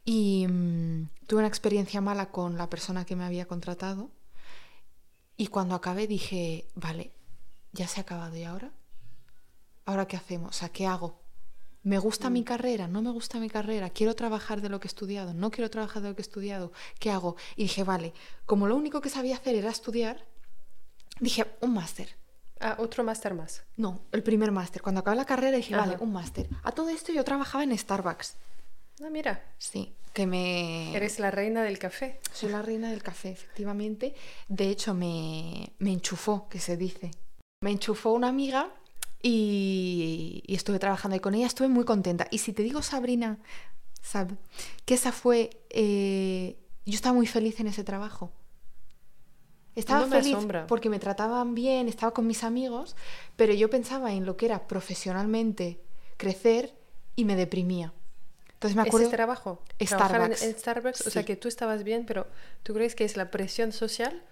Y 0.04 0.46
mm, 0.48 1.08
tuve 1.26 1.40
una 1.40 1.48
experiencia 1.48 2.00
mala 2.00 2.30
con 2.30 2.56
la 2.56 2.70
persona 2.70 3.04
que 3.04 3.16
me 3.16 3.24
había 3.24 3.46
contratado. 3.46 4.10
Y 5.36 5.48
cuando 5.48 5.74
acabé 5.74 6.06
dije, 6.06 6.66
vale, 6.76 7.12
ya 7.72 7.88
se 7.88 8.00
ha 8.00 8.04
acabado 8.04 8.36
y 8.36 8.44
ahora. 8.44 8.70
¿Ahora 9.86 10.06
qué 10.06 10.16
hacemos? 10.16 10.50
O 10.50 10.52
sea, 10.58 10.68
¿qué 10.68 10.86
hago? 10.86 11.18
¿Me 11.84 11.98
gusta 11.98 12.28
mi 12.28 12.42
carrera? 12.42 12.88
¿No 12.88 13.00
me 13.00 13.10
gusta 13.12 13.38
mi 13.38 13.48
carrera? 13.48 13.90
¿Quiero 13.90 14.16
trabajar 14.16 14.60
de 14.60 14.68
lo 14.68 14.80
que 14.80 14.88
he 14.88 14.90
estudiado? 14.90 15.32
¿No 15.32 15.52
quiero 15.52 15.70
trabajar 15.70 16.02
de 16.02 16.08
lo 16.08 16.16
que 16.16 16.22
he 16.22 16.24
estudiado? 16.28 16.72
¿Qué 16.98 17.12
hago? 17.12 17.36
Y 17.54 17.62
dije, 17.62 17.84
vale, 17.84 18.12
como 18.44 18.66
lo 18.66 18.74
único 18.74 19.00
que 19.00 19.08
sabía 19.08 19.36
hacer 19.36 19.54
era 19.54 19.70
estudiar, 19.70 20.26
dije, 21.20 21.46
un 21.60 21.74
máster. 21.74 22.08
Ah, 22.58 22.74
otro 22.80 23.04
máster 23.04 23.34
más. 23.34 23.62
No, 23.76 24.00
el 24.10 24.24
primer 24.24 24.50
máster. 24.50 24.82
Cuando 24.82 25.00
acabé 25.00 25.16
la 25.16 25.24
carrera 25.24 25.56
dije, 25.56 25.76
vale, 25.76 25.96
un 26.00 26.12
máster. 26.12 26.48
A 26.64 26.72
todo 26.72 26.88
esto 26.88 27.12
yo 27.12 27.22
trabajaba 27.22 27.62
en 27.62 27.76
Starbucks. 27.78 28.34
Ah, 29.04 29.10
mira, 29.10 29.44
Sí, 29.58 29.94
que 30.12 30.26
me... 30.26 30.96
eres 30.96 31.20
la 31.20 31.30
reina 31.30 31.62
del 31.62 31.78
café. 31.78 32.18
Soy 32.32 32.48
la 32.48 32.62
reina 32.62 32.90
del 32.90 33.02
café, 33.04 33.30
efectivamente. 33.30 34.14
De 34.48 34.70
hecho, 34.70 34.92
me, 34.94 35.72
me 35.78 35.92
enchufó, 35.92 36.48
que 36.48 36.58
se 36.58 36.76
dice. 36.76 37.12
Me 37.60 37.70
enchufó 37.70 38.10
una 38.12 38.28
amiga 38.28 38.70
y, 39.28 40.42
y 40.46 40.54
estuve 40.54 40.78
trabajando 40.78 41.14
ahí 41.14 41.20
con 41.20 41.34
ella. 41.34 41.46
Estuve 41.46 41.68
muy 41.68 41.84
contenta. 41.84 42.26
Y 42.30 42.38
si 42.38 42.52
te 42.52 42.62
digo, 42.62 42.82
Sabrina, 42.82 43.38
Sab, 44.02 44.36
que 44.84 44.94
esa 44.94 45.12
fue... 45.12 45.50
eh, 45.70 46.56
yo 46.84 46.94
estaba 46.94 47.14
muy 47.14 47.26
feliz 47.26 47.58
en 47.60 47.66
ese 47.66 47.82
trabajo. 47.82 48.32
Estaba 49.74 50.06
No 50.06 50.08
feliz 50.16 50.34
asombra. 50.34 50.66
porque 50.68 50.88
me 50.88 50.98
trataban 50.98 51.54
bien, 51.54 51.88
estaba 51.88 52.12
con 52.12 52.26
mis 52.26 52.44
amigos, 52.44 52.94
pero 53.36 53.52
yo 53.52 53.68
pensaba 53.68 54.12
en 54.12 54.24
lo 54.24 54.36
que 54.36 54.46
era 54.46 54.66
profesionalmente 54.68 55.80
crecer 56.16 56.74
y 57.16 57.24
me 57.24 57.34
deprimía. 57.36 57.92
Entonces 58.54 58.74
me 58.76 58.82
acuerdo... 58.82 59.08
¿Ese 59.08 59.16
trabajo? 59.16 59.62
En, 59.78 59.86
Starbucks. 59.88 60.42
en 60.42 60.58
Starbucks, 60.58 61.06
o 61.08 61.10
sea 61.10 61.22
Sí. 61.22 61.26
que 61.26 61.36
tú 61.36 61.48
estabas 61.48 61.82
bien, 61.84 62.06
pero 62.06 62.26
¿tú 62.62 62.72
crees 62.72 62.94
que 62.94 63.04
es 63.04 63.16
la 63.16 63.30
presión 63.30 63.72
social? 63.72 64.22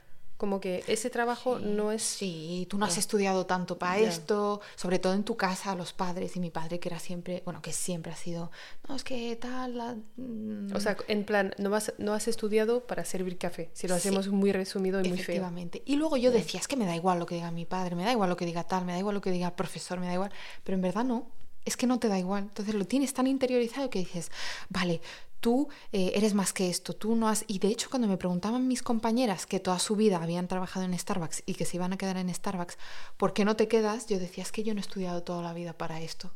Como 0.45 0.61
que 0.61 0.85
ese 0.89 1.09
trabajo 1.09 1.59
no 1.59 1.91
es... 1.91 2.03
Sí, 2.03 2.67
tú 2.69 2.77
no 2.77 2.85
has 2.85 2.99
Ah. 2.99 3.01
estudiado 3.01 3.47
tanto 3.47 3.79
para 3.79 3.99
esto, 3.99 4.61
sobre 4.77 4.99
todo 4.99 5.15
en 5.15 5.25
tu 5.25 5.39
casa, 5.39 5.75
los 5.75 5.95
padres 5.95 6.37
y 6.37 6.41
mi 6.41 6.51
padre 6.51 6.79
que 6.79 6.91
era 6.91 6.99
siempre, 6.99 7.41
bueno, 7.47 7.63
que 7.63 7.73
siempre 7.73 8.13
ha 8.13 8.15
sido, 8.17 8.51
no, 8.87 8.95
es 8.95 9.05
que 9.05 9.35
tal, 9.37 9.79
la- 9.79 9.97
mm, 10.19 10.75
O 10.77 10.81
sea, 10.81 10.99
en 11.09 11.25
plan, 11.25 11.55
no, 11.57 11.71
vas, 11.71 11.95
no 11.97 12.13
has 12.13 12.29
estudiado 12.29 12.87
para 12.87 13.07
servir 13.07 13.39
café, 13.39 13.71
si 13.73 13.89
lo 13.89 13.95
Sí. 13.95 14.01
hacemos 14.01 14.29
muy 14.29 14.53
resumido 14.53 15.01
y 15.01 15.05
muy 15.09 15.13
feo. 15.17 15.23
efectivamente. 15.23 15.83
Y 15.87 15.97
luego 15.97 16.19
yo 16.19 16.31
decía, 16.31 16.61
es 16.61 16.69
que 16.69 16.77
me 16.77 16.85
da 16.85 16.95
igual 16.95 17.19
lo 17.19 17.25
que 17.25 17.37
diga 17.37 17.51
mi 17.51 17.65
padre, 17.65 17.97
me 17.97 18.05
da 18.05 18.13
igual 18.13 18.29
lo 18.29 18.37
que 18.37 18.45
diga 18.45 18.65
tal, 18.65 18.85
me 18.85 18.93
da 18.93 18.99
igual 18.99 19.15
lo 19.15 19.23
que 19.23 19.31
diga 19.31 19.47
el 19.47 19.55
profesor, 19.55 19.99
me 19.99 20.09
da 20.09 20.13
igual, 20.13 20.31
pero 20.63 20.77
en 20.77 20.83
verdad 20.83 21.05
no, 21.05 21.27
es 21.65 21.79
que 21.79 21.87
no 21.87 21.99
te 21.99 22.09
da 22.09 22.19
igual. 22.19 22.43
Entonces 22.43 22.75
lo 22.75 22.85
tienes 22.85 23.15
tan 23.15 23.27
interiorizado 23.27 23.89
que 23.89 24.01
dices, 24.01 24.31
vale, 24.69 25.01
tú 25.45 25.69
eh, 25.93 26.13
eres 26.15 26.33
más 26.33 26.55
que 26.55 26.71
esto, 26.71 26.95
tú 26.95 27.15
no 27.17 27.29
has... 27.29 27.45
Y 27.49 27.59
de 27.59 27.69
hecho 27.69 27.91
cuando 27.91 28.09
me 28.09 28.17
preguntaban 28.17 28.67
mis 28.67 28.83
compañeras 28.83 29.45
que 29.45 29.61
toda 29.61 29.79
su 29.79 29.95
vida 29.95 30.17
habían 30.23 30.49
trabajado 30.49 30.87
en 30.87 30.99
Starbucks 30.99 31.43
y 31.45 31.53
que 31.53 31.67
se 31.67 31.77
iban 31.77 31.93
a 31.93 31.99
quedar 31.99 32.17
en 32.17 32.35
Starbucks, 32.35 32.79
¿por 33.19 33.35
qué 33.35 33.45
no 33.45 33.55
te 33.55 33.69
quedas? 33.69 34.07
Yo 34.07 34.19
decía, 34.19 34.43
es 34.43 34.53
que 34.53 34.63
yo 34.63 34.73
no 34.73 34.81
he 34.81 34.87
estudiado 34.89 35.23
toda 35.23 35.43
la 35.43 35.53
vida 35.53 35.75
para 35.75 36.01
esto. 36.01 36.33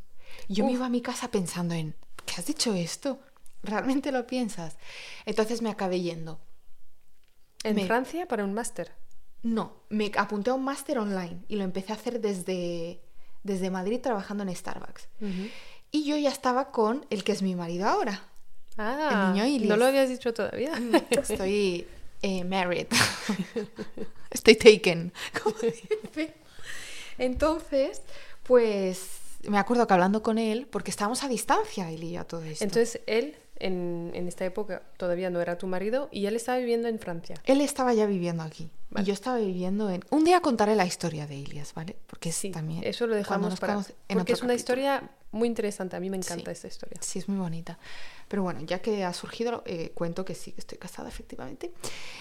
Yo 0.47 0.67
me 0.67 0.73
iba 0.73 0.85
a 0.85 0.91
mi 0.91 1.01
casa 1.01 1.31
pensando 1.31 1.73
en, 1.75 1.95
¿qué 2.27 2.35
has 2.37 2.45
dicho 2.45 2.75
esto? 2.75 3.19
¿Realmente 3.63 4.13
lo 4.13 4.27
piensas? 4.27 4.77
Entonces 5.25 5.63
me 5.63 5.71
acabé 5.71 6.01
yendo. 6.03 6.39
En 7.65 7.77
Me- 7.77 7.87
Francia 7.87 8.29
para 8.29 8.45
un 8.45 8.53
máster. 8.53 8.93
No, 9.43 9.73
me 9.89 10.13
apunté 10.19 10.51
a 10.51 10.55
un 10.55 10.65
máster 10.65 10.99
online 10.99 11.45
y 11.49 11.57
lo 11.57 11.65
empecé 11.65 11.93
a 11.93 11.97
hacer 11.97 12.21
desde, 12.21 13.01
desde 13.43 13.71
Madrid 13.71 14.01
trabajando 14.03 14.43
en 14.45 14.55
Starbucks. 14.55 15.09
Y 15.91 16.05
yo 16.05 16.17
ya 16.19 16.29
estaba 16.31 16.71
con 16.73 17.07
el 17.09 17.25
que 17.25 17.33
es 17.33 17.41
mi 17.41 17.55
marido 17.55 17.89
ahora. 17.89 18.23
Ah, 18.79 19.33
niño 19.35 19.69
no 19.69 19.77
lo 19.77 19.87
habías 19.87 20.09
dicho 20.09 20.33
todavía. 20.33 20.73
Estoy 21.11 21.87
eh, 22.23 22.45
married. 22.45 22.87
Estoy 24.31 24.57
taken. 24.57 25.13
como 25.43 25.57
dice. 25.59 26.35
Entonces, 27.19 28.03
pues 28.45 29.19
me 29.49 29.59
acuerdo 29.59 29.87
que 29.87 29.95
hablando 29.95 30.23
con 30.23 30.39
él, 30.39 30.67
porque 30.71 30.91
estábamos 30.91 31.25
a 31.25 31.29
distancia 31.29 31.91
él 31.91 32.05
y 32.05 32.13
yo 32.13 32.25
todo 32.25 32.43
esto. 32.45 32.65
Entonces 32.65 33.01
él, 33.07 33.37
en, 33.59 34.13
en 34.15 34.29
esta 34.29 34.45
época, 34.45 34.83
todavía 34.97 35.31
no 35.31 35.41
era 35.41 35.59
tu 35.59 35.67
marido 35.67 36.09
y 36.13 36.27
él 36.27 36.37
estaba 36.37 36.59
viviendo 36.59 36.89
en 36.89 36.99
Francia. 36.99 37.37
Él 37.45 37.61
estaba 37.61 37.95
ya 37.95 38.07
viviendo 38.07 38.43
aquí. 38.43 38.71
Vale. 38.91 39.05
Y 39.05 39.07
yo 39.07 39.13
estaba 39.13 39.37
viviendo 39.39 39.91
en... 39.91 40.03
Un 40.11 40.25
día 40.25 40.41
contaré 40.41 40.75
la 40.75 40.87
historia 40.87 41.27
de 41.27 41.37
Ilias, 41.37 41.75
¿vale? 41.75 41.97
Porque 42.07 42.33
Sí, 42.33 42.51
también... 42.51 42.83
eso 42.85 43.07
lo 43.07 43.15
dejamos 43.15 43.59
para... 43.61 43.75
en 43.75 43.85
Porque 44.19 44.33
otro 44.33 44.35
es 44.35 44.43
una 44.43 44.55
historia 44.55 45.11
muy 45.31 45.47
interesante, 45.47 45.95
a 45.95 46.01
mí 46.01 46.09
me 46.09 46.17
encanta 46.17 46.47
Sí. 46.47 46.51
esta 46.53 46.69
historia. 46.69 46.99
Sí, 47.03 47.19
es 47.19 47.29
muy 47.29 47.37
bonita. 47.39 47.79
Pero 48.29 48.43
bueno, 48.43 48.61
ya 48.63 48.81
que 48.81 49.05
ha 49.05 49.13
surgido, 49.13 49.63
eh, 49.67 49.91
cuento 49.95 50.25
que 50.25 50.35
sí, 50.35 50.53
que 50.53 50.61
estoy 50.61 50.79
casada, 50.79 51.09
efectivamente. 51.11 51.71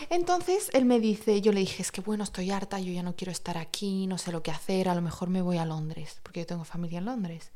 Entonces 0.09 0.69
él 0.73 0.83
me 0.83 0.99
dice, 0.99 1.39
yo 1.41 1.53
le 1.53 1.61
dije, 1.61 1.81
es 1.81 1.91
que 1.93 2.01
bueno, 2.01 2.25
estoy 2.25 2.51
harta, 2.51 2.79
yo 2.81 2.91
ya 2.91 3.03
no 3.03 3.15
quiero 3.15 3.31
estar 3.31 3.57
aquí, 3.57 4.05
no 4.07 4.17
sé 4.17 4.33
lo 4.33 4.43
que 4.43 4.51
hacer, 4.51 4.89
a 4.89 4.95
lo 4.95 5.01
mejor 5.01 5.29
me 5.29 5.41
voy 5.41 5.57
a 5.57 5.65
Londres, 5.65 6.19
porque 6.21 6.41
yo 6.41 6.45
tengo 6.47 6.65
familia 6.65 6.99
en 6.99 7.05
Londres. 7.05 7.51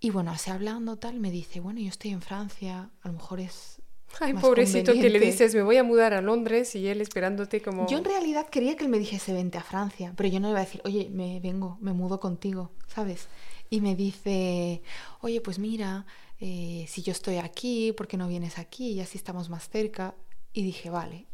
Y 0.00 0.10
bueno, 0.10 0.32
así 0.32 0.50
hablando 0.50 0.96
tal, 0.96 1.20
me 1.20 1.30
dice, 1.30 1.60
bueno, 1.60 1.78
yo 1.80 1.88
estoy 1.88 2.10
en 2.10 2.22
Francia, 2.22 2.90
a 3.02 3.08
lo 3.08 3.14
mejor 3.14 3.38
es... 3.40 3.80
Ay, 4.20 4.32
pobrecito 4.34 4.92
que 4.92 4.98
le 4.98 5.04
conveniente". 5.04 5.26
dices, 5.26 5.54
me 5.54 5.62
voy 5.62 5.76
a 5.76 5.84
mudar 5.84 6.14
a 6.14 6.20
Londres 6.22 6.74
y 6.74 6.86
él 6.88 7.00
esperándote 7.00 7.60
como... 7.62 7.86
Yo 7.88 7.98
en 7.98 8.04
realidad 8.04 8.46
quería 8.48 8.76
que 8.76 8.84
él 8.84 8.90
me 8.90 8.98
dijese, 8.98 9.32
vente 9.32 9.58
a 9.58 9.62
Francia, 9.62 10.12
pero 10.16 10.28
yo 10.28 10.40
no 10.40 10.46
le 10.48 10.52
iba 10.52 10.60
a 10.60 10.64
decir, 10.64 10.80
oye, 10.84 11.08
me 11.10 11.40
vengo, 11.40 11.78
me 11.80 11.92
mudo 11.92 12.20
contigo, 12.20 12.70
¿sabes? 12.86 13.28
Y 13.70 13.80
me 13.80 13.96
dice, 13.96 14.82
oye, 15.20 15.40
pues 15.40 15.58
mira, 15.58 16.06
eh, 16.38 16.86
si 16.88 17.02
yo 17.02 17.12
estoy 17.12 17.36
aquí, 17.38 17.92
¿por 17.92 18.06
qué 18.06 18.16
no 18.16 18.28
vienes 18.28 18.58
aquí? 18.58 18.92
Y 18.92 19.00
así 19.00 19.18
estamos 19.18 19.48
más 19.50 19.68
cerca. 19.68 20.14
Y 20.52 20.62
dije, 20.62 20.88
vale. 20.90 21.26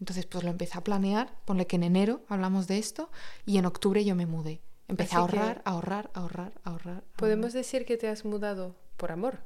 Entonces, 0.00 0.26
pues 0.26 0.42
lo 0.44 0.50
empecé 0.50 0.76
a 0.76 0.82
planear, 0.84 1.34
ponle 1.44 1.66
que 1.66 1.76
en 1.76 1.84
enero 1.84 2.24
hablamos 2.28 2.66
de 2.66 2.78
esto, 2.78 3.10
y 3.46 3.56
en 3.58 3.64
octubre 3.66 4.04
yo 4.04 4.14
me 4.16 4.26
mudé. 4.26 4.60
Empecé 4.88 5.14
a 5.14 5.18
que- 5.18 5.20
ahorrar, 5.20 5.62
a 5.64 5.70
ahorrar, 5.70 6.10
a 6.12 6.20
ahorrar, 6.20 6.52
a 6.64 6.70
ahorrar. 6.70 6.96
a 6.98 7.16
Podemos 7.16 7.46
ahorrar. 7.46 7.62
decir 7.62 7.84
que 7.86 7.96
te 7.96 8.08
has 8.08 8.24
mudado 8.24 8.76
por 8.96 9.12
amor. 9.12 9.38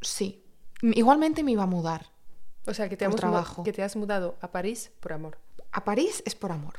Sí. 0.00 0.42
Igualmente 0.82 1.42
me 1.42 1.52
iba 1.52 1.64
a 1.64 1.66
mudar. 1.66 2.06
O 2.66 2.74
sea, 2.74 2.88
que 2.88 2.96
te, 2.96 3.06
hemos 3.06 3.16
trabajo. 3.16 3.62
que 3.62 3.72
te 3.72 3.82
has 3.82 3.96
mudado 3.96 4.36
a 4.40 4.50
París 4.50 4.90
por 5.00 5.12
amor. 5.12 5.38
A 5.72 5.84
París 5.84 6.22
es 6.26 6.34
por 6.34 6.52
amor. 6.52 6.74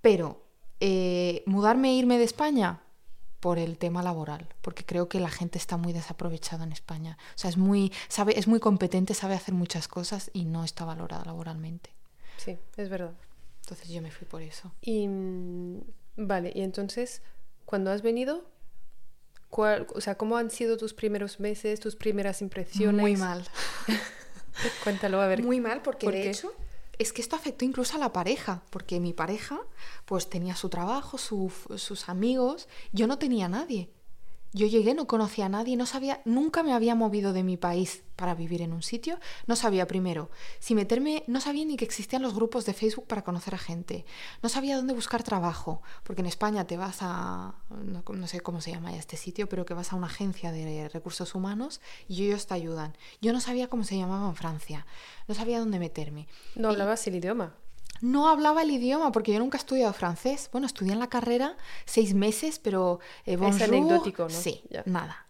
Pero 0.00 0.44
eh, 0.80 1.42
mudarme 1.46 1.90
e 1.90 1.94
irme 1.94 2.18
de 2.18 2.24
España 2.24 2.82
por 3.40 3.58
el 3.58 3.76
tema 3.76 4.04
laboral, 4.04 4.48
porque 4.60 4.84
creo 4.84 5.08
que 5.08 5.18
la 5.18 5.28
gente 5.28 5.58
está 5.58 5.76
muy 5.76 5.92
desaprovechada 5.92 6.62
en 6.62 6.70
España. 6.70 7.18
O 7.34 7.38
sea, 7.38 7.50
es 7.50 7.56
muy, 7.56 7.92
sabe, 8.08 8.38
es 8.38 8.46
muy 8.46 8.60
competente, 8.60 9.14
sabe 9.14 9.34
hacer 9.34 9.54
muchas 9.54 9.88
cosas 9.88 10.30
y 10.32 10.44
no 10.44 10.62
está 10.62 10.84
valorada 10.84 11.24
laboralmente. 11.24 11.90
Sí, 12.36 12.56
es 12.76 12.88
verdad. 12.88 13.14
Entonces 13.62 13.88
yo 13.88 14.00
me 14.00 14.12
fui 14.12 14.28
por 14.28 14.42
eso. 14.42 14.72
Y 14.80 15.08
mm, 15.08 15.80
vale, 16.18 16.52
y 16.54 16.62
entonces, 16.62 17.22
cuando 17.64 17.90
has 17.90 18.02
venido, 18.02 18.44
¿cuál, 19.52 19.86
o 19.94 20.00
sea, 20.00 20.16
¿cómo 20.16 20.36
han 20.38 20.50
sido 20.50 20.76
tus 20.76 20.94
primeros 20.94 21.38
meses, 21.38 21.78
tus 21.78 21.94
primeras 21.94 22.40
impresiones? 22.42 23.00
Muy 23.00 23.16
mal. 23.16 23.44
Cuéntalo, 24.84 25.20
a 25.20 25.26
ver. 25.28 25.42
Muy 25.42 25.60
mal 25.60 25.82
porque 25.82 26.06
¿por 26.06 26.14
de 26.14 26.22
qué? 26.22 26.30
hecho 26.30 26.52
es 26.98 27.12
que 27.12 27.20
esto 27.22 27.36
afectó 27.36 27.64
incluso 27.64 27.96
a 27.96 27.98
la 28.00 28.12
pareja, 28.12 28.62
porque 28.70 29.00
mi 29.00 29.12
pareja 29.12 29.60
pues 30.04 30.28
tenía 30.30 30.54
su 30.56 30.68
trabajo, 30.68 31.18
su- 31.18 31.52
sus 31.76 32.08
amigos, 32.08 32.68
yo 32.92 33.06
no 33.06 33.18
tenía 33.18 33.48
nadie. 33.48 33.88
Yo 34.54 34.66
llegué, 34.66 34.92
no 34.94 35.06
conocía 35.06 35.46
a 35.46 35.48
nadie, 35.48 35.76
no 35.76 35.86
sabía, 35.86 36.20
nunca 36.26 36.62
me 36.62 36.74
había 36.74 36.94
movido 36.94 37.32
de 37.32 37.42
mi 37.42 37.56
país 37.56 38.02
para 38.16 38.34
vivir 38.34 38.60
en 38.60 38.74
un 38.74 38.82
sitio, 38.82 39.18
no 39.46 39.56
sabía 39.56 39.86
primero 39.86 40.30
si 40.58 40.74
meterme, 40.74 41.24
no 41.26 41.40
sabía 41.40 41.64
ni 41.64 41.76
que 41.76 41.86
existían 41.86 42.20
los 42.20 42.34
grupos 42.34 42.66
de 42.66 42.74
Facebook 42.74 43.06
para 43.06 43.22
conocer 43.24 43.54
a 43.54 43.58
gente, 43.58 44.04
no 44.42 44.48
sabía 44.50 44.76
dónde 44.76 44.92
buscar 44.92 45.22
trabajo, 45.22 45.80
porque 46.04 46.20
en 46.20 46.26
España 46.26 46.66
te 46.66 46.76
vas 46.76 46.98
a, 47.00 47.54
no, 47.70 48.04
no 48.06 48.26
sé 48.26 48.40
cómo 48.40 48.60
se 48.60 48.72
llama 48.72 48.92
ya 48.92 48.98
este 48.98 49.16
sitio, 49.16 49.48
pero 49.48 49.64
que 49.64 49.72
vas 49.74 49.92
a 49.92 49.96
una 49.96 50.06
agencia 50.08 50.52
de 50.52 50.88
recursos 50.90 51.34
humanos 51.34 51.80
y 52.06 52.26
ellos 52.26 52.46
te 52.46 52.52
ayudan. 52.54 52.94
Yo 53.22 53.32
no 53.32 53.40
sabía 53.40 53.68
cómo 53.68 53.84
se 53.84 53.96
llamaba 53.96 54.28
en 54.28 54.36
Francia, 54.36 54.86
no 55.28 55.34
sabía 55.34 55.58
dónde 55.60 55.78
meterme. 55.78 56.28
No 56.56 56.68
Y- 56.68 56.72
hablabas 56.72 57.06
el 57.06 57.16
idioma. 57.16 57.54
No 58.02 58.28
hablaba 58.28 58.60
el 58.62 58.70
idioma 58.70 59.10
porque 59.12 59.32
yo 59.32 59.38
nunca 59.38 59.56
he 59.56 59.60
estudiado 59.60 59.92
francés. 59.94 60.50
Bueno, 60.52 60.66
estudié 60.66 60.92
en 60.92 60.98
la 60.98 61.08
carrera 61.08 61.56
seis 61.86 62.12
meses, 62.12 62.58
pero 62.58 63.00
eh, 63.24 63.36
bonjour, 63.36 63.62
anecdótico, 63.62 64.24
¿no? 64.24 64.28
Sí, 64.28 64.62
Ya. 64.68 64.82
nada. 64.84 65.26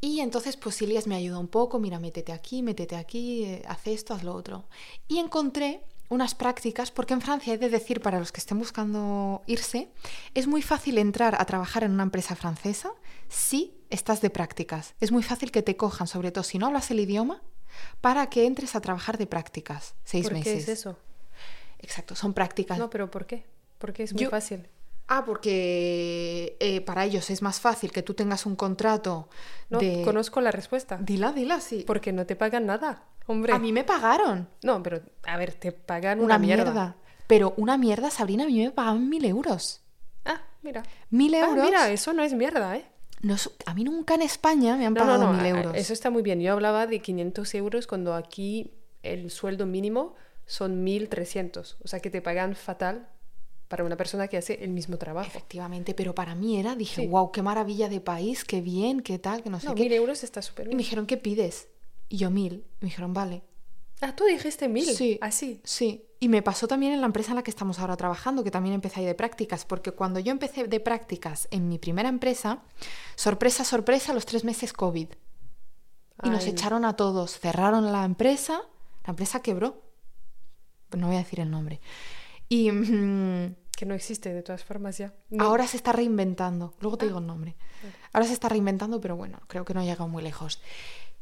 Y 0.00 0.20
entonces, 0.20 0.56
pues 0.56 0.80
Ilias 0.80 1.06
me 1.06 1.14
ayudó 1.14 1.38
un 1.38 1.48
poco, 1.48 1.78
mira, 1.78 1.98
métete 2.00 2.32
aquí, 2.32 2.62
métete 2.62 2.96
aquí, 2.96 3.44
eh, 3.44 3.62
haz 3.68 3.86
esto, 3.86 4.14
haz 4.14 4.24
lo 4.24 4.34
otro. 4.34 4.64
Y 5.08 5.18
encontré 5.18 5.84
unas 6.08 6.34
prácticas, 6.34 6.90
porque 6.90 7.12
en 7.12 7.20
Francia, 7.20 7.52
he 7.52 7.58
de 7.58 7.68
decir, 7.68 8.00
para 8.00 8.18
los 8.18 8.32
que 8.32 8.40
estén 8.40 8.58
buscando 8.58 9.42
irse, 9.46 9.92
es 10.34 10.46
muy 10.46 10.62
fácil 10.62 10.96
entrar 10.96 11.36
a 11.38 11.44
trabajar 11.44 11.84
en 11.84 11.92
una 11.92 12.02
empresa 12.02 12.34
francesa 12.34 12.90
si 13.28 13.74
estás 13.90 14.22
de 14.22 14.30
prácticas. 14.30 14.94
Es 15.00 15.12
muy 15.12 15.22
fácil 15.22 15.52
que 15.52 15.62
te 15.62 15.76
cojan, 15.76 16.06
sobre 16.06 16.32
todo 16.32 16.44
si 16.44 16.58
no 16.58 16.66
hablas 16.66 16.90
el 16.90 16.98
idioma, 17.00 17.42
para 18.00 18.28
que 18.30 18.46
entres 18.46 18.74
a 18.74 18.80
trabajar 18.80 19.18
de 19.18 19.26
prácticas, 19.26 19.94
seis 20.04 20.24
¿Por 20.24 20.32
meses. 20.32 20.64
qué 20.64 20.72
es 20.72 20.78
eso? 20.80 20.96
Exacto, 21.80 22.14
son 22.14 22.32
prácticas. 22.34 22.78
No, 22.78 22.88
pero 22.90 23.10
¿por 23.10 23.26
qué? 23.26 23.44
Porque 23.78 24.02
es 24.04 24.12
muy 24.12 24.22
Yo- 24.24 24.30
fácil. 24.30 24.68
Ah, 25.12 25.24
porque 25.24 26.56
eh, 26.60 26.80
para 26.82 27.04
ellos 27.04 27.30
es 27.30 27.42
más 27.42 27.58
fácil 27.60 27.90
que 27.90 28.02
tú 28.02 28.14
tengas 28.14 28.46
un 28.46 28.54
contrato 28.54 29.28
No, 29.68 29.80
de... 29.80 30.02
conozco 30.04 30.40
la 30.40 30.52
respuesta. 30.52 30.98
Dila, 31.00 31.32
dila, 31.32 31.60
sí. 31.60 31.82
Porque 31.84 32.12
no 32.12 32.26
te 32.26 32.36
pagan 32.36 32.66
nada, 32.66 33.02
hombre. 33.26 33.52
A 33.52 33.58
mí 33.58 33.72
me 33.72 33.82
pagaron 33.82 34.48
No, 34.62 34.80
pero 34.84 35.00
a 35.26 35.36
ver, 35.36 35.54
te 35.54 35.72
pagan 35.72 36.18
una, 36.20 36.36
una, 36.36 36.38
mierda. 36.38 36.96
Pero 37.26 37.54
una 37.56 37.76
mierda, 37.76 38.08
Sabrina, 38.10 38.44
a 38.44 38.46
mí 38.46 38.62
me 38.62 38.70
pagaban 38.70 39.08
mil 39.08 39.24
euros. 39.24 39.80
Ah, 40.24 40.42
mira. 40.62 40.84
Mil 41.10 41.34
Ah, 41.34 41.48
euros. 41.48 41.64
mira, 41.64 41.90
eso 41.90 42.12
no 42.12 42.22
es 42.22 42.32
mierda, 42.34 42.76
¿eh? 42.76 42.84
no 43.22 43.34
a 43.66 43.74
mí 43.74 43.84
nunca 43.84 44.14
en 44.14 44.22
España 44.22 44.76
me 44.76 44.86
han 44.86 44.94
No, 44.94 45.00
pagado 45.00 45.24
no, 45.24 45.32
mil 45.32 45.44
euros. 45.46 45.74
Eso 45.76 45.92
está 45.92 46.10
muy 46.10 46.22
bien. 46.22 46.40
Yo 46.40 46.52
hablaba 46.52 46.86
de 46.86 47.00
500 47.00 47.52
euros 47.56 47.86
cuando 47.88 48.14
aquí 48.14 48.74
el 49.02 49.30
sueldo 49.32 49.66
mínimo 49.66 50.14
son 50.50 50.84
1.300. 50.84 51.76
O 51.84 51.88
sea 51.88 52.00
que 52.00 52.10
te 52.10 52.20
pagan 52.20 52.56
fatal 52.56 53.08
para 53.68 53.84
una 53.84 53.96
persona 53.96 54.26
que 54.26 54.36
hace 54.36 54.64
el 54.64 54.70
mismo 54.70 54.96
trabajo. 54.98 55.28
Efectivamente, 55.28 55.94
pero 55.94 56.12
para 56.14 56.34
mí 56.34 56.58
era, 56.58 56.74
dije, 56.74 57.02
Sí. 57.02 57.06
wow, 57.06 57.30
qué 57.30 57.40
maravilla 57.40 57.88
de 57.88 58.00
país, 58.00 58.44
qué 58.44 58.60
bien, 58.60 59.00
qué 59.00 59.18
tal, 59.20 59.42
que 59.44 59.50
no 59.50 59.60
sé 59.60 59.66
No, 59.68 59.74
qué. 59.76 59.84
1.000 59.84 59.92
euros 59.92 60.24
está 60.24 60.42
súper 60.42 60.66
Y 60.66 60.68
me 60.70 60.70
bien. 60.70 60.78
dijeron, 60.78 61.06
¿qué 61.06 61.16
pides? 61.16 61.68
Y 62.08 62.16
yo, 62.16 62.30
mil. 62.30 62.64
Y 62.80 62.84
me 62.84 62.88
dijeron, 62.88 63.14
vale. 63.14 63.44
Ah, 64.00 64.16
tú 64.16 64.24
dijiste 64.24 64.68
1.000. 64.68 64.94
Sí. 64.94 65.18
Así. 65.20 65.60
Sí, 65.62 66.04
y 66.18 66.28
me 66.28 66.42
pasó 66.42 66.66
también 66.66 66.92
en 66.94 67.00
la 67.00 67.06
empresa 67.06 67.30
en 67.30 67.36
la 67.36 67.42
que 67.44 67.50
estamos 67.52 67.78
ahora 67.78 67.96
trabajando, 67.96 68.42
que 68.42 68.50
también 68.50 68.74
empecé 68.74 69.00
ahí 69.00 69.06
de 69.06 69.14
prácticas, 69.14 69.64
porque 69.64 69.92
cuando 69.92 70.18
yo 70.18 70.32
empecé 70.32 70.64
de 70.66 70.80
prácticas 70.80 71.46
en 71.52 71.68
mi 71.68 71.78
primera 71.78 72.08
empresa, 72.08 72.62
sorpresa, 73.14 73.62
sorpresa, 73.64 74.12
los 74.14 74.26
tres 74.26 74.42
meses 74.42 74.72
COVID. 74.72 75.08
Y 76.24 76.28
nos 76.28 76.44
echaron 76.46 76.84
a 76.84 76.96
todos, 76.96 77.38
cerraron 77.38 77.92
la 77.92 78.04
empresa, 78.04 78.62
la 79.06 79.10
empresa 79.10 79.40
quebró. 79.42 79.80
No 80.96 81.06
voy 81.08 81.16
a 81.16 81.20
decir 81.20 81.40
el 81.40 81.50
nombre. 81.50 81.80
Y 82.48 82.70
mm, 82.70 83.54
Que 83.76 83.86
no 83.86 83.94
existe 83.94 84.32
de 84.34 84.42
todas 84.42 84.62
formas 84.64 84.98
ya. 84.98 85.14
No. 85.30 85.44
ahora 85.44 85.66
se 85.66 85.76
está 85.76 85.92
reinventando, 85.92 86.74
luego 86.80 86.98
te 86.98 87.04
Ah. 87.06 87.08
digo 87.08 87.18
el 87.20 87.26
nombre. 87.26 87.56
Ahora 88.12 88.26
se 88.26 88.32
está 88.34 88.48
reinventando, 88.48 89.00
pero 89.00 89.16
bueno, 89.16 89.38
creo 89.46 89.64
que 89.64 89.72
no 89.72 89.80
ha 89.80 89.84
llegado 89.84 90.06
muy 90.08 90.22
lejos. 90.22 90.60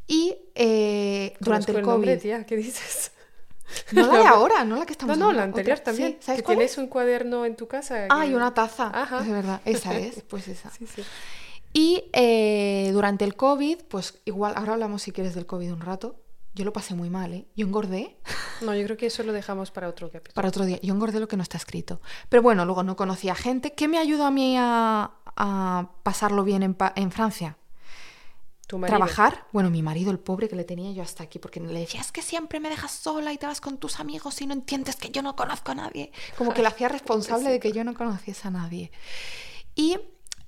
Y 0.07 0.35
eh, 0.55 1.35
durante 1.41 1.71
el 1.73 1.83
nombre, 1.83 2.13
COVID, 2.13 2.23
tía, 2.23 2.45
¿qué 2.47 2.57
dices? 2.57 3.13
no 3.93 4.07
la 4.07 4.19
de 4.19 4.25
ahora, 4.27 4.65
no 4.65 4.77
la 4.77 4.87
que 4.87 4.93
No, 4.93 4.93
estamos 4.93 5.19
no, 5.19 5.25
la 5.27 5.31
hablando, 5.43 5.57
anterior 5.59 5.75
otra. 5.79 5.85
también. 5.85 6.13
Sí, 6.13 6.19
¿Sabes 6.23 6.41
que 6.41 6.45
cuál 6.45 6.57
tienes 6.57 6.73
es? 6.73 6.79
un 6.79 6.87
cuaderno 6.89 7.45
en 7.45 7.55
tu 7.57 7.69
casa. 7.69 8.07
Ah, 8.11 8.23
que- 8.25 8.31
y 8.31 8.35
una 8.35 8.55
taza. 8.55 8.91
Ajá. 8.95 9.21
Es 9.21 9.29
verdad, 9.31 9.61
esa 9.67 9.95
es, 9.99 10.23
pues 10.23 10.49
esa. 10.49 10.71
Sí, 10.71 10.87
sí. 10.87 11.03
Y 11.75 12.05
eh, 12.15 12.89
durante 12.93 13.25
el 13.27 13.37
COVID, 13.37 13.83
pues 13.89 14.19
igual, 14.25 14.55
ahora 14.57 14.73
hablamos 14.73 15.03
si 15.03 15.13
quieres 15.13 15.35
del 15.35 15.45
COVID 15.47 15.71
un 15.75 15.81
rato. 15.83 16.17
Yo 16.55 16.65
lo 16.65 16.73
pasé 16.73 16.95
muy 16.95 17.11
mal, 17.11 17.33
¿eh? 17.35 17.47
Yo 17.55 17.67
engordé 17.67 18.19
No, 18.63 18.75
yo 18.75 18.85
creo 18.85 18.97
que 18.97 19.07
eso 19.07 19.23
lo 19.23 19.33
dejamos 19.33 19.71
para 19.71 19.89
otro 19.89 20.11
capítulo. 20.11 20.35
para 20.35 20.49
otro 20.49 20.65
día. 20.65 20.81
Yo 20.83 20.93
engordé 20.95 21.21
lo 21.21 21.29
que 21.29 21.37
no 21.37 21.43
está 21.43 21.57
escrito. 21.57 22.01
Pero 22.29 22.43
bueno, 22.43 22.65
luego 22.65 22.83
no 22.83 22.97
conocía 22.97 23.35
gente. 23.35 23.75
¿Qué 23.75 23.89
me 23.89 23.99
ayudó 23.99 24.25
a 24.25 24.31
mí 24.31 24.57
a, 24.59 25.13
a 25.37 25.91
pasarlo 26.03 26.45
bien 26.45 26.63
en, 26.63 27.13
Francia? 27.13 27.57
Tu. 28.67 28.81
Trabajar. 28.81 29.47
Bueno, 29.53 29.71
mi 29.71 29.83
marido, 29.83 30.11
el 30.11 30.19
pobre 30.19 30.49
que 30.49 30.57
le 30.57 30.65
tenía 30.65 30.93
yo 30.93 31.03
hasta 31.03 31.23
aquí, 31.23 31.39
porque 31.39 31.61
le 31.61 31.81
decía, 31.81 32.01
es 32.01 32.13
que 32.13 32.21
siempre 32.21 32.61
me 32.61 32.69
dejas 32.69 32.91
sola 32.91 33.33
y 33.33 33.39
te 33.39 33.47
vas 33.47 33.61
con 33.61 33.79
tus 33.79 34.01
amigos 34.01 34.41
y 34.43 34.47
no 34.47 34.53
entiendes 34.53 34.97
que 34.97 35.11
yo 35.11 35.23
no 35.23 35.37
conozco 35.37 35.73
a 35.73 35.75
nadie. 35.75 36.13
Como 36.37 36.53
que 36.53 36.63
le 36.63 36.69
hacía 36.69 36.89
responsable 36.89 37.51
de 37.51 37.61
que 37.61 37.73
yo 37.73 37.85
no 37.85 37.95
conociese 37.95 38.49
a 38.49 38.51
nadie. 38.51 38.91
Y 39.75 39.99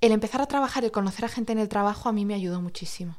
el 0.00 0.12
empezar 0.12 0.40
a 0.40 0.46
trabajar, 0.46 0.84
el 0.84 0.90
conocer 0.90 1.26
a 1.26 1.28
gente 1.28 1.52
en 1.52 1.58
el 1.58 1.68
trabajo, 1.68 2.08
a 2.08 2.12
mí 2.12 2.24
me 2.24 2.34
ayudó 2.34 2.60
muchísimo. 2.60 3.16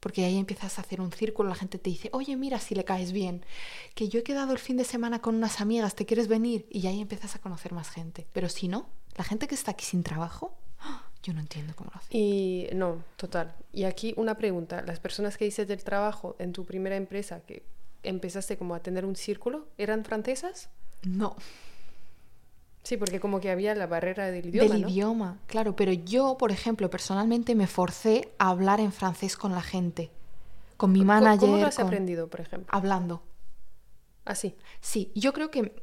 Porque 0.00 0.24
ahí 0.24 0.38
empiezas 0.38 0.78
a 0.78 0.82
hacer 0.82 1.00
un 1.00 1.12
círculo, 1.12 1.50
la 1.50 1.54
gente 1.54 1.78
te 1.78 1.90
dice, 1.90 2.08
oye, 2.12 2.34
mira 2.36 2.58
si 2.58 2.74
le 2.74 2.84
caes 2.84 3.12
bien, 3.12 3.44
que 3.94 4.08
yo 4.08 4.20
he 4.20 4.22
quedado 4.22 4.52
el 4.52 4.58
fin 4.58 4.76
de 4.76 4.84
semana 4.84 5.20
con 5.20 5.34
unas 5.34 5.60
amigas, 5.60 5.94
¿te 5.94 6.06
quieres 6.06 6.26
venir? 6.26 6.66
Y 6.70 6.86
ahí 6.86 7.00
empiezas 7.00 7.36
a 7.36 7.38
conocer 7.38 7.72
más 7.72 7.90
gente. 7.90 8.26
Pero 8.32 8.48
si 8.48 8.68
no, 8.68 8.88
la 9.16 9.24
gente 9.24 9.46
que 9.46 9.54
está 9.54 9.72
aquí 9.72 9.84
sin 9.84 10.02
trabajo, 10.02 10.56
yo 11.22 11.34
no 11.34 11.40
entiendo 11.40 11.74
cómo 11.76 11.90
lo 11.92 12.00
hace. 12.00 12.16
Y 12.16 12.68
no, 12.72 13.04
total. 13.16 13.54
Y 13.72 13.84
aquí 13.84 14.14
una 14.16 14.36
pregunta. 14.36 14.82
Las 14.82 15.00
personas 15.00 15.36
que 15.36 15.44
dices 15.44 15.68
del 15.68 15.84
trabajo 15.84 16.34
en 16.38 16.52
tu 16.52 16.64
primera 16.64 16.96
empresa, 16.96 17.40
que 17.40 17.62
empezaste 18.02 18.56
como 18.56 18.74
a 18.74 18.80
tener 18.80 19.04
un 19.04 19.16
círculo, 19.16 19.68
¿eran 19.76 20.04
francesas? 20.04 20.70
No, 21.02 21.36
Sí, 22.82 22.96
porque 22.96 23.20
como 23.20 23.40
que 23.40 23.50
había 23.50 23.74
la 23.74 23.86
barrera 23.86 24.30
del 24.30 24.46
idioma, 24.48 24.72
del 24.74 24.82
¿no? 24.82 24.88
idioma, 24.88 25.38
claro, 25.46 25.76
pero 25.76 25.92
yo, 25.92 26.36
por 26.38 26.50
ejemplo, 26.50 26.88
personalmente 26.88 27.54
me 27.54 27.66
forcé 27.66 28.32
a 28.38 28.48
hablar 28.48 28.80
en 28.80 28.90
francés 28.92 29.36
con 29.36 29.52
la 29.52 29.60
gente, 29.62 30.10
con 30.76 30.90
mi 30.92 31.00
¿Cómo- 31.00 31.08
manager, 31.08 31.40
¿Cómo 31.40 31.56
lo 31.58 31.66
has 31.66 31.76
con- 31.76 31.86
aprendido, 31.86 32.28
por 32.28 32.40
ejemplo? 32.40 32.68
hablando. 32.72 33.22
Así. 34.24 34.56
Sí, 34.80 35.12
yo 35.14 35.32
creo 35.32 35.50
que 35.50 35.82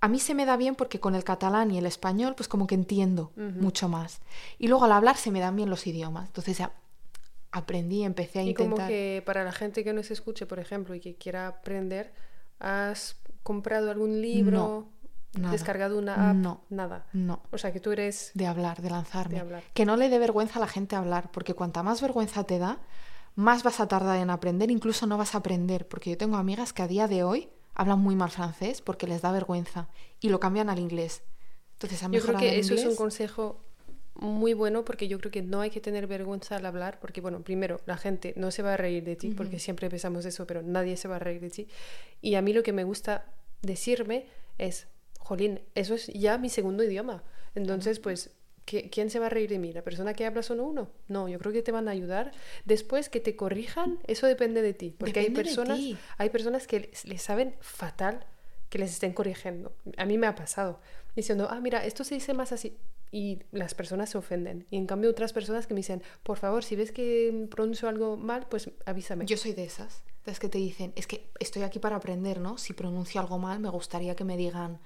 a 0.00 0.08
mí 0.08 0.18
se 0.18 0.34
me 0.34 0.46
da 0.46 0.56
bien 0.56 0.76
porque 0.76 0.98
con 0.98 1.14
el 1.14 1.24
catalán 1.24 1.70
y 1.70 1.78
el 1.78 1.84
español, 1.86 2.34
pues 2.34 2.48
como 2.48 2.66
que 2.66 2.74
entiendo 2.74 3.32
mucho 3.36 3.88
más. 3.88 4.20
Y 4.58 4.68
luego 4.68 4.86
al 4.86 4.92
hablar 4.92 5.16
se 5.18 5.30
me 5.30 5.40
dan 5.40 5.56
bien 5.56 5.68
los 5.68 5.86
idiomas, 5.86 6.26
entonces 6.26 6.56
ya 6.56 6.72
aprendí, 7.52 8.04
empecé 8.04 8.38
a 8.38 8.42
Y 8.44 8.54
como 8.54 8.70
intentar. 8.70 8.88
que 8.88 9.22
para 9.26 9.44
la 9.44 9.52
gente 9.52 9.84
que 9.84 9.92
nos 9.92 10.10
escuche, 10.10 10.46
por 10.46 10.58
ejemplo, 10.58 10.94
y 10.94 11.00
que 11.00 11.16
quiera 11.16 11.48
aprender, 11.48 12.12
¿has 12.60 13.16
comprado 13.42 13.90
algún 13.90 14.22
libro? 14.22 14.88
Nada. 15.34 15.52
¿Descargado 15.52 15.98
una 15.98 16.30
app? 16.30 16.36
No. 16.36 16.64
Nada. 16.70 17.06
No. 17.12 17.42
O 17.50 17.58
sea, 17.58 17.72
que 17.72 17.80
tú 17.80 17.92
eres... 17.92 18.30
de 18.34 18.46
hablar, 18.46 18.82
de 18.82 18.90
lanzarme. 18.90 19.34
De 19.34 19.40
hablar. 19.40 19.62
Que 19.74 19.84
no 19.84 19.96
le 19.96 20.08
dé 20.08 20.18
vergüenza 20.18 20.58
a 20.58 20.60
la 20.60 20.68
gente 20.68 20.96
hablar, 20.96 21.30
porque 21.30 21.54
cuanta 21.54 21.82
más 21.82 22.00
vergüenza 22.00 22.44
te 22.44 22.58
da, 22.58 22.78
más 23.34 23.62
vas 23.62 23.80
a 23.80 23.88
tardar 23.88 24.18
en 24.18 24.30
aprender, 24.30 24.70
incluso 24.70 25.06
no 25.06 25.16
vas 25.16 25.34
a 25.34 25.38
aprender, 25.38 25.86
porque 25.88 26.10
yo 26.10 26.18
tengo 26.18 26.36
amigas 26.36 26.72
que 26.72 26.82
a 26.82 26.88
día 26.88 27.08
de 27.08 27.22
hoy 27.22 27.48
hablan 27.74 28.00
muy 28.00 28.16
mal 28.16 28.30
francés 28.30 28.82
porque 28.82 29.06
les 29.06 29.22
da 29.22 29.32
vergüenza 29.32 29.88
y 30.20 30.28
lo 30.28 30.40
cambian 30.40 30.68
al 30.68 30.78
inglés. 30.78 31.22
Entonces, 31.74 32.02
han 32.02 32.12
Yo 32.12 32.20
creo 32.20 32.38
que 32.38 32.58
eso 32.58 32.74
es 32.74 32.84
un 32.84 32.96
consejo 32.96 33.64
muy 34.16 34.52
bueno 34.52 34.84
porque 34.84 35.08
yo 35.08 35.18
creo 35.18 35.30
que 35.30 35.40
no 35.40 35.60
hay 35.60 35.70
que 35.70 35.80
tener 35.80 36.06
vergüenza 36.06 36.56
al 36.56 36.66
hablar 36.66 36.98
porque, 37.00 37.20
bueno, 37.20 37.40
primero, 37.40 37.80
la 37.86 37.96
gente 37.96 38.34
no 38.36 38.50
se 38.50 38.62
va 38.62 38.74
a 38.74 38.76
reír 38.76 39.04
de 39.04 39.16
ti 39.16 39.30
porque 39.30 39.58
siempre 39.58 39.88
pensamos 39.88 40.26
eso, 40.26 40.46
pero 40.46 40.62
nadie 40.62 40.96
se 40.96 41.08
va 41.08 41.16
a 41.16 41.20
reír 41.20 41.40
de 41.40 41.50
ti. 41.50 41.68
Y 42.20 42.34
a 42.34 42.42
mí 42.42 42.52
lo 42.52 42.62
que 42.62 42.72
me 42.72 42.84
gusta 42.84 43.32
decirme 43.62 44.26
es, 44.58 44.88
jolín, 45.30 45.60
eso 45.76 45.94
es 45.94 46.08
ya 46.08 46.38
mi 46.38 46.48
segundo 46.48 46.82
idioma. 46.82 47.22
Entonces, 47.54 48.00
pues, 48.00 48.30
¿qui- 48.66 48.90
¿quién 48.90 49.10
se 49.10 49.20
va 49.20 49.26
a 49.26 49.28
reír 49.28 49.48
de 49.48 49.58
mí? 49.60 49.72
¿La 49.72 49.82
persona 49.82 50.12
que 50.12 50.26
habla 50.26 50.42
solo 50.42 50.64
uno? 50.64 50.90
No, 51.06 51.28
yo 51.28 51.38
creo 51.38 51.52
que 51.52 51.62
te 51.62 51.70
van 51.72 51.86
a 51.86 51.92
ayudar. 51.92 52.32
Después 52.64 53.08
que 53.08 53.20
te 53.20 53.36
corrijan, 53.36 53.98
eso 54.08 54.26
depende 54.26 54.60
de 54.60 54.74
ti. 54.74 54.94
Porque 54.98 55.20
hay 55.20 55.26
Depende 55.26 55.44
personas, 55.44 55.78
hay 56.18 56.30
personas 56.30 56.66
que 56.66 56.90
les 57.04 57.22
saben 57.22 57.54
fatal 57.60 58.26
que 58.68 58.78
les 58.78 58.90
estén 58.92 59.12
corrigiendo. 59.12 59.72
A 59.96 60.04
mí 60.04 60.16
me 60.18 60.26
ha 60.26 60.34
pasado. 60.34 60.80
Diciendo, 61.16 61.48
ah, 61.50 61.60
mira, 61.60 61.84
esto 61.84 62.02
se 62.04 62.14
dice 62.14 62.34
más 62.34 62.50
así. 62.52 62.76
Y 63.12 63.40
las 63.50 63.74
personas 63.74 64.10
se 64.10 64.18
ofenden. 64.18 64.66
Y 64.70 64.76
en 64.76 64.86
cambio 64.86 65.10
otras 65.10 65.32
personas 65.32 65.66
que 65.66 65.74
me 65.74 65.78
dicen, 65.80 66.02
por 66.22 66.38
favor, 66.38 66.62
si 66.62 66.76
ves 66.76 66.92
que 66.92 67.48
pronuncio 67.50 67.88
algo 67.88 68.16
mal, 68.16 68.46
pues 68.48 68.70
avísame. 68.86 69.26
Yo 69.26 69.36
soy 69.36 69.52
de 69.54 69.64
esas, 69.64 70.02
de 70.24 70.30
las 70.30 70.38
que 70.38 70.48
te 70.48 70.58
dicen, 70.58 70.92
es 70.94 71.06
que 71.08 71.28
estoy 71.40 71.62
aquí 71.62 71.80
para 71.80 71.96
aprender, 71.96 72.38
¿no? 72.40 72.58
Si 72.58 72.72
pronuncio 72.72 73.20
algo 73.20 73.38
mal, 73.38 73.58
me 73.58 73.68
gustaría 73.70 74.14
que 74.14 74.22
me 74.24 74.36
digan, 74.36 74.78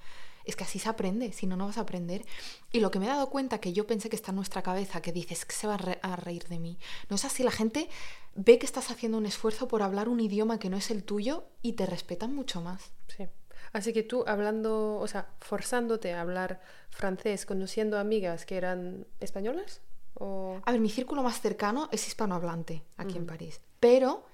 es 0.45 0.57
que 0.57 0.65
así 0.65 0.79
se 0.79 0.89
aprende, 0.89 1.33
si 1.33 1.47
no, 1.47 1.57
no 1.57 1.67
vas 1.67 1.79
a 1.79 1.83
aprender. 1.83 2.25
Y 2.73 2.81
lo 2.81 2.91
que 2.91 2.99
me 2.99 3.07
he 3.07 3.09
dado 3.09 3.31
cuenta, 3.31 3.59
que 3.59 3.73
yo 3.73 3.87
pensé 3.87 4.11
que 4.11 4.17
está 4.17 4.31
en 4.31 4.37
nuestra 4.37 4.63
cabeza, 4.63 5.03
que 5.03 5.13
dices 5.13 5.45
que 5.45 5.55
se 5.55 5.67
va 5.67 5.75
a, 5.75 5.79
re- 5.79 5.99
a 6.03 6.17
reír 6.17 6.49
de 6.49 6.59
mí, 6.59 6.79
no 7.09 7.17
es 7.17 7.25
así, 7.25 7.43
la 7.43 7.51
gente 7.51 7.89
ve 8.35 8.59
que 8.59 8.67
estás 8.67 8.91
haciendo 8.91 9.19
un 9.19 9.27
esfuerzo 9.27 9.69
por 9.69 9.83
hablar 9.83 10.09
un 10.09 10.21
idioma 10.21 10.59
que 10.59 10.71
no 10.71 10.77
es 10.77 10.91
el 10.91 11.05
tuyo 11.05 11.45
y 11.63 11.75
te 11.75 11.87
respetan 11.87 12.35
mucho 12.35 12.61
más. 12.61 12.93
Sí. 13.09 13.27
Así 13.73 13.93
que 13.93 14.03
tú 14.03 14.25
hablando, 14.27 14.97
o 14.99 15.07
sea, 15.09 15.31
forzándote 15.41 16.13
a 16.13 16.21
hablar 16.21 16.61
francés, 16.91 17.47
conociendo 17.47 17.99
amigas 17.99 18.47
que 18.47 18.57
eran 18.57 19.07
españolas, 19.21 19.81
o... 20.15 20.61
A 20.65 20.71
ver, 20.71 20.81
mi 20.81 20.91
círculo 20.91 21.23
más 21.25 21.41
cercano 21.41 21.89
es 21.91 22.07
hispanohablante 22.07 22.85
aquí 22.97 23.17
en 23.17 23.27
París, 23.27 23.61
pero 23.81 24.27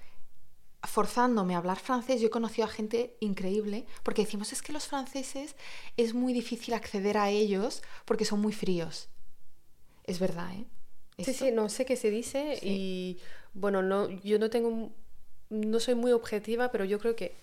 forzándome 0.83 1.55
a 1.55 1.59
hablar 1.59 1.79
francés, 1.79 2.21
yo 2.21 2.29
he 2.29 2.31
conocido 2.31 2.67
a 2.67 2.71
gente 2.71 3.17
increíble, 3.21 3.87
porque 4.03 4.23
decimos, 4.23 4.53
es 4.53 4.63
que 4.63 4.73
los 4.73 4.87
franceses 4.87 5.57
es 5.97 6.15
muy 6.15 6.33
difícil 6.33 6.75
acceder 6.75 7.19
a 7.19 7.31
ellos 7.31 7.83
porque 8.05 8.25
son 8.25 8.41
muy 8.41 8.53
fríos. 8.53 9.09
Es 10.05 10.19
verdad, 10.19 10.53
¿eh? 10.55 10.65
Sí, 11.19 11.31
Esto- 11.33 11.45
sí, 11.45 11.51
no 11.53 11.69
sé 11.69 11.85
qué 11.85 11.97
se 11.97 12.11
dice 12.11 12.59
y 12.63 13.19
bueno, 13.53 13.83
no, 13.83 14.09
yo 14.09 14.39
no 14.39 14.49
tengo, 14.49 14.91
no 15.51 15.81
soy 15.81 15.95
muy 15.95 16.13
objetiva, 16.13 16.71
pero 16.71 16.85
yo 16.87 16.99
creo 16.99 17.15
que 17.15 17.35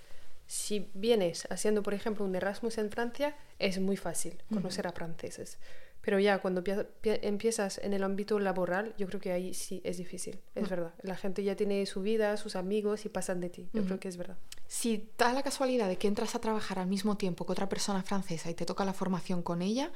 si 0.48 0.90
vienes 0.94 1.46
haciendo, 1.52 1.84
por 1.84 1.94
ejemplo, 1.94 2.26
un 2.26 2.34
Erasmus 2.36 2.78
en 2.80 2.90
Francia, 2.90 3.36
es 3.60 3.80
muy 3.80 3.98
fácil 3.98 4.42
conocer 4.52 4.88
a 4.88 4.94
franceses. 4.94 5.60
Pero 6.08 6.20
ya 6.22 6.40
cuando 6.40 6.64
empiezas 7.04 7.80
en 7.80 7.92
el 7.92 8.02
ámbito 8.02 8.40
laboral, 8.40 8.96
yo 8.98 9.08
creo 9.08 9.20
que 9.20 9.34
ahí 9.34 9.54
sí 9.54 9.82
es 9.84 9.98
difícil, 9.98 10.40
es 10.56 10.70
verdad. 10.70 10.94
La 11.02 11.18
gente 11.18 11.44
ya 11.44 11.58
tiene 11.58 11.86
su 11.86 12.02
vida, 12.02 12.38
sus 12.38 12.56
amigos 12.56 13.06
y 13.06 13.10
pasan 13.10 13.42
de 13.42 13.50
ti. 13.50 13.68
Yo 13.74 13.84
creo 13.84 14.00
que 14.00 14.08
es 14.08 14.16
verdad. 14.16 14.38
Si 14.68 15.10
da 15.18 15.34
la 15.34 15.44
casualidad 15.44 15.90
de 15.90 15.98
que 15.98 16.08
entras 16.08 16.34
a 16.34 16.40
trabajar 16.40 16.80
al 16.80 16.88
mismo 16.88 17.18
tiempo 17.18 17.46
que 17.46 17.52
otra 17.52 17.68
persona 17.68 18.04
francesa 18.04 18.50
y 18.50 18.54
te 18.54 18.66
toca 18.66 18.86
la 18.86 18.94
formación 18.94 19.42
con 19.44 19.62
ella, 19.62 19.92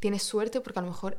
tienes 0.00 0.24
suerte 0.24 0.60
porque 0.60 0.80
a 0.80 0.82
lo 0.82 0.88
mejor 0.88 1.18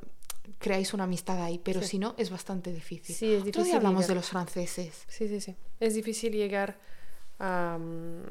creáis 0.60 0.94
una 0.94 1.06
amistad 1.06 1.42
ahí, 1.42 1.58
pero 1.64 1.82
Sí. 1.82 1.88
si 1.88 2.00
no, 2.00 2.14
es 2.18 2.30
bastante 2.30 2.74
difícil. 2.74 3.16
Sí, 3.16 3.32
es 3.36 3.40
Otro 3.40 3.44
día 3.44 3.52
difícil 3.62 3.76
hablamos 3.78 4.02
llegar. 4.02 4.10
de 4.10 4.16
los 4.16 4.30
franceses. 4.30 5.06
Sí, 5.08 5.30
sí, 5.30 5.40
sí. 5.40 5.56
Es 5.80 5.94
difícil 5.96 6.34
llegar 6.34 6.78
a... 7.40 7.78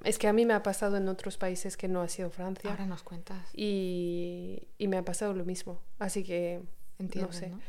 Es 0.04 0.18
que 0.18 0.28
a 0.28 0.32
mí 0.32 0.46
me 0.46 0.54
ha 0.54 0.62
pasado 0.62 0.96
en 0.96 1.08
otros 1.08 1.36
países 1.36 1.76
que 1.76 1.88
no 1.88 2.00
ha 2.00 2.08
sido 2.08 2.30
Francia. 2.30 2.70
Ahora 2.70 2.86
nos 2.86 3.02
cuentas. 3.02 3.48
Y, 3.52 4.68
y 4.78 4.88
me 4.88 4.96
ha 4.96 5.04
pasado 5.04 5.34
lo 5.34 5.44
mismo. 5.44 5.80
Así 5.98 6.24
que... 6.24 6.62
Entiendo, 6.98 7.32
no 7.32 7.36
sé. 7.36 7.48
¿no? 7.48 7.60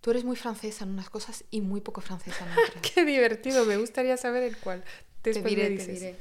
Tú 0.00 0.10
eres 0.10 0.24
muy 0.24 0.36
francesa 0.36 0.84
en 0.84 0.90
unas 0.90 1.10
cosas 1.10 1.44
y 1.50 1.60
muy 1.60 1.80
poco 1.80 2.00
francesa 2.00 2.44
en 2.44 2.52
otras. 2.68 2.82
Qué 2.94 3.04
divertido. 3.04 3.64
Me 3.64 3.76
gustaría 3.76 4.16
saber 4.16 4.42
el 4.42 4.56
cuál. 4.56 4.82
te 5.22 5.32
diré, 5.32 5.70
me 5.70 5.76
te 5.76 5.92
diré. 5.92 6.16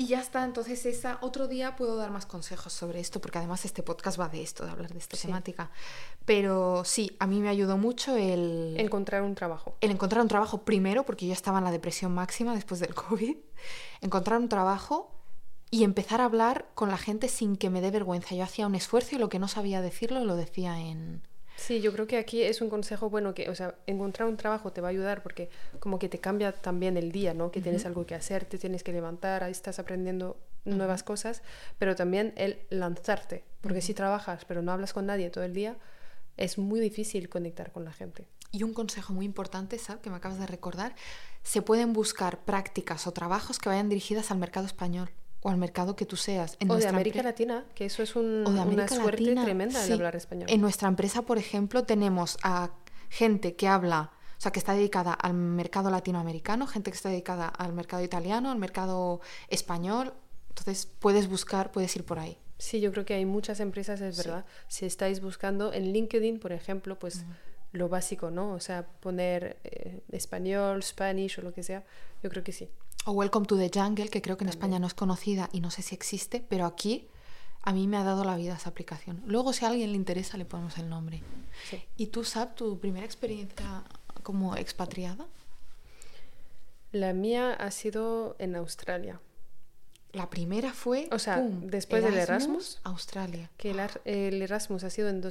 Y 0.00 0.06
ya 0.06 0.20
está, 0.20 0.44
entonces 0.44 0.86
esa 0.86 1.18
otro 1.22 1.48
día 1.48 1.74
puedo 1.74 1.96
dar 1.96 2.12
más 2.12 2.24
consejos 2.24 2.72
sobre 2.72 3.00
esto, 3.00 3.20
porque 3.20 3.38
además 3.38 3.64
este 3.64 3.82
podcast 3.82 4.18
va 4.18 4.28
de 4.28 4.42
esto, 4.42 4.64
de 4.64 4.70
hablar 4.70 4.92
de 4.92 4.98
esta 5.00 5.16
Sí. 5.16 5.26
temática. 5.26 5.70
Pero 6.24 6.84
sí, 6.84 7.16
a 7.18 7.26
mí 7.26 7.40
me 7.40 7.48
ayudó 7.48 7.76
mucho 7.78 8.16
el, 8.16 8.76
Encontrar 8.78 9.22
un 9.22 9.34
trabajo. 9.34 9.76
el 9.80 9.90
encontrar 9.90 10.22
un 10.22 10.28
trabajo 10.28 10.62
primero, 10.62 11.04
porque 11.04 11.26
yo 11.26 11.32
estaba 11.32 11.58
en 11.58 11.64
la 11.64 11.72
depresión 11.72 12.14
máxima 12.14 12.54
después 12.54 12.78
del 12.80 12.94
COVID, 12.94 13.36
encontrar 14.00 14.38
un 14.38 14.48
trabajo 14.48 15.10
y 15.70 15.82
empezar 15.84 16.20
a 16.20 16.26
hablar 16.26 16.68
con 16.74 16.88
la 16.90 16.96
gente 16.96 17.28
sin 17.28 17.56
que 17.56 17.68
me 17.68 17.80
dé 17.80 17.90
vergüenza. 17.90 18.34
Yo 18.34 18.44
hacía 18.44 18.66
un 18.68 18.76
esfuerzo 18.76 19.16
y 19.16 19.18
lo 19.18 19.28
que 19.28 19.38
no 19.40 19.48
sabía 19.48 19.82
decirlo 19.82 20.24
lo 20.24 20.36
decía 20.36 20.78
en... 20.80 21.26
Sí, 21.58 21.80
yo 21.80 21.92
creo 21.92 22.06
que 22.06 22.18
aquí 22.18 22.42
es 22.42 22.60
un 22.60 22.70
consejo 22.70 23.10
bueno 23.10 23.34
que, 23.34 23.50
o 23.50 23.54
sea, 23.54 23.74
encontrar 23.86 24.28
un 24.28 24.36
trabajo 24.36 24.72
te 24.72 24.80
va 24.80 24.88
a 24.88 24.90
ayudar 24.90 25.24
porque 25.24 25.50
como 25.80 25.98
que 25.98 26.08
te 26.08 26.20
cambia 26.20 26.52
también 26.52 26.96
el 26.96 27.10
día, 27.10 27.34
¿no? 27.34 27.50
Que 27.50 27.60
tienes 27.60 27.84
algo 27.84 28.06
que 28.06 28.14
hacer, 28.14 28.44
te 28.44 28.58
tienes 28.58 28.84
que 28.84 28.92
levantar, 28.92 29.42
ahí 29.42 29.50
estás 29.50 29.80
aprendiendo 29.80 30.36
nuevas 30.64 31.02
cosas, 31.02 31.42
pero 31.76 31.96
también 31.96 32.32
el 32.36 32.60
lanzarte, 32.70 33.44
porque 33.60 33.80
si 33.80 33.92
trabajas 33.92 34.44
pero 34.44 34.62
no 34.62 34.70
hablas 34.70 34.92
con 34.92 35.06
nadie 35.06 35.30
todo 35.30 35.42
el 35.42 35.52
día, 35.52 35.76
es 36.36 36.58
muy 36.58 36.78
difícil 36.78 37.28
conectar 37.28 37.72
con 37.72 37.84
la 37.84 37.92
gente. 37.92 38.28
Y 38.52 38.62
un 38.62 38.72
consejo 38.72 39.12
muy 39.12 39.26
importante, 39.26 39.78
Sab, 39.78 40.00
que 40.00 40.10
me 40.10 40.16
acabas 40.16 40.38
de 40.38 40.46
recordar, 40.46 40.94
se 41.42 41.60
pueden 41.60 41.92
buscar 41.92 42.38
prácticas 42.44 43.08
o 43.08 43.12
trabajos 43.12 43.58
que 43.58 43.68
vayan 43.68 43.88
dirigidas 43.88 44.30
al 44.30 44.38
mercado 44.38 44.64
español 44.64 45.10
o 45.42 45.50
al 45.50 45.56
mercado 45.56 45.94
que 45.96 46.04
tú 46.06 46.16
seas. 46.16 46.56
En 46.60 46.70
o 46.70 46.76
de 46.76 46.86
América 46.88 47.22
Latina, 47.22 47.64
que 47.74 47.84
eso 47.86 48.02
es 48.02 48.16
un- 48.16 48.44
o 48.46 48.50
de 48.52 48.60
una 48.60 48.88
suerte 48.88 49.22
Latina, 49.22 49.44
tremenda 49.44 49.80
sí. 49.80 49.88
de 49.88 49.94
hablar 49.94 50.16
español. 50.16 50.48
En 50.50 50.60
nuestra 50.60 50.88
empresa, 50.88 51.22
por 51.22 51.38
ejemplo, 51.38 51.84
tenemos 51.84 52.36
a 52.42 52.70
gente 53.08 53.54
que 53.56 53.68
habla, 53.68 54.10
o 54.36 54.40
sea, 54.40 54.52
que 54.52 54.58
está 54.58 54.74
dedicada 54.74 55.12
al 55.12 55.34
mercado 55.34 55.90
latinoamericano, 55.90 56.66
gente 56.66 56.90
que 56.90 56.96
está 56.96 57.08
dedicada 57.08 57.46
al 57.48 57.72
mercado 57.72 58.02
italiano, 58.02 58.50
al 58.50 58.58
mercado 58.58 59.20
español. 59.48 60.12
Entonces, 60.48 60.86
puedes 60.98 61.28
buscar, 61.28 61.70
puedes 61.70 61.94
ir 61.96 62.04
por 62.04 62.18
ahí. 62.18 62.36
Sí, 62.58 62.80
yo 62.80 62.90
creo 62.90 63.04
que 63.04 63.14
hay 63.14 63.24
muchas 63.24 63.60
empresas, 63.60 64.00
es 64.00 64.16
Sí. 64.16 64.22
verdad. 64.26 64.44
Si 64.66 64.84
estáis 64.86 65.20
buscando 65.20 65.72
en 65.72 65.92
LinkedIn, 65.92 66.40
por 66.40 66.50
ejemplo, 66.52 66.98
pues 66.98 67.24
lo 67.70 67.88
básico, 67.88 68.30
¿no? 68.30 68.52
O 68.54 68.60
sea, 68.60 68.84
poner 69.00 69.58
eh, 69.62 70.02
español, 70.10 70.82
Spanish 70.82 71.38
o 71.38 71.42
lo 71.42 71.52
que 71.52 71.62
sea, 71.62 71.84
yo 72.22 72.30
creo 72.30 72.42
que 72.42 72.50
sí. 72.52 72.68
O 73.10 73.12
Welcome 73.12 73.46
to 73.46 73.56
the 73.56 73.70
Jungle, 73.72 74.10
que 74.10 74.20
creo 74.20 74.36
que 74.36 74.44
en. 74.44 74.50
España 74.50 74.78
no 74.78 74.86
es 74.86 74.92
conocida 74.92 75.48
y 75.50 75.60
no 75.62 75.70
sé 75.70 75.80
si 75.80 75.94
existe, 75.94 76.44
pero 76.46 76.66
aquí 76.66 77.08
a 77.62 77.72
mí 77.72 77.86
me 77.86 77.96
ha 77.96 78.04
dado 78.04 78.22
la 78.22 78.36
vida 78.36 78.56
esa 78.56 78.68
aplicación. 78.68 79.22
Luego, 79.24 79.54
si 79.54 79.64
a 79.64 79.68
alguien 79.68 79.92
le 79.92 79.96
interesa, 79.96 80.36
le 80.36 80.44
ponemos 80.44 80.76
el 80.76 80.90
nombre. 80.90 81.22
sí. 81.70 81.82
¿Y 81.96 82.08
tú, 82.08 82.22
Sab, 82.22 82.54
tu 82.54 82.78
primera 82.78 83.06
experiencia 83.06 83.82
como 84.22 84.56
expatriada? 84.56 85.26
La 86.92 87.14
mía 87.14 87.54
ha 87.54 87.70
sido 87.70 88.36
en 88.38 88.56
Australia. 88.56 89.22
La 90.12 90.28
primera 90.28 90.74
fue. 90.74 91.08
O 91.10 91.18
sea, 91.18 91.36
¡pum! 91.36 91.62
después 91.62 92.04
del 92.04 92.12
Erasmus. 92.12 92.78
Australia. 92.84 93.50
Que 93.56 93.70
el, 93.70 93.80
el 94.04 94.42
Erasmus 94.42 94.84
ha 94.84 94.90
sido 94.90 95.08
en 95.08 95.22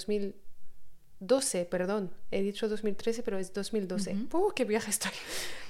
2012, 1.20 1.66
perdón. 1.66 2.12
He 2.32 2.42
dicho 2.42 2.68
2013, 2.70 3.24
pero 3.24 3.38
es 3.38 3.54
2012. 3.54 4.14
Ujú. 4.14 4.38
¡Uh, 4.48 4.52
qué 4.54 4.66
viaje 4.66 4.90
estoy! 4.90 5.12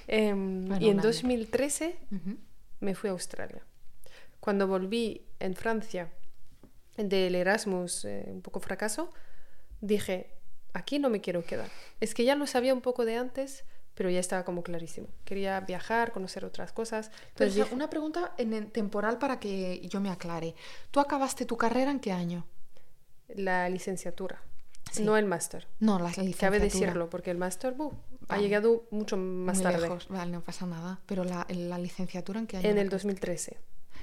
Bueno, 0.09 0.77
y 0.79 0.85
en 0.85 0.93
un 0.95 0.99
año. 0.99 1.01
2013 1.01 1.99
Ujú. 2.11 2.37
me 2.79 2.95
fui 2.95 3.09
a 3.09 3.11
Australia. 3.11 3.61
Cuando 4.39 4.65
volví 4.65 5.25
en 5.39 5.53
Francia 5.53 6.09
del 6.95 7.35
Erasmus, 7.35 8.05
eh, 8.05 8.23
un 8.27 8.41
poco 8.41 8.61
fracaso, 8.61 9.09
dije, 9.81 10.31
aquí 10.73 10.97
no 10.97 11.09
me 11.09 11.19
quiero 11.19 11.43
quedar. 11.45 11.69
Es 11.99 12.13
que 12.13 12.23
ya 12.23 12.35
lo 12.35 12.47
sabía 12.47 12.73
un 12.73 12.79
poco 12.79 13.03
de 13.03 13.17
antes, 13.17 13.65
pero 13.95 14.09
ya 14.09 14.21
estaba 14.21 14.45
como 14.45 14.63
clarísimo. 14.63 15.09
Quería 15.25 15.59
viajar, 15.59 16.13
conocer 16.13 16.45
otras 16.45 16.71
cosas. 16.71 17.09
Pero, 17.09 17.27
Entonces 17.29 17.51
o 17.51 17.55
sea, 17.55 17.63
dije, 17.65 17.75
una 17.75 17.89
pregunta 17.89 18.33
en 18.37 18.53
el 18.53 18.71
temporal 18.71 19.17
para 19.17 19.41
que 19.41 19.81
yo 19.89 19.99
me 19.99 20.09
aclare. 20.09 20.55
¿Tú 20.91 21.01
acabaste 21.01 21.45
tu 21.45 21.57
carrera 21.57 21.91
en 21.91 21.99
qué 21.99 22.11
año? 22.13 22.45
la 23.35 23.67
licenciatura, 23.67 24.41
Sí. 24.91 25.03
no 25.03 25.17
el 25.17 25.25
máster. 25.25 25.67
No, 25.79 25.97
la 25.99 26.09
licenciatura. 26.09 26.39
Cabe 26.47 26.59
decirlo, 26.59 27.09
porque 27.09 27.31
el 27.31 27.37
máster 27.37 27.73
buh, 27.73 27.91
ha 28.29 28.37
llegado 28.37 28.85
mucho 28.91 29.17
más 29.17 29.57
Muy 29.57 29.63
tarde, 29.63 29.81
lejos. 29.81 30.07
Vale, 30.09 30.31
no 30.31 30.41
pasa 30.41 30.65
nada. 30.65 30.99
Pero 31.05 31.23
la, 31.23 31.45
la 31.49 31.77
licenciatura 31.77 32.39
en 32.39 32.47
qué 32.47 32.57
año? 32.57 32.69
en 32.69 32.77
el 32.77 32.87
acabaste? 32.87 33.07
2013. 33.07 33.57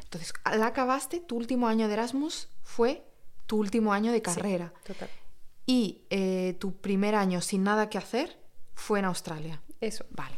Entonces, 0.04 0.32
la 0.56 0.66
acabaste, 0.66 1.20
tu 1.20 1.36
último 1.36 1.66
año 1.68 1.88
de 1.88 1.94
Erasmus 1.94 2.48
fue 2.62 3.04
tu 3.46 3.58
último 3.58 3.92
año 3.92 4.10
de 4.12 4.18
Sí, 4.18 4.22
carrera. 4.22 4.72
total. 4.86 5.08
Y 5.66 6.02
eh, 6.10 6.56
tu 6.60 6.76
primer 6.76 7.14
año 7.14 7.40
sin 7.40 7.64
nada 7.64 7.88
que 7.88 7.98
hacer 7.98 8.38
fue 8.74 8.98
en 9.00 9.06
Australia. 9.06 9.60
Eso. 9.80 10.04
Vale. 10.10 10.36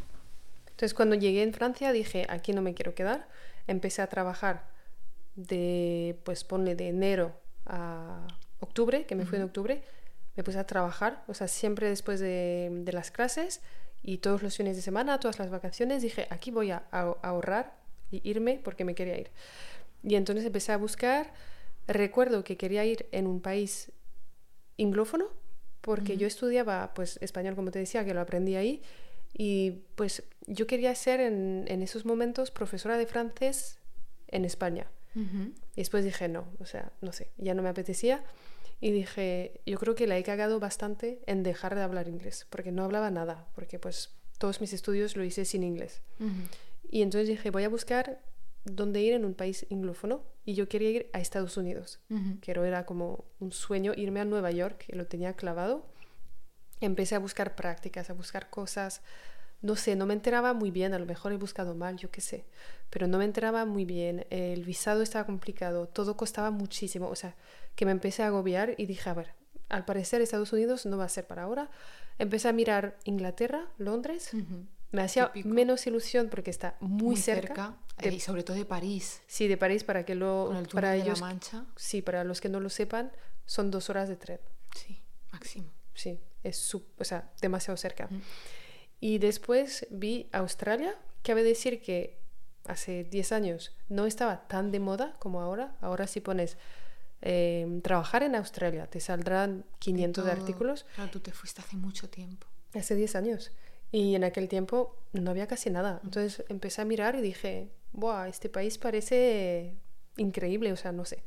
Entonces 0.67 0.93
cuando 0.93 1.15
llegué 1.15 1.43
en 1.43 1.53
Francia 1.53 1.91
dije, 1.91 2.25
aquí 2.29 2.53
no 2.53 2.61
me 2.61 2.73
quiero 2.73 2.93
quedar. 2.95 3.27
Empecé 3.67 4.01
a 4.01 4.07
trabajar 4.07 4.69
de, 5.35 6.19
pues 6.23 6.43
ponle 6.43 6.75
de 6.75 6.87
enero 6.89 7.39
a 7.65 8.25
octubre, 8.59 9.05
que 9.05 9.15
me 9.15 9.25
fui 9.25 9.37
en 9.37 9.43
octubre. 9.43 9.83
Me 10.37 10.43
puse 10.43 10.57
a 10.59 10.65
trabajar, 10.65 11.23
o 11.27 11.33
sea, 11.33 11.47
siempre 11.49 11.89
después 11.89 12.19
de, 12.21 12.69
de 12.71 12.91
las 12.93 13.11
clases 13.11 13.59
y 14.03 14.19
todos 14.19 14.41
los 14.43 14.55
fines 14.55 14.75
de 14.77 14.81
semana, 14.81 15.19
todas 15.19 15.39
las 15.39 15.49
vacaciones, 15.49 16.01
dije, 16.03 16.27
aquí 16.29 16.51
voy 16.51 16.71
a, 16.71 16.83
a- 16.91 17.15
a 17.21 17.27
ahorrar 17.29 17.75
y 18.11 18.21
irme 18.29 18.61
porque 18.63 18.85
me 18.85 18.95
quería 18.95 19.17
ir. 19.19 19.29
Y 20.03 20.15
entonces 20.15 20.45
empecé 20.45 20.71
a 20.71 20.77
buscar. 20.77 21.33
Recuerdo 21.87 22.43
que 22.43 22.55
quería 22.55 22.85
ir 22.85 23.07
en 23.11 23.27
un 23.27 23.41
país 23.41 23.91
inglófono 24.77 25.25
porque 25.81 26.17
yo 26.17 26.27
estudiaba 26.27 26.93
pues 26.93 27.17
español 27.21 27.55
como 27.55 27.71
te 27.71 27.79
decía 27.79 28.05
que 28.05 28.13
lo 28.13 28.21
aprendí 28.21 28.55
ahí. 28.55 28.81
Y 29.33 29.83
pues 29.95 30.23
yo 30.45 30.67
quería 30.67 30.93
ser 30.95 31.19
en, 31.19 31.65
en 31.67 31.81
esos 31.81 32.05
momentos 32.05 32.51
profesora 32.51 32.97
de 32.97 33.05
francés 33.07 33.79
en 34.27 34.45
España. 34.45 34.87
Y 35.75 35.81
después 35.81 36.03
dije 36.05 36.27
no 36.27 36.45
o 36.59 36.65
sea 36.65 36.91
no 37.01 37.11
sé 37.11 37.31
ya 37.37 37.55
no 37.55 37.63
me 37.63 37.69
apetecía 37.69 38.23
y 38.79 38.91
dije 38.91 39.61
yo 39.65 39.77
creo 39.79 39.95
que 39.95 40.07
la 40.07 40.17
he 40.17 40.23
cagado 40.23 40.59
bastante 40.59 41.21
en 41.25 41.43
dejar 41.43 41.75
de 41.75 41.81
hablar 41.81 42.07
inglés 42.07 42.45
porque 42.49 42.71
no 42.71 42.83
hablaba 42.83 43.09
nada 43.11 43.47
porque 43.55 43.79
pues 43.79 44.11
todos 44.37 44.61
mis 44.61 44.73
estudios 44.73 45.15
lo 45.15 45.23
hice 45.23 45.45
sin 45.45 45.63
inglés 45.63 46.01
y 46.89 47.01
entonces 47.01 47.27
dije 47.27 47.49
voy 47.49 47.63
a 47.63 47.69
buscar 47.69 48.21
dónde 48.65 49.01
ir 49.01 49.13
en 49.13 49.25
un 49.25 49.33
país 49.33 49.65
inglófono 49.69 50.23
y 50.45 50.53
yo 50.53 50.67
quería 50.69 50.89
ir 50.91 51.09
a 51.13 51.19
Estados 51.19 51.57
Unidos 51.57 51.99
Ujú. 52.09 52.39
que 52.41 52.51
era 52.51 52.85
como 52.85 53.25
un 53.39 53.51
sueño 53.51 53.93
irme 53.95 54.19
a 54.21 54.25
Nueva 54.25 54.51
York, 54.51 54.85
que 54.87 54.95
lo 54.95 55.05
tenía 55.05 55.33
clavado. 55.33 55.85
Empecé 56.79 57.15
a 57.15 57.19
buscar 57.19 57.55
prácticas, 57.55 58.09
a 58.09 58.13
buscar 58.13 58.49
cosas. 58.49 59.01
No 59.61 59.75
sé, 59.75 59.95
no 59.95 60.05
me 60.05 60.13
enteraba 60.13 60.53
muy 60.53 60.69
bien, 60.71 60.93
a 60.93 60.99
lo 60.99 61.05
mejor 61.05 61.31
he 61.33 61.37
buscado 61.37 61.73
mal, 61.75 61.97
yo 61.97 62.11
qué 62.11 62.21
sé, 62.21 62.45
pero 62.89 63.07
no 63.07 63.17
me 63.17 63.25
enteraba 63.25 63.65
muy 63.65 63.85
bien. 63.85 64.25
El 64.29 64.63
visado 64.63 65.01
estaba 65.01 65.25
complicado, 65.25 65.87
todo 65.87 66.15
costaba 66.15 66.51
muchísimo. 66.51 67.09
O 67.09 67.15
sea, 67.15 67.35
que 67.77 67.85
me 67.85 67.91
empecé 67.91 68.23
a 68.23 68.27
agobiar 68.27 68.73
y 68.77 68.87
dije, 68.87 69.09
a 69.09 69.13
ver, 69.13 69.33
al 69.69 69.85
parecer 69.85 70.21
Estados 70.21 70.51
Unidos 70.51 70.85
no 70.85 70.97
va 70.97 71.05
a 71.05 71.09
ser 71.09 71.25
para 71.27 71.43
ahora. 71.43 71.69
Empecé 72.19 72.49
a 72.49 72.51
mirar 72.53 72.97
Inglaterra, 73.05 73.67
Londres. 73.77 74.31
Me 74.91 75.01
hacía 75.01 75.27
Típico. 75.31 75.49
menos 75.53 75.85
ilusión 75.87 76.27
porque 76.29 76.49
está 76.49 76.75
muy, 76.81 77.15
cerca. 77.17 77.77
de- 77.99 78.13
y 78.13 78.19
sobre 78.19 78.43
todo 78.43 78.57
de 78.57 78.65
París. 78.65 79.21
sí, 79.27 79.47
de 79.47 79.57
París 79.57 79.83
para 79.83 80.05
que 80.05 80.15
lo 80.15 80.51
el 80.57 80.67
para 80.67 80.91
de 80.91 80.97
ellos 81.01 81.19
la 81.21 81.27
Mancha. 81.27 81.65
Sí, 81.75 82.01
para 82.01 82.23
los 82.23 82.41
que 82.41 82.49
no 82.49 82.59
lo 82.59 82.69
sepan, 82.69 83.11
son 83.45 83.69
dos 83.71 83.89
horas 83.89 84.07
de 84.09 84.15
tren. 84.15 84.39
Sí, 84.75 85.01
máximo. 85.31 85.67
Sí, 85.93 86.19
es 86.43 86.57
su- 86.57 86.85
o 86.97 87.03
sea, 87.03 87.31
demasiado 87.41 87.77
cerca. 87.77 88.07
Y 88.99 89.19
después 89.19 89.85
vi 89.91 90.29
Australia. 90.31 90.95
Cabe 91.23 91.43
decir 91.43 91.81
que 91.81 92.19
hace 92.65 93.03
10 93.03 93.31
años 93.31 93.75
no 93.89 94.05
estaba 94.05 94.47
tan 94.47 94.71
de 94.71 94.79
moda 94.79 95.15
como 95.19 95.41
ahora. 95.41 95.75
Ahora 95.81 96.07
si 96.07 96.21
pones 96.21 96.57
eh, 97.21 97.79
trabajar 97.83 98.23
en 98.23 98.35
Australia, 98.35 98.87
te 98.87 98.99
saldrán 98.99 99.65
500 99.79 100.23
todo. 100.23 100.31
artículos. 100.31 100.85
Claro, 100.95 101.11
tú 101.11 101.19
te 101.19 101.31
fuiste 101.31 101.61
hace 101.61 101.75
mucho 101.77 102.09
tiempo. 102.09 102.47
Hace 102.73 102.95
10 102.95 103.15
años. 103.15 103.51
Y 103.91 104.15
en 104.15 104.23
aquel 104.23 104.49
tiempo 104.49 104.95
no 105.13 105.31
había 105.31 105.47
casi 105.47 105.69
nada. 105.69 105.99
Entonces 106.03 106.43
empecé 106.49 106.81
a 106.81 106.85
mirar 106.85 107.15
y 107.15 107.21
dije, 107.21 107.71
Buah, 107.93 108.27
este 108.27 108.49
país 108.49 108.77
parece 108.77 109.75
increíble, 110.17 110.71
o 110.71 110.75
sea, 110.75 110.91
no 110.91 111.05
sé. 111.05 111.23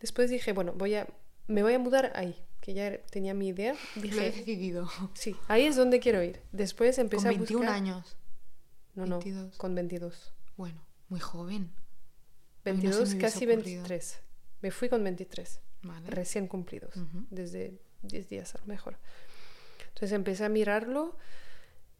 Después 0.00 0.28
dije, 0.30 0.52
bueno, 0.52 0.72
voy 0.76 0.94
a, 0.96 1.06
me 1.46 1.62
voy 1.62 1.74
a 1.74 1.78
mudar 1.78 2.12
ahí, 2.16 2.36
que 2.60 2.74
ya 2.74 2.98
tenía 3.10 3.34
mi 3.34 3.48
idea. 3.48 3.74
Lo 3.94 4.00
he 4.00 4.02
Dije, 4.02 4.20
decidido. 4.32 4.88
sí, 5.14 5.36
ahí 5.48 5.64
es 5.64 5.76
donde 5.76 6.00
quiero 6.00 6.22
ir. 6.22 6.40
Después 6.52 6.98
empecé 6.98 7.22
Con 7.28 7.34
a 7.34 7.38
21 7.38 7.58
buscar... 7.60 7.74
años. 7.76 8.16
No, 8.94 9.06
no, 9.06 9.18
22. 9.20 9.56
con 9.56 9.74
22. 9.74 10.32
Bueno, 10.56 10.84
muy 11.08 11.20
joven. 11.20 11.70
A 12.64 12.72
mí 12.72 12.82
no 12.82 12.82
se 12.82 12.82
22, 12.82 12.96
me 12.96 13.02
hubiese 13.02 13.18
casi 13.18 13.44
ocurrido. 13.46 13.82
23. 13.82 14.18
Me 14.62 14.70
fui 14.70 14.88
con 14.88 15.02
23, 15.04 15.60
Vale. 15.82 16.10
recién 16.10 16.46
cumplidos, 16.48 16.94
desde 17.30 17.78
10 18.02 18.28
días 18.28 18.54
a 18.54 18.58
lo 18.58 18.66
mejor. 18.66 18.96
Entonces 19.88 20.12
empecé 20.12 20.44
a 20.44 20.48
mirarlo. 20.48 21.16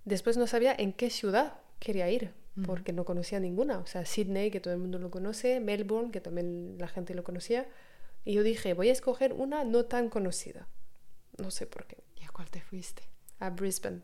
Después 0.05 0.37
no 0.37 0.47
sabía 0.47 0.75
en 0.77 0.93
qué 0.93 1.11
ciudad 1.11 1.61
quería 1.79 2.11
ir, 2.11 2.33
porque 2.65 2.93
no 2.93 3.05
conocía 3.05 3.41
ninguna. 3.41 3.79
O 3.79 3.87
sea, 3.87 4.05
Sydney, 4.05 4.51
que 4.51 4.61
todo 4.61 4.73
el 4.73 4.81
mundo 4.81 4.99
lo 4.99 5.11
conoce, 5.11 5.61
Melbourne, 5.61 6.11
que 6.11 6.21
también 6.21 6.77
la 6.79 6.89
gente 6.89 7.15
lo 7.15 7.23
conocía. 7.25 7.67
Y 8.25 8.33
yo 8.33 8.43
dije, 8.43 8.75
voy 8.75 8.89
a 8.89 8.93
escoger 8.93 9.33
una 9.33 9.65
no 9.65 9.85
tan 9.85 10.09
conocida. 10.09 10.67
No 11.39 11.51
sé 11.51 11.67
por 11.67 11.87
qué. 11.87 11.99
¿Y 12.17 12.25
a 12.25 12.29
cuál 12.31 12.51
te 12.51 12.61
fuiste? 12.61 13.03
A 13.39 13.51
Brisbane. 13.51 14.01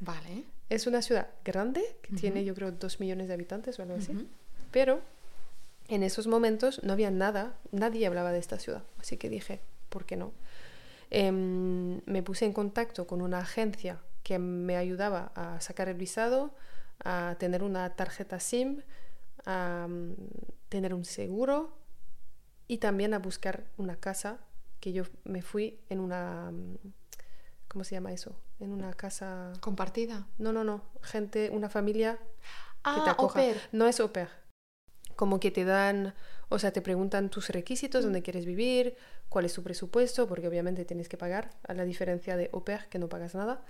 Vale. 0.00 0.44
Es 0.68 0.86
una 0.86 1.02
ciudad 1.02 1.28
grande, 1.44 1.82
que 2.02 2.14
tiene 2.14 2.44
yo 2.44 2.54
creo 2.54 2.72
dos 2.72 2.98
millones 2.98 3.28
de 3.28 3.34
habitantes 3.34 3.78
o 3.78 3.82
algo 3.82 3.96
así. 3.96 4.28
Pero 4.70 5.00
en 5.94 6.02
esos 6.02 6.26
momentos 6.26 6.82
no 6.82 6.92
había 6.92 7.10
nada, 7.10 7.54
nadie 7.70 8.06
hablaba 8.06 8.32
de 8.32 8.38
esta 8.38 8.58
ciudad. 8.58 8.82
Así 9.00 9.16
que 9.16 9.28
dije, 9.28 9.60
¿por 9.88 10.04
qué 10.06 10.16
no? 10.16 10.32
Em, 11.10 12.00
me 12.06 12.22
puse 12.22 12.44
en 12.46 12.52
contacto 12.52 13.06
con 13.06 13.20
una 13.22 13.38
agencia 13.40 14.00
que 14.22 14.38
me 14.38 14.76
ayudaba 14.76 15.32
a 15.34 15.60
sacar 15.60 15.88
el 15.88 15.96
visado, 15.96 16.54
a 17.04 17.36
tener 17.38 17.62
una 17.62 17.90
tarjeta 17.96 18.40
SIM, 18.40 18.82
a 19.44 19.86
mm, 19.88 20.14
tener 20.68 20.94
un 20.94 21.04
seguro 21.04 21.76
y 22.68 22.78
también 22.78 23.12
a 23.14 23.18
buscar 23.18 23.64
una 23.76 23.96
casa 23.96 24.38
que 24.80 24.92
yo 24.92 25.04
me 25.24 25.42
fui 25.42 25.78
en 25.90 26.00
una... 26.00 26.50
mm, 26.52 26.76
¿Cómo 27.68 27.84
se 27.84 27.94
llama 27.94 28.12
eso? 28.12 28.36
En 28.60 28.70
una 28.72 28.92
casa... 28.94 29.52
¿Compartida? 29.60 30.26
No, 30.38 30.52
no, 30.52 30.62
no. 30.62 30.82
Gente, 31.02 31.50
una 31.50 31.68
familia 31.68 32.16
que 32.16 33.00
te 33.00 33.10
Ah, 33.10 33.16
au 33.18 33.26
acoja. 33.26 33.34
pair. 33.40 33.56
No 33.72 33.86
es 33.86 33.98
au 34.00 34.12
pair. 34.12 34.28
Como 35.16 35.40
que 35.40 35.50
te 35.50 35.64
dan, 35.64 36.14
o 36.48 36.58
sea, 36.58 36.72
te 36.72 36.82
preguntan 36.82 37.30
tus 37.30 37.48
requisitos, 37.50 38.04
dónde 38.04 38.22
quieres 38.22 38.46
vivir, 38.46 38.96
cuál 39.28 39.44
es 39.44 39.52
tu 39.52 39.62
presupuesto, 39.62 40.26
porque 40.26 40.48
obviamente 40.48 40.84
tienes 40.84 41.08
que 41.08 41.16
pagar, 41.16 41.50
a 41.66 41.74
la 41.74 41.84
diferencia 41.84 42.36
de 42.36 42.50
au 42.52 42.64
pair, 42.64 42.86
que 42.88 42.98
no 42.98 43.08
pagas 43.08 43.34
nada. 43.34 43.64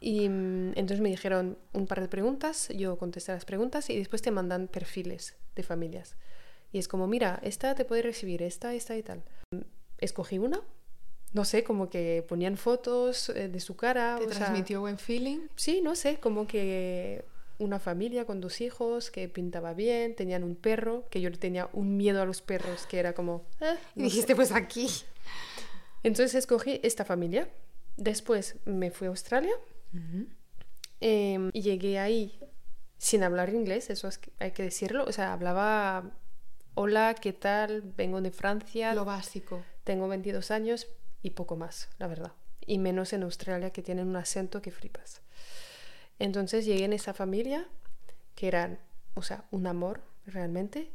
Y 0.00 0.28
mm, 0.28 0.72
entonces 0.76 1.00
me 1.00 1.08
dijeron 1.08 1.58
un 1.72 1.86
par 1.86 2.00
de 2.00 2.08
preguntas, 2.08 2.68
yo 2.68 2.98
contesté 2.98 3.32
las 3.32 3.44
preguntas 3.44 3.90
y 3.90 3.98
después 3.98 4.22
te 4.22 4.30
mandan 4.30 4.68
perfiles 4.68 5.36
de 5.54 5.62
familias. 5.62 6.16
Y 6.72 6.78
es 6.78 6.88
como, 6.88 7.06
mira, 7.06 7.40
esta 7.42 7.74
te 7.74 7.84
puede 7.84 8.02
recibir, 8.02 8.42
esta, 8.42 8.74
esta 8.74 8.96
y 8.96 9.02
tal. 9.02 9.22
Escogí 9.98 10.38
una, 10.38 10.60
no 11.32 11.44
sé, 11.44 11.64
como 11.64 11.88
que 11.88 12.24
ponían 12.28 12.56
fotos 12.56 13.30
eh, 13.30 13.48
de 13.48 13.60
su 13.60 13.76
cara. 13.76 14.16
¿Te 14.18 14.24
o 14.24 14.28
sea, 14.28 14.38
transmitió 14.38 14.80
buen 14.80 14.98
feeling? 14.98 15.48
Sí, 15.54 15.80
no 15.82 15.94
sé, 15.94 16.18
como 16.18 16.46
que 16.46 17.24
una 17.58 17.78
familia 17.78 18.24
con 18.26 18.40
dos 18.40 18.60
hijos 18.60 19.10
que 19.10 19.28
pintaba 19.28 19.72
bien, 19.74 20.14
tenían 20.14 20.44
un 20.44 20.56
perro, 20.56 21.04
que 21.10 21.20
yo 21.20 21.30
le 21.30 21.36
tenía 21.38 21.68
un 21.72 21.96
miedo 21.96 22.20
a 22.20 22.24
los 22.26 22.42
perros, 22.42 22.86
que 22.86 22.98
era 22.98 23.14
como... 23.14 23.46
"Eh, 23.60 23.74
Y 23.96 24.02
dijiste, 24.02 24.32
sé". 24.32 24.36
pues 24.36 24.52
aquí. 24.52 24.88
Entonces 26.02 26.34
escogí 26.34 26.80
esta 26.82 27.04
familia. 27.04 27.48
Después 27.96 28.56
me 28.66 28.90
fui 28.90 29.06
a 29.06 29.10
Australia 29.10 29.54
em, 31.00 31.50
y 31.52 31.62
llegué 31.62 31.98
ahí 31.98 32.38
sin 32.98 33.22
hablar 33.22 33.50
inglés, 33.50 33.90
eso 33.90 34.08
es 34.08 34.18
que- 34.18 34.32
hay 34.38 34.52
que 34.52 34.62
decirlo. 34.62 35.04
O 35.04 35.12
sea, 35.12 35.32
hablaba, 35.32 36.12
hola, 36.74 37.14
¿qué 37.20 37.32
tal? 37.32 37.82
Vengo 37.96 38.20
de 38.20 38.30
Francia, 38.30 38.94
Lo 38.94 39.04
básico. 39.04 39.62
tengo 39.84 40.08
22 40.08 40.50
años 40.50 40.88
y 41.22 41.30
poco 41.30 41.56
más, 41.56 41.88
la 41.98 42.06
verdad. 42.06 42.32
Y 42.66 42.78
menos 42.78 43.12
en 43.12 43.22
Australia 43.22 43.70
que 43.70 43.82
tienen 43.82 44.08
un 44.08 44.16
acento 44.16 44.60
que 44.62 44.70
flipas. 44.70 45.20
Entonces 46.18 46.64
llegué 46.64 46.84
en 46.84 46.92
esa 46.92 47.14
familia 47.14 47.68
que 48.34 48.48
eran, 48.48 48.78
o 49.14 49.22
sea, 49.22 49.44
un 49.50 49.66
amor 49.66 50.02
realmente. 50.26 50.90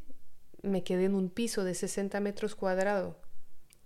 Me 0.62 0.84
quedé 0.84 1.04
en 1.04 1.14
un 1.14 1.28
piso 1.28 1.64
de 1.64 1.74
60 1.74 2.20
metros 2.20 2.54
cuadrados 2.54 3.16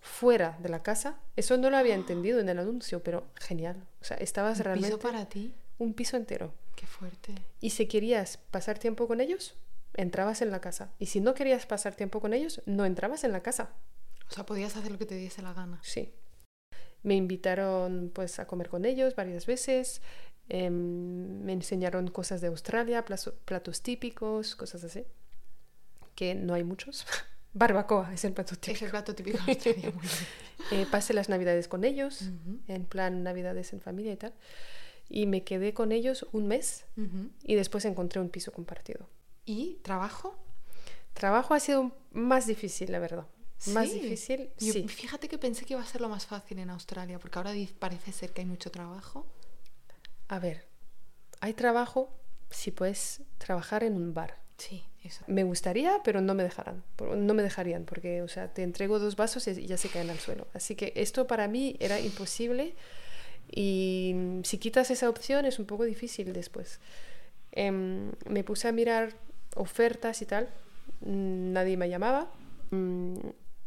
fuera 0.01 0.57
de 0.61 0.69
la 0.69 0.83
casa. 0.83 1.19
Eso 1.37 1.57
no 1.57 1.71
lo 1.71 1.77
había 1.77 1.95
entendido 2.03 2.41
en 2.41 2.49
el 2.49 2.59
anuncio, 2.59 3.03
pero 3.03 3.27
genial. 3.35 3.87
O 4.01 4.05
sea, 4.05 4.17
estabas 4.19 4.59
¿Un 4.59 4.65
realmente 4.65 4.97
piso 4.97 5.01
para 5.01 5.29
ti? 5.29 5.55
un 5.79 5.93
piso 5.95 6.17
entero. 6.17 6.55
Qué 6.75 6.87
fuerte. 6.87 7.35
Y 7.61 7.71
si 7.71 7.87
querías 7.87 8.39
pasar 8.51 8.79
tiempo 8.79 9.07
con 9.09 9.21
ellos, 9.21 9.55
entrabas 9.95 10.43
en 10.43 10.51
la 10.51 10.61
casa. 10.61 10.93
Y 10.99 11.07
si 11.07 11.21
no 11.21 11.35
querías 11.35 11.67
pasar 11.67 11.95
tiempo 11.95 12.21
con 12.21 12.33
ellos, 12.33 12.63
no 12.67 12.85
entrabas 12.85 13.25
en 13.25 13.33
la 13.33 13.43
casa. 13.43 13.71
O 14.29 14.33
sea, 14.33 14.45
podías 14.47 14.77
hacer 14.77 14.91
lo 14.91 14.99
que 14.99 15.07
te 15.07 15.15
diese 15.15 15.43
la 15.43 15.53
gana. 15.53 15.81
Sí. 15.83 16.13
Me 17.03 17.15
invitaron 17.15 18.11
pues 18.15 18.39
a 18.39 18.47
comer 18.47 18.69
con 18.69 18.85
ellos 18.85 19.15
varias 19.15 19.47
veces. 19.47 20.03
Em, 20.49 21.43
me 21.43 21.53
enseñaron 21.53 22.09
cosas 22.09 22.41
de 22.41 22.49
Australia, 22.49 23.05
plazo- 23.05 23.35
platos 23.45 23.83
típicos, 23.83 24.55
cosas 24.57 24.85
así. 24.85 25.05
Que 26.15 26.35
no 26.35 26.55
hay 26.55 26.65
muchos. 26.65 27.07
Barbacoa 27.55 28.13
es 28.13 28.25
el 28.25 28.33
plato 28.35 28.53
Es 28.55 28.61
típico. 28.61 28.85
el 28.85 28.91
plato 28.91 29.15
típico 29.15 29.39
de 29.45 29.53
Australia, 29.53 29.91
muy 29.91 30.03
bien. 30.03 30.81
Eh, 30.83 30.87
pasé 30.91 31.15
las 31.15 31.29
navidades 31.29 31.69
con 31.69 31.85
ellos, 31.85 32.31
en 32.69 32.85
plan 32.85 33.23
navidades 33.23 33.73
en 33.73 33.81
familia 33.81 34.13
y 34.13 34.17
tal. 34.17 34.35
Y 35.09 35.27
me 35.27 35.43
quedé 35.45 35.73
con 35.73 35.93
ellos 35.93 36.27
un 36.33 36.49
mes 36.49 36.85
y 37.45 37.55
después 37.55 37.85
encontré 37.85 38.21
un 38.21 38.29
piso 38.29 38.53
compartido. 38.53 39.09
¿Y 39.45 39.77
trabajo? 39.83 40.37
Trabajo 41.15 41.55
ha 41.55 41.61
sido 41.61 41.93
más 42.13 42.47
difícil, 42.47 42.91
la 42.93 42.99
verdad. 42.99 43.27
Más 43.69 43.91
difícil, 43.93 44.51
Yo- 44.59 44.73
sí. 44.73 44.87
Fíjate 44.89 45.29
que 45.29 45.39
pensé 45.39 45.65
que 45.65 45.75
iba 45.75 45.83
a 45.83 45.87
ser 45.87 46.01
lo 46.03 46.09
más 46.11 46.27
fácil 46.27 46.59
en 46.59 46.69
Australia, 46.71 47.19
porque 47.19 47.39
ahora 47.39 47.53
parece 47.79 48.13
ser 48.13 48.33
que 48.33 48.43
hay 48.43 48.47
mucho 48.47 48.71
trabajo. 48.71 49.25
A 50.29 50.39
ver, 50.39 50.67
hay 51.41 51.53
trabajo 51.55 52.11
si 52.51 52.71
puedes 52.71 53.23
trabajar 53.39 53.85
en 53.85 53.95
un 53.95 54.15
bar. 54.15 54.39
Sí, 54.59 54.85
eso. 55.05 55.25
Me 55.27 55.45
gustaría, 55.45 56.01
pero 56.05 56.21
no 56.21 56.35
me 56.35 56.43
dejarán. 56.43 56.83
No 57.17 57.35
me 57.35 57.43
dejarían 57.43 57.85
porque, 57.85 58.23
o 58.23 58.29
sea, 58.29 58.53
te 58.53 58.63
entrego 58.63 58.99
dos 58.99 59.17
vasos 59.17 59.47
y 59.49 59.67
ya 59.67 59.77
se 59.77 59.89
caen 59.89 60.11
al 60.11 60.19
suelo. 60.19 60.47
Así 60.55 60.75
que 60.75 60.93
esto 60.97 61.27
para 61.27 61.47
mí 61.49 61.77
era 61.79 62.01
imposible 62.01 62.75
y 63.51 64.15
si 64.45 64.59
quitas 64.59 64.91
esa 64.91 65.09
opción 65.09 65.45
es 65.45 65.59
un 65.59 65.67
poco 65.67 65.85
difícil 65.85 66.33
después. 66.33 66.81
Em, 67.53 68.13
me 68.29 68.45
puse 68.45 68.69
a 68.69 68.73
mirar 68.73 69.15
ofertas 69.55 70.23
y 70.23 70.27
tal. 70.27 70.49
mm, 71.01 71.53
Nadie 71.53 71.77
me 71.77 71.89
llamaba. 71.89 72.31
Mm, 72.71 73.17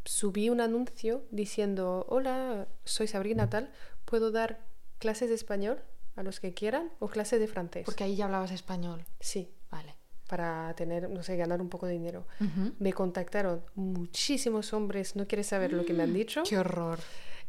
Subí 0.06 0.50
un 0.50 0.60
anuncio 0.60 1.24
diciendo, 1.30 2.06
hola, 2.10 2.67
soy 2.84 3.08
Sabrina 3.08 3.48
tal, 3.50 3.69
¿puedo 4.06 4.32
dar 4.32 4.60
clases 4.98 5.30
de 5.30 5.36
español 5.36 5.78
a 6.20 6.24
los 6.24 6.40
que 6.40 6.54
quieran 6.54 6.92
o 7.00 7.08
clases 7.08 7.40
de 7.40 7.48
francés? 7.48 7.84
Porque 7.86 8.04
ahí 8.04 8.16
ya 8.16 8.26
hablabas 8.26 8.52
español. 8.52 9.06
Sí, 9.20 9.50
Vale. 9.72 9.96
para 10.28 10.74
tener, 10.76 11.10
no 11.10 11.24
sé, 11.24 11.36
ganar 11.38 11.62
un 11.62 11.70
poco 11.70 11.86
de 11.88 11.94
dinero. 11.94 12.28
Ujú. 12.40 12.74
Me 12.80 12.94
contactaron 12.94 13.64
muchísimos 13.76 14.74
hombres, 14.74 15.16
no 15.16 15.28
quieres 15.28 15.48
saber 15.48 15.74
lo 15.74 15.86
que 15.86 15.94
me 15.94 16.04
han 16.04 16.14
dicho. 16.14 16.44
Qué 16.48 16.58
horror. 16.58 17.00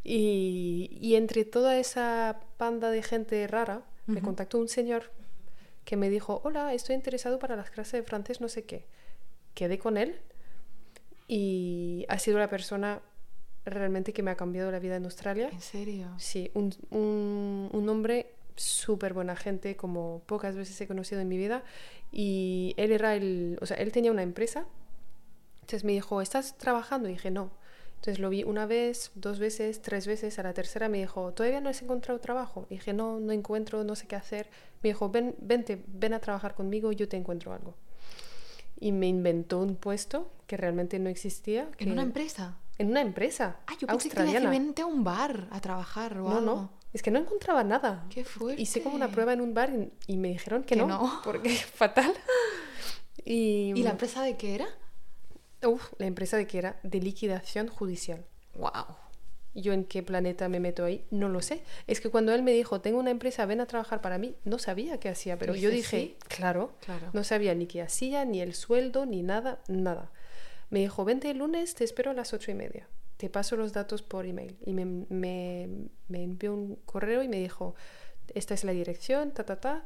Y, 0.03 0.99
y 1.01 1.17
entre 1.17 1.45
toda 1.45 1.77
esa 1.79 2.41
panda 2.57 2.91
de 2.91 3.03
gente 3.03 3.47
rara, 3.47 3.85
me 4.07 4.17
Ujú. 4.17 4.25
contactó 4.27 4.59
un 4.59 4.69
señor 4.69 5.11
que 5.85 5.97
me 5.97 6.09
dijo, 6.09 6.41
hola, 6.45 6.73
estoy 6.73 6.95
interesado 6.95 7.39
para 7.39 7.57
las 7.57 7.71
clases 7.71 7.93
de 8.01 8.03
francés, 8.03 8.41
no 8.41 8.49
sé 8.49 8.65
qué. 8.65 8.87
Quedé 9.55 9.79
con 9.79 9.97
él 9.97 10.21
y 11.29 12.07
ha 12.09 12.19
sido 12.19 12.39
la 12.39 12.49
persona 12.49 13.03
realmente 13.65 14.13
que 14.13 14.23
me 14.23 14.31
ha 14.31 14.37
cambiado 14.37 14.71
la 14.71 14.79
vida 14.79 14.97
en 14.97 15.05
Australia. 15.05 15.49
¿En 15.53 15.61
serio? 15.61 16.09
Sí, 16.19 16.51
un, 16.55 16.75
un, 16.91 17.69
un 17.73 17.89
hombre 17.89 18.35
súper 18.57 19.13
buena 19.15 19.37
gente, 19.37 19.77
como 19.77 20.23
pocas 20.27 20.57
veces 20.57 20.81
he 20.81 20.87
conocido 20.87 21.21
en 21.21 21.29
mi 21.29 21.37
vida. 21.39 21.63
Y 22.13 22.75
él 22.77 22.93
era 22.93 23.14
el, 23.14 23.59
o 23.61 23.66
sea, 23.66 23.77
él 23.77 23.93
tenía 23.93 24.11
una 24.11 24.22
empresa. 24.22 24.66
Entonces 25.62 25.85
me 25.85 25.93
dijo, 25.93 26.20
¿estás 26.20 26.57
trabajando? 26.59 27.09
Y 27.09 27.12
dije, 27.12 27.31
no. 27.31 27.51
Entonces 27.97 28.18
lo 28.18 28.31
vi 28.31 28.45
una 28.45 28.64
vez, 28.66 29.11
dos 29.14 29.39
veces, 29.39 29.83
tres 29.83 30.07
veces. 30.07 30.39
A 30.39 30.43
la 30.43 30.55
tercera 30.55 30.89
me 30.89 30.99
dijo, 30.99 31.33
¿todavía 31.33 31.61
no 31.61 31.68
has 31.68 31.83
encontrado 31.83 32.18
trabajo? 32.18 32.66
Y 32.70 32.74
dije, 32.77 32.93
no, 32.95 33.20
no 33.20 33.31
encuentro, 33.33 33.85
no 33.85 33.95
sé 33.95 34.07
qué 34.07 34.16
hacer. 34.16 34.49
Me 34.83 34.89
dijo, 34.89 35.11
ven, 35.11 35.35
vente, 35.39 35.83
ven 35.87 36.14
a 36.14 36.18
trabajar 36.18 36.55
conmigo, 36.55 36.93
yo 36.93 37.09
te 37.09 37.16
encuentro 37.18 37.53
algo. 37.53 37.74
Y 38.81 38.93
me 38.93 39.07
inventó 39.07 39.59
un 39.59 39.77
puesto 39.77 40.31
que 40.47 40.57
realmente 40.57 40.99
no 40.99 41.11
existía. 41.11 41.64
¿En 41.64 41.87
que- 41.89 41.93
una 41.93 42.03
empresa? 42.03 42.57
En 42.79 42.89
una 42.89 43.03
empresa 43.03 43.59
Ah, 43.66 43.72
yo 43.79 43.87
pensé 43.87 44.09
que 44.09 44.16
australiana. 44.18 44.49
vente 44.49 44.81
a 44.81 44.87
un 44.87 45.05
bar 45.05 45.49
a 45.51 45.61
trabajar 45.61 46.16
o 46.18 46.22
No, 46.31 46.39
algo. 46.39 46.41
no. 46.41 46.70
Es 46.93 47.03
que 47.03 47.11
no 47.11 47.18
encontraba 47.20 47.62
nada. 47.64 48.05
Qué 48.11 48.24
fuerte. 48.24 48.61
Hice 48.61 48.82
como 48.82 48.97
una 48.97 49.11
prueba 49.11 49.32
en 49.32 49.41
un 49.41 49.55
bar 49.55 49.70
y, 49.72 49.93
y 50.12 50.16
me 50.16 50.28
dijeron 50.28 50.62
que, 50.62 50.74
Que 50.74 50.76
no, 50.76 50.86
no. 50.88 51.20
Porque 51.24 51.51
fatal. 51.74 52.12
Y, 53.24 53.72
¿Y 53.76 53.82
la 53.82 53.91
empresa 53.91 54.22
de 54.22 54.36
qué 54.36 54.55
era? 54.57 54.66
Uf, 55.64 55.93
la 55.99 56.07
empresa 56.07 56.36
de 56.36 56.47
que 56.47 56.59
era 56.59 56.80
de 56.82 57.01
liquidación 57.01 57.68
judicial. 57.68 58.24
Wow. 58.55 58.97
yo 59.55 59.72
en 59.72 59.84
qué 59.84 60.03
planeta 60.03 60.49
me 60.49 60.59
meto 60.59 60.84
ahí, 60.84 61.05
no 61.11 61.28
lo 61.28 61.41
sé. 61.43 61.62
Es 61.86 62.01
que 62.01 62.09
cuando 62.09 62.32
él 62.34 62.43
me 62.43 62.53
dijo, 62.53 62.80
tengo 62.80 62.99
una 62.99 63.11
empresa, 63.11 63.47
ven 63.47 63.61
a 63.61 63.66
trabajar 63.66 64.01
para 64.01 64.16
mí, 64.18 64.34
no 64.45 64.59
sabía 64.59 64.99
qué 64.99 65.09
hacía, 65.09 65.38
pero 65.38 65.55
yo 65.55 65.70
dije, 65.70 66.16
claro, 66.28 66.72
Claro. 66.84 67.11
no 67.12 67.22
sabía 67.24 67.55
ni 67.55 67.66
qué 67.66 67.82
hacía, 67.82 68.24
ni 68.24 68.41
el 68.41 68.55
sueldo, 68.55 69.07
ni 69.07 69.22
nada, 69.22 69.61
nada. 69.68 70.11
Me 70.70 70.80
dijo, 70.80 71.05
vente 71.05 71.30
el 71.30 71.38
lunes, 71.38 71.74
te 71.74 71.84
espero 71.84 72.11
a 72.12 72.14
las 72.14 72.32
ocho 72.32 72.51
y 72.51 72.55
media. 72.55 72.88
Te 73.21 73.29
paso 73.29 73.55
los 73.55 73.75
datos 73.75 74.01
por 74.03 74.25
email. 74.25 74.57
Y 74.64 74.73
me, 74.73 74.87
me, 74.87 75.68
me 76.09 76.23
envió 76.23 76.55
un 76.55 76.77
correo 76.87 77.23
y 77.23 77.29
me 77.29 77.37
dijo, 77.39 77.75
esta 78.35 78.55
es 78.55 78.64
la 78.64 78.73
dirección, 78.73 79.33
ta, 79.33 79.45
ta, 79.45 79.61
ta, 79.61 79.85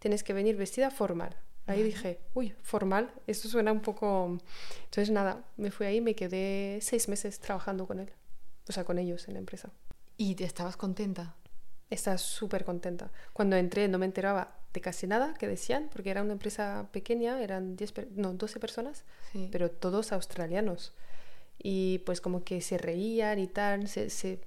tienes 0.00 0.24
que 0.24 0.32
venir 0.32 0.56
vestida 0.56 0.90
formal. 0.90 1.36
Ahí 1.66 1.84
dije, 1.84 2.18
uy, 2.34 2.52
formal, 2.62 3.12
esto 3.28 3.46
suena 3.48 3.70
un 3.70 3.82
poco... 3.82 4.36
Entonces 4.86 5.10
nada, 5.10 5.44
me 5.56 5.70
fui 5.70 5.86
ahí 5.86 5.98
y 5.98 6.00
me 6.00 6.16
quedé 6.16 6.80
seis 6.82 7.08
meses 7.08 7.38
trabajando 7.38 7.86
con 7.86 8.00
él, 8.00 8.10
o 8.68 8.72
sea, 8.72 8.82
con 8.82 8.98
ellos 8.98 9.28
en 9.28 9.34
la 9.34 9.38
empresa. 9.38 9.70
¿Y 10.16 10.34
te 10.34 10.42
estabas 10.42 10.76
contenta? 10.76 11.36
Estaba 11.88 12.18
súper 12.18 12.64
contenta. 12.64 13.12
Cuando 13.32 13.54
entré 13.54 13.86
no 13.86 13.98
me 13.98 14.06
enteraba 14.06 14.56
de 14.72 14.80
casi 14.80 15.06
nada 15.06 15.34
que 15.34 15.46
decían, 15.46 15.88
porque 15.92 16.10
era 16.10 16.22
una 16.22 16.32
empresa 16.32 16.88
pequeña, 16.90 17.40
eran 17.40 17.76
10, 17.76 17.92
per- 17.92 18.08
no, 18.16 18.32
12 18.34 18.58
personas, 18.58 19.04
Sí. 19.30 19.48
pero 19.52 19.70
todos 19.70 20.10
australianos. 20.10 20.92
Y 21.62 21.98
pues 22.00 22.20
como 22.20 22.44
que 22.44 22.60
se 22.60 22.76
reían 22.78 23.38
y 23.38 23.46
tal, 23.46 23.88
se, 23.88 24.10
se, 24.10 24.40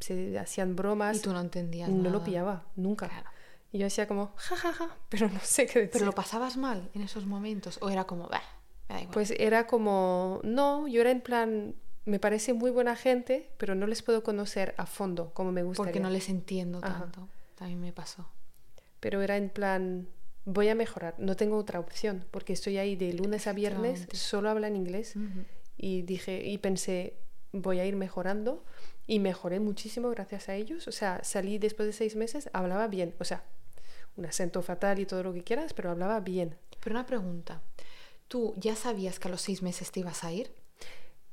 se 0.00 0.38
hacían 0.38 0.74
bromas. 0.74 1.18
Y 1.18 1.20
tú 1.20 1.32
no 1.32 1.40
entendías 1.40 1.88
no 1.88 2.10
lo 2.10 2.24
pillaba, 2.24 2.66
nunca. 2.76 3.08
Claro. 3.08 3.28
Y 3.72 3.78
yo 3.78 3.84
decía 3.84 4.06
como, 4.06 4.32
ja, 4.36 4.56
ja, 4.56 4.72
ja, 4.72 4.96
pero 5.08 5.28
no 5.28 5.40
sé 5.40 5.66
qué 5.66 5.80
decir. 5.80 5.92
¿Pero 5.92 6.06
lo 6.06 6.12
pasabas 6.12 6.56
mal 6.56 6.90
en 6.94 7.02
esos 7.02 7.26
momentos? 7.26 7.78
¿O 7.80 7.88
era 7.88 8.04
como, 8.04 8.28
bah, 8.28 8.42
me 8.88 8.94
da 8.94 9.00
igual? 9.00 9.14
Pues 9.14 9.32
era 9.38 9.66
como, 9.66 10.40
no, 10.44 10.86
yo 10.88 11.00
era 11.00 11.10
en 11.10 11.20
plan, 11.20 11.74
me 12.04 12.18
parece 12.18 12.52
muy 12.52 12.70
buena 12.70 12.96
gente, 12.96 13.50
pero 13.56 13.74
no 13.74 13.86
les 13.86 14.02
puedo 14.02 14.22
conocer 14.22 14.74
a 14.76 14.86
fondo 14.86 15.32
como 15.32 15.52
me 15.52 15.62
gustaría. 15.62 15.90
Porque 15.90 16.00
no 16.00 16.10
les 16.10 16.28
entiendo 16.28 16.80
Ajá. 16.82 17.00
tanto. 17.00 17.28
También 17.54 17.80
me 17.80 17.92
pasó. 17.92 18.28
Pero 19.00 19.22
era 19.22 19.36
en 19.36 19.48
plan, 19.48 20.08
voy 20.44 20.68
a 20.68 20.74
mejorar, 20.74 21.14
no 21.18 21.36
tengo 21.36 21.56
otra 21.56 21.80
opción, 21.80 22.26
porque 22.30 22.52
estoy 22.52 22.78
ahí 22.78 22.94
de 22.94 23.12
lunes 23.14 23.46
a 23.46 23.52
viernes, 23.52 24.06
solo 24.12 24.50
hablan 24.50 24.76
inglés. 24.76 25.14
Y 25.82 26.02
dije, 26.02 26.48
y 26.48 26.58
pensé, 26.58 27.16
voy 27.50 27.80
a 27.80 27.84
ir 27.84 27.96
mejorando. 27.96 28.64
Y 29.08 29.18
mejoré 29.18 29.58
muchísimo 29.58 30.10
gracias 30.10 30.48
a 30.48 30.54
ellos. 30.54 30.86
O 30.86 30.92
sea, 30.92 31.24
salí 31.24 31.58
después 31.58 31.86
de 31.86 31.92
seis 31.92 32.14
meses, 32.14 32.48
hablaba 32.52 32.86
bien. 32.86 33.16
O 33.18 33.24
sea, 33.24 33.44
un 34.16 34.24
acento 34.24 34.62
fatal 34.62 35.00
y 35.00 35.06
todo 35.06 35.24
lo 35.24 35.34
que 35.34 35.42
quieras, 35.42 35.74
pero 35.74 35.90
hablaba 35.90 36.20
bien. 36.20 36.56
Pero 36.78 36.94
una 36.94 37.04
pregunta. 37.04 37.62
¿Tú 38.28 38.54
ya 38.56 38.76
sabías 38.76 39.18
que 39.18 39.26
a 39.26 39.30
los 39.32 39.42
seis 39.42 39.60
meses 39.60 39.90
te 39.90 39.98
ibas 39.98 40.22
a 40.22 40.32
ir? 40.32 40.52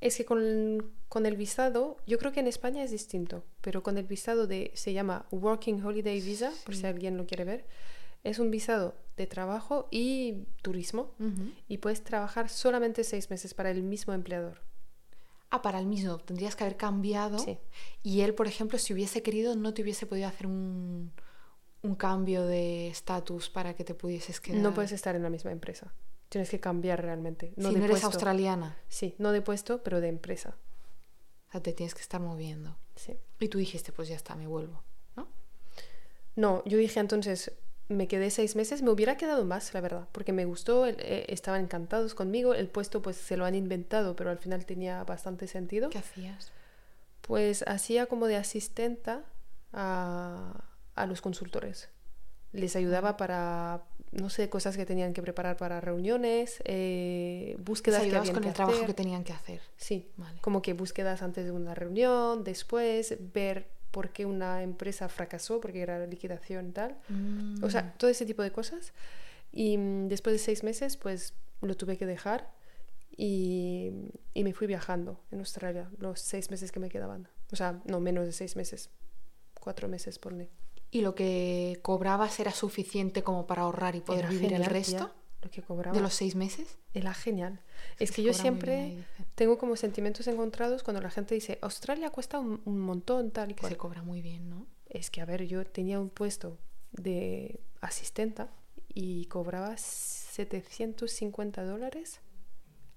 Es 0.01 0.17
que 0.17 0.25
con, 0.25 0.91
con 1.09 1.27
el 1.27 1.37
visado, 1.37 1.97
yo 2.07 2.17
creo 2.17 2.31
que 2.31 2.39
en 2.39 2.47
España 2.47 2.83
es 2.83 2.89
distinto, 2.89 3.43
pero 3.61 3.83
con 3.83 3.99
el 3.99 4.05
visado 4.05 4.47
de, 4.47 4.71
se 4.73 4.93
llama 4.93 5.27
Working 5.29 5.85
Holiday 5.85 6.21
Visa, 6.21 6.51
por 6.65 6.75
si 6.75 6.87
alguien 6.87 7.17
lo 7.17 7.27
quiere 7.27 7.43
ver, 7.43 7.65
es 8.23 8.39
un 8.39 8.51
visado 8.51 8.95
de 9.17 9.27
trabajo 9.27 9.87
y 9.91 10.45
turismo 10.61 11.13
y 11.67 11.77
puedes 11.79 12.03
trabajar 12.03 12.49
solamente 12.49 13.03
seis 13.03 13.29
meses 13.29 13.53
para 13.53 13.71
el 13.71 13.83
mismo 13.83 14.13
empleador. 14.13 14.61
Ah, 15.51 15.61
para 15.61 15.79
el 15.79 15.87
mismo. 15.87 16.17
Tendrías 16.19 16.55
que 16.55 16.63
haber 16.63 16.77
cambiado. 16.77 17.39
Sí. 17.39 17.57
Y 18.03 18.21
él, 18.21 18.35
por 18.35 18.47
ejemplo, 18.47 18.77
si 18.77 18.93
hubiese 18.93 19.23
querido, 19.23 19.55
no 19.55 19.73
te 19.73 19.81
hubiese 19.81 20.05
podido 20.05 20.27
hacer 20.27 20.45
un, 20.45 21.11
un 21.81 21.95
cambio 21.95 22.45
de 22.45 22.87
estatus 22.89 23.49
para 23.49 23.73
que 23.73 23.83
te 23.83 23.95
pudieses 23.95 24.39
quedar. 24.39 24.61
No 24.61 24.73
puedes 24.73 24.91
estar 24.91 25.15
en 25.15 25.23
la 25.23 25.29
misma 25.29 25.51
empresa. 25.51 25.91
Tienes 26.29 26.49
que 26.51 26.59
cambiar 26.59 27.01
realmente. 27.01 27.53
No 27.55 27.69
si 27.69 27.73
de 27.73 27.79
no 27.79 27.85
eres 27.85 27.95
puesto. 27.95 28.07
australiana. 28.07 28.77
Sí, 28.89 29.15
no 29.17 29.31
de 29.31 29.41
puesto, 29.41 29.81
pero 29.81 30.01
de 30.01 30.09
empresa. 30.09 30.55
O 31.47 31.51
sea, 31.51 31.63
te 31.63 31.73
tienes 31.73 31.95
que 31.95 32.01
estar 32.01 32.21
moviendo. 32.21 32.77
Sí. 32.95 33.17
Y 33.39 33.47
tú 33.47 33.57
dijiste, 33.57 33.91
pues 33.91 34.07
ya 34.07 34.15
está, 34.15 34.35
me 34.35 34.45
vuelvo. 34.45 34.83
¿No? 35.15 35.27
No, 36.35 36.63
yo 36.65 36.77
dije 36.77 36.99
entonces, 36.99 37.51
me 37.89 38.07
quedé 38.07 38.29
seis 38.29 38.55
meses, 38.55 38.83
me 38.83 38.91
hubiera 38.91 39.17
quedado 39.17 39.43
más, 39.45 39.73
la 39.73 39.81
verdad, 39.81 40.07
porque 40.11 40.31
me 40.31 40.45
gustó, 40.45 40.85
eh, 40.85 41.25
estaban 41.27 41.61
encantados 41.61 42.13
conmigo, 42.13 42.53
el 42.53 42.67
puesto 42.67 43.01
pues 43.01 43.17
se 43.17 43.35
lo 43.35 43.45
han 43.45 43.55
inventado, 43.55 44.15
pero 44.15 44.29
al 44.29 44.37
final 44.37 44.65
tenía 44.65 45.03
bastante 45.03 45.47
sentido. 45.47 45.89
¿Qué 45.89 45.97
hacías? 45.97 46.51
Pues 47.21 47.63
hacía 47.67 48.05
como 48.05 48.27
de 48.27 48.37
asistenta 48.37 49.23
a, 49.73 50.65
a 50.95 51.05
los 51.07 51.21
consultores. 51.21 51.89
Les 52.51 52.75
ayudaba 52.75 53.17
para, 53.17 53.83
no 54.11 54.29
sé, 54.29 54.49
cosas 54.49 54.77
que 54.77 54.85
tenían 54.85 55.13
que 55.13 55.21
preparar 55.21 55.57
para 55.57 55.81
reuniones, 55.81 56.61
eh, 56.65 57.55
búsquedas 57.59 58.03
que 58.03 58.15
habían 58.15 58.33
con 58.33 58.43
que 58.43 58.49
el 58.49 58.55
trabajo 58.55 58.85
que 58.85 58.93
tenían 58.93 59.23
que 59.23 59.33
hacer. 59.33 59.61
Sí, 59.77 60.11
Vale. 60.15 60.39
como 60.41 60.61
que 60.61 60.73
búsquedas 60.73 61.23
antes 61.23 61.45
de 61.45 61.51
una 61.51 61.73
reunión, 61.73 62.43
después, 62.43 63.15
ver 63.33 63.67
por 63.91 64.09
qué 64.11 64.25
una 64.25 64.61
empresa 64.63 65.09
fracasó, 65.09 65.59
porque 65.59 65.81
era 65.81 66.05
liquidación 66.05 66.69
y 66.69 66.71
tal. 66.71 66.97
O 67.61 67.67
Mm. 67.67 67.69
sea, 67.69 67.93
todo 67.97 68.09
ese 68.09 68.25
tipo 68.25 68.41
de 68.43 68.51
cosas. 68.51 68.93
Y 69.51 69.77
mm, 69.77 70.07
después 70.07 70.33
de 70.33 70.39
seis 70.39 70.63
meses, 70.63 70.95
pues 70.97 71.33
lo 71.61 71.75
tuve 71.75 71.97
que 71.97 72.05
dejar 72.05 72.51
y, 73.17 73.91
y 74.33 74.43
me 74.43 74.53
fui 74.53 74.67
viajando 74.67 75.19
en 75.31 75.39
Australia 75.39 75.89
los 75.97 76.19
seis 76.21 76.51
meses 76.51 76.71
que 76.71 76.79
me 76.79 76.89
quedaban. 76.89 77.27
O 77.51 77.55
sea, 77.55 77.81
no 77.85 77.99
menos 77.99 78.25
de 78.25 78.31
seis 78.31 78.55
meses, 78.55 78.89
cuatro 79.59 79.87
meses 79.87 80.19
por 80.19 80.33
mí. 80.33 80.49
¿Y 80.91 81.01
lo 81.01 81.13
que 81.15 81.79
cobrabas 81.81 82.39
era 82.39 82.51
suficiente 82.51 83.23
como 83.23 83.45
para 83.45 83.63
ahorrar 83.63 83.95
y 83.95 84.01
poder 84.01 84.21
Era 84.25 84.29
vivir 84.29 84.53
el 84.53 84.65
resto 84.65 84.97
tía, 85.05 85.13
lo 85.41 85.49
que 85.49 85.61
cobraba. 85.61 85.95
de 85.95 86.01
los 86.01 86.13
seis 86.13 86.35
meses? 86.35 86.77
Era 86.93 87.13
genial. 87.13 87.61
Es 87.97 88.11
que 88.11 88.21
yo 88.23 88.33
siempre 88.33 89.03
tengo 89.35 89.57
como 89.57 89.75
sentimientos 89.75 90.27
encontrados 90.27 90.83
cuando 90.83 91.01
la 91.01 91.09
gente 91.09 91.33
dice, 91.35 91.57
Australia 91.61 92.09
cuesta 92.09 92.39
un, 92.39 92.61
un 92.65 92.79
montón, 92.79 93.31
tal 93.31 93.51
y 93.51 93.53
Que 93.53 93.61
cual. 93.61 93.71
se 93.73 93.77
cobra 93.77 94.01
muy 94.01 94.21
bien, 94.21 94.49
¿no? 94.49 94.67
Es 94.87 95.09
que, 95.09 95.21
a 95.21 95.25
ver, 95.25 95.43
yo 95.45 95.65
tenía 95.65 95.99
un 95.99 96.09
puesto 96.09 96.57
de 96.91 97.59
asistenta 97.81 98.49
y 98.93 99.25
cobraba 99.27 99.77
750 99.77 101.63
dólares 101.63 102.19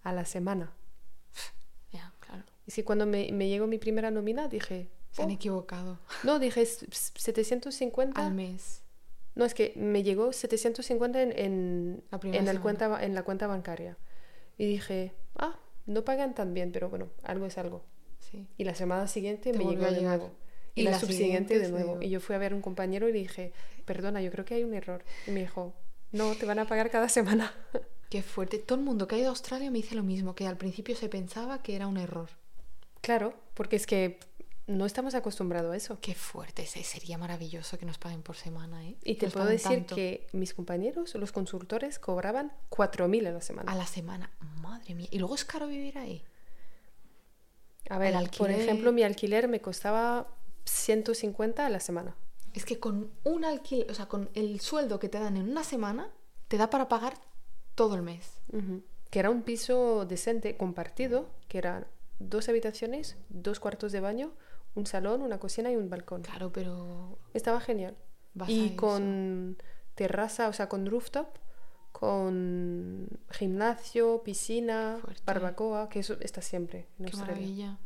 a 0.03 0.13
la 0.13 0.25
semana. 0.25 0.73
Ya, 1.93 2.13
claro. 2.21 2.45
Y 2.67 2.71
si 2.71 2.83
cuando 2.83 3.07
me, 3.07 3.31
me 3.33 3.49
llegó 3.49 3.67
mi 3.67 3.79
primera 3.79 4.11
nómina 4.11 4.49
dije, 4.49 4.91
Se 5.13 5.23
han 5.23 5.29
"Oh". 5.31 5.33
equivocado. 5.33 5.99
no, 6.23 6.39
dije 6.39 6.63
"S- 6.63 6.87
s- 6.91 7.13
750. 7.17 8.25
Al 8.27 8.33
mes. 8.35 8.82
No, 9.35 9.45
es 9.45 9.55
que 9.55 9.73
me 9.77 10.03
llegó 10.03 10.33
750 10.33 11.23
en, 11.23 11.33
en, 11.39 12.03
La 12.11 12.19
en, 12.23 12.49
el 12.49 12.61
cuenta, 12.61 13.03
en 13.03 13.15
la 13.15 13.23
cuenta 13.23 13.47
bancaria. 13.47 13.97
Y 14.59 14.67
dije, 14.67 15.13
ah, 15.37 15.59
no 15.87 16.05
pagan 16.05 16.35
tan 16.35 16.55
bien, 16.55 16.73
pero 16.73 16.91
bueno, 16.91 17.09
algo 17.23 17.47
es 17.47 17.57
algo. 17.59 17.85
Sí. 18.19 18.47
Y 18.57 18.65
la 18.65 18.75
semana 18.75 19.09
siguiente 19.09 19.53
Te 19.53 19.59
me 19.59 19.65
llegó 19.65 19.91
de 19.91 20.03
nuevo. 20.03 20.31
Y, 20.75 20.83
Y 20.83 20.85
la, 20.85 20.93
la 20.93 20.99
subsiguiente 20.99 21.55
siguiente 21.55 21.59
de 21.59 21.85
nuevo. 21.85 22.03
Y 22.03 22.11
yo 22.11 22.21
fui 22.21 22.35
a 22.35 22.39
ver 22.39 22.53
a 22.53 22.55
un 22.55 22.63
compañero 22.63 23.09
y 23.09 23.13
le 23.13 23.19
dije, 23.19 23.53
perdona, 23.85 24.21
yo 24.23 24.31
creo 24.31 24.45
que 24.45 24.55
hay 24.55 24.65
un 24.65 24.75
error. 24.75 25.03
Y 25.27 25.31
me 25.31 25.41
dijo, 25.41 25.75
no, 26.13 26.35
te 26.35 26.47
van 26.47 26.59
a 26.59 26.67
pagar 26.67 26.91
cada 26.91 27.09
semana. 27.09 27.53
Qué 28.11 28.23
fuerte. 28.23 28.59
Todo 28.59 28.79
el 28.79 28.85
mundo 28.85 29.09
que 29.09 29.15
ha 29.15 29.19
ido 29.19 29.29
a 29.29 29.31
Australia 29.31 29.71
me 29.71 29.79
dice 29.79 29.95
lo 29.95 30.03
mismo, 30.03 30.35
que 30.35 30.47
al 30.47 30.59
principio 30.59 30.95
se 30.95 31.09
pensaba 31.09 31.63
que 31.63 31.75
era 31.75 31.87
un 31.87 31.97
error. 31.97 32.29
claro, 33.01 33.35
porque 33.55 33.77
es 33.77 33.87
que 33.87 34.19
no 34.67 34.87
estamos 34.87 35.15
acostumbrados 35.15 35.73
a 35.73 35.77
eso. 35.77 35.99
Qué 36.01 36.15
fuerte. 36.15 36.67
Sería 36.67 37.19
maravilloso 37.19 37.79
que 37.79 37.87
nos 37.87 37.99
paguen 37.99 38.23
por 38.23 38.37
semana, 38.37 38.85
¿eh? 38.87 38.97
Y 39.05 39.17
Que 39.17 39.27
te 39.27 39.33
puedo 39.33 39.47
decir 39.47 39.79
tanto 39.79 39.97
que 39.97 40.27
mis 40.33 40.55
compañeros, 40.55 41.15
los 41.15 41.33
consultores, 41.33 41.99
cobraban 41.99 42.53
4.000 42.71 43.29
a 43.29 43.33
la 43.33 43.41
semana. 43.41 43.73
A 43.73 43.75
la 43.75 43.87
semana. 43.87 44.31
Madre 44.61 44.95
mía. 44.95 45.09
¿Y 45.11 45.19
luego 45.19 45.35
es 45.35 45.45
caro 45.45 45.67
vivir 45.67 45.99
ahí? 45.99 46.23
A 47.91 47.99
ver, 47.99 48.15
por 48.39 48.51
ejemplo, 48.51 48.93
mi 48.93 49.03
alquiler 49.03 49.49
me 49.49 49.61
costaba 49.61 50.29
150 50.65 51.67
a 51.67 51.69
la 51.69 51.81
semana. 51.81 52.15
Es 52.55 52.65
que 52.65 52.79
con 52.79 53.11
un 53.25 53.45
alquiler, 53.45 53.91
o 53.91 53.95
sea, 53.95 54.07
con 54.07 54.31
el 54.35 54.61
sueldo 54.61 55.01
que 55.01 55.09
te 55.09 55.19
dan 55.19 55.37
en 55.37 55.51
una 55.51 55.65
semana, 55.65 56.11
te 56.49 56.57
da 56.57 56.71
para 56.71 56.89
pagar 56.89 57.15
todo 57.75 57.97
el 57.97 58.03
mes. 58.03 58.41
Que 59.11 59.19
era 59.19 59.31
un 59.31 59.43
piso 59.43 60.07
decente, 60.07 60.57
compartido, 60.57 61.29
que 61.49 61.59
eran 61.59 61.87
dos 62.19 62.49
habitaciones, 62.49 63.17
dos 63.29 63.59
cuartos 63.59 63.91
de 63.91 64.01
baño, 64.01 64.33
un 64.75 64.87
salón, 64.87 65.23
una 65.23 65.39
cocina 65.39 65.71
y 65.71 65.77
un 65.77 65.89
balcón. 65.91 66.23
Claro, 66.23 66.53
pero 66.53 67.19
Estaba 67.35 67.61
genial. 67.61 67.97
Vas 68.35 68.49
a 68.49 68.53
Y 68.53 68.67
eso. 68.69 68.77
con 68.77 69.59
terraza, 69.95 70.49
o 70.49 70.53
sea, 70.53 70.69
con 70.69 70.87
rooftop, 70.87 71.29
con 71.93 73.09
gimnasio, 73.31 74.23
piscina, 74.23 74.99
Fuerte. 75.01 75.23
barbacoa, 75.25 75.89
que 75.89 76.01
eso 76.01 76.17
está 76.21 76.41
siempre 76.43 76.89
en 76.99 77.05
qué 77.07 77.11
Australia. 77.13 77.35
maravilla. 77.35 77.79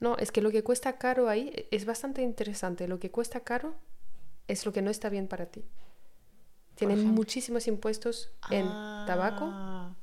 No, 0.00 0.16
es 0.16 0.32
que 0.32 0.40
lo 0.40 0.50
que 0.50 0.64
cuesta 0.64 0.96
caro 0.98 1.28
ahí 1.28 1.68
es 1.70 1.84
bastante 1.84 2.22
interesante. 2.22 2.88
Lo 2.88 2.98
que 2.98 3.10
cuesta 3.10 3.40
caro 3.40 3.74
es 4.48 4.64
lo 4.64 4.72
que 4.72 4.80
no 4.82 4.90
está 4.90 5.10
bien 5.10 5.28
para 5.28 5.46
ti. 5.46 5.64
Tienen 6.74 7.06
muchísimos 7.06 7.68
impuestos 7.68 8.32
en 8.50 8.66
tabaco, 9.06 9.44
Ah, 9.52 9.94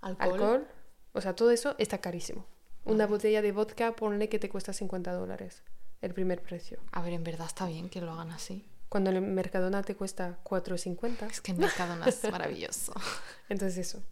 alcohol. 0.00 0.32
alcohol, 0.32 0.68
o 1.12 1.20
sea, 1.20 1.36
todo 1.36 1.50
eso 1.50 1.76
está 1.78 1.98
carísimo. 1.98 2.46
Una 2.84 3.06
botella 3.06 3.40
de 3.42 3.52
vodka, 3.52 3.96
ponle 3.96 4.28
que 4.28 4.38
te 4.38 4.48
cuesta 4.48 4.72
50 4.72 5.12
dólares, 5.12 5.62
el 6.02 6.12
primer 6.12 6.42
precio. 6.42 6.78
A 6.92 7.02
ver, 7.02 7.12
en 7.14 7.24
verdad 7.24 7.46
está 7.46 7.66
bien 7.66 7.88
que 7.88 8.00
lo 8.00 8.12
hagan 8.12 8.30
así. 8.30 8.64
Cuando 8.88 9.10
el 9.10 9.20
Mercadona 9.22 9.82
te 9.82 9.96
cuesta 9.96 10.38
4,50, 10.44 11.30
Es 11.30 11.40
que 11.40 11.52
el 11.52 11.58
Mercadona 11.58 12.06
es 12.06 12.22
maravilloso. 12.30 12.92
entonces 13.48 13.78
eso. 13.88 14.02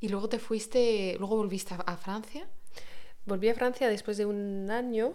Y 0.00 0.08
luego 0.08 0.28
te 0.28 0.38
fuiste, 0.38 1.16
luego 1.18 1.36
volviste 1.36 1.74
a, 1.74 1.78
a 1.78 1.96
Francia. 1.96 2.46
Volví 3.24 3.48
a 3.48 3.54
Francia 3.54 3.88
después 3.88 4.16
de 4.18 4.26
un 4.26 4.70
año 4.70 5.14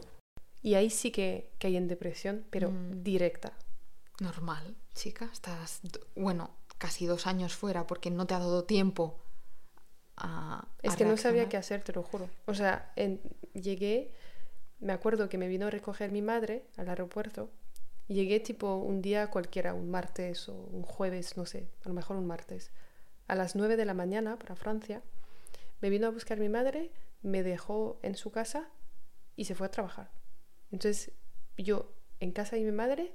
y 0.61 0.73
ahí 0.73 0.89
sí 0.89 1.11
que 1.11 1.51
caí 1.59 1.77
en 1.77 1.87
depresión, 1.87 2.45
pero 2.49 2.71
Mm. 2.71 3.03
directa. 3.03 3.53
Normal, 4.19 4.75
chica. 4.93 5.29
Estás, 5.31 5.81
bueno, 6.15 6.51
casi 6.77 7.05
dos 7.05 7.27
años 7.27 7.55
fuera 7.55 7.87
porque 7.87 8.09
no 8.11 8.25
te 8.27 8.33
ha 8.33 8.39
dado 8.39 8.63
tiempo 8.65 9.19
a. 10.17 10.67
Es 10.81 10.93
a 10.93 10.95
que 10.97 11.05
no 11.05 11.17
sabía 11.17 11.49
qué 11.49 11.57
hacer, 11.57 11.83
te 11.83 11.93
lo 11.93 12.03
juro. 12.03 12.29
O 12.45 12.53
sea, 12.53 12.91
en- 12.95 13.21
llegué, 13.53 14.13
me 14.79 14.93
acuerdo 14.93 15.29
que 15.29 15.37
me 15.37 15.47
vino 15.47 15.67
a 15.67 15.69
recoger 15.69 16.11
mi 16.11 16.21
madre 16.21 16.65
al 16.77 16.89
aeropuerto. 16.89 17.49
Llegué 18.07 18.39
tipo 18.39 18.75
un 18.75 19.01
día 19.01 19.27
cualquiera, 19.29 19.73
un 19.73 19.89
martes 19.89 20.49
o 20.49 20.53
un 20.53 20.83
jueves, 20.83 21.37
no 21.37 21.45
sé, 21.45 21.69
a 21.85 21.87
lo 21.89 21.93
mejor 21.95 22.17
un 22.17 22.27
martes. 22.27 22.71
A 23.27 23.35
las 23.35 23.55
9 23.55 23.77
de 23.77 23.85
la 23.85 23.93
mañana 23.93 24.37
para 24.37 24.55
Francia. 24.55 25.01
Me 25.79 25.89
vino 25.89 26.07
a 26.07 26.11
buscar 26.11 26.37
mi 26.39 26.49
madre, 26.49 26.91
me 27.21 27.41
dejó 27.43 27.99
en 28.03 28.15
su 28.15 28.31
casa 28.31 28.69
y 29.35 29.45
se 29.45 29.55
fue 29.55 29.67
a 29.67 29.71
trabajar. 29.71 30.11
Entonces 30.71 31.11
yo 31.57 31.93
en 32.19 32.31
casa 32.31 32.55
de 32.55 32.63
mi 32.63 32.71
madre 32.71 33.13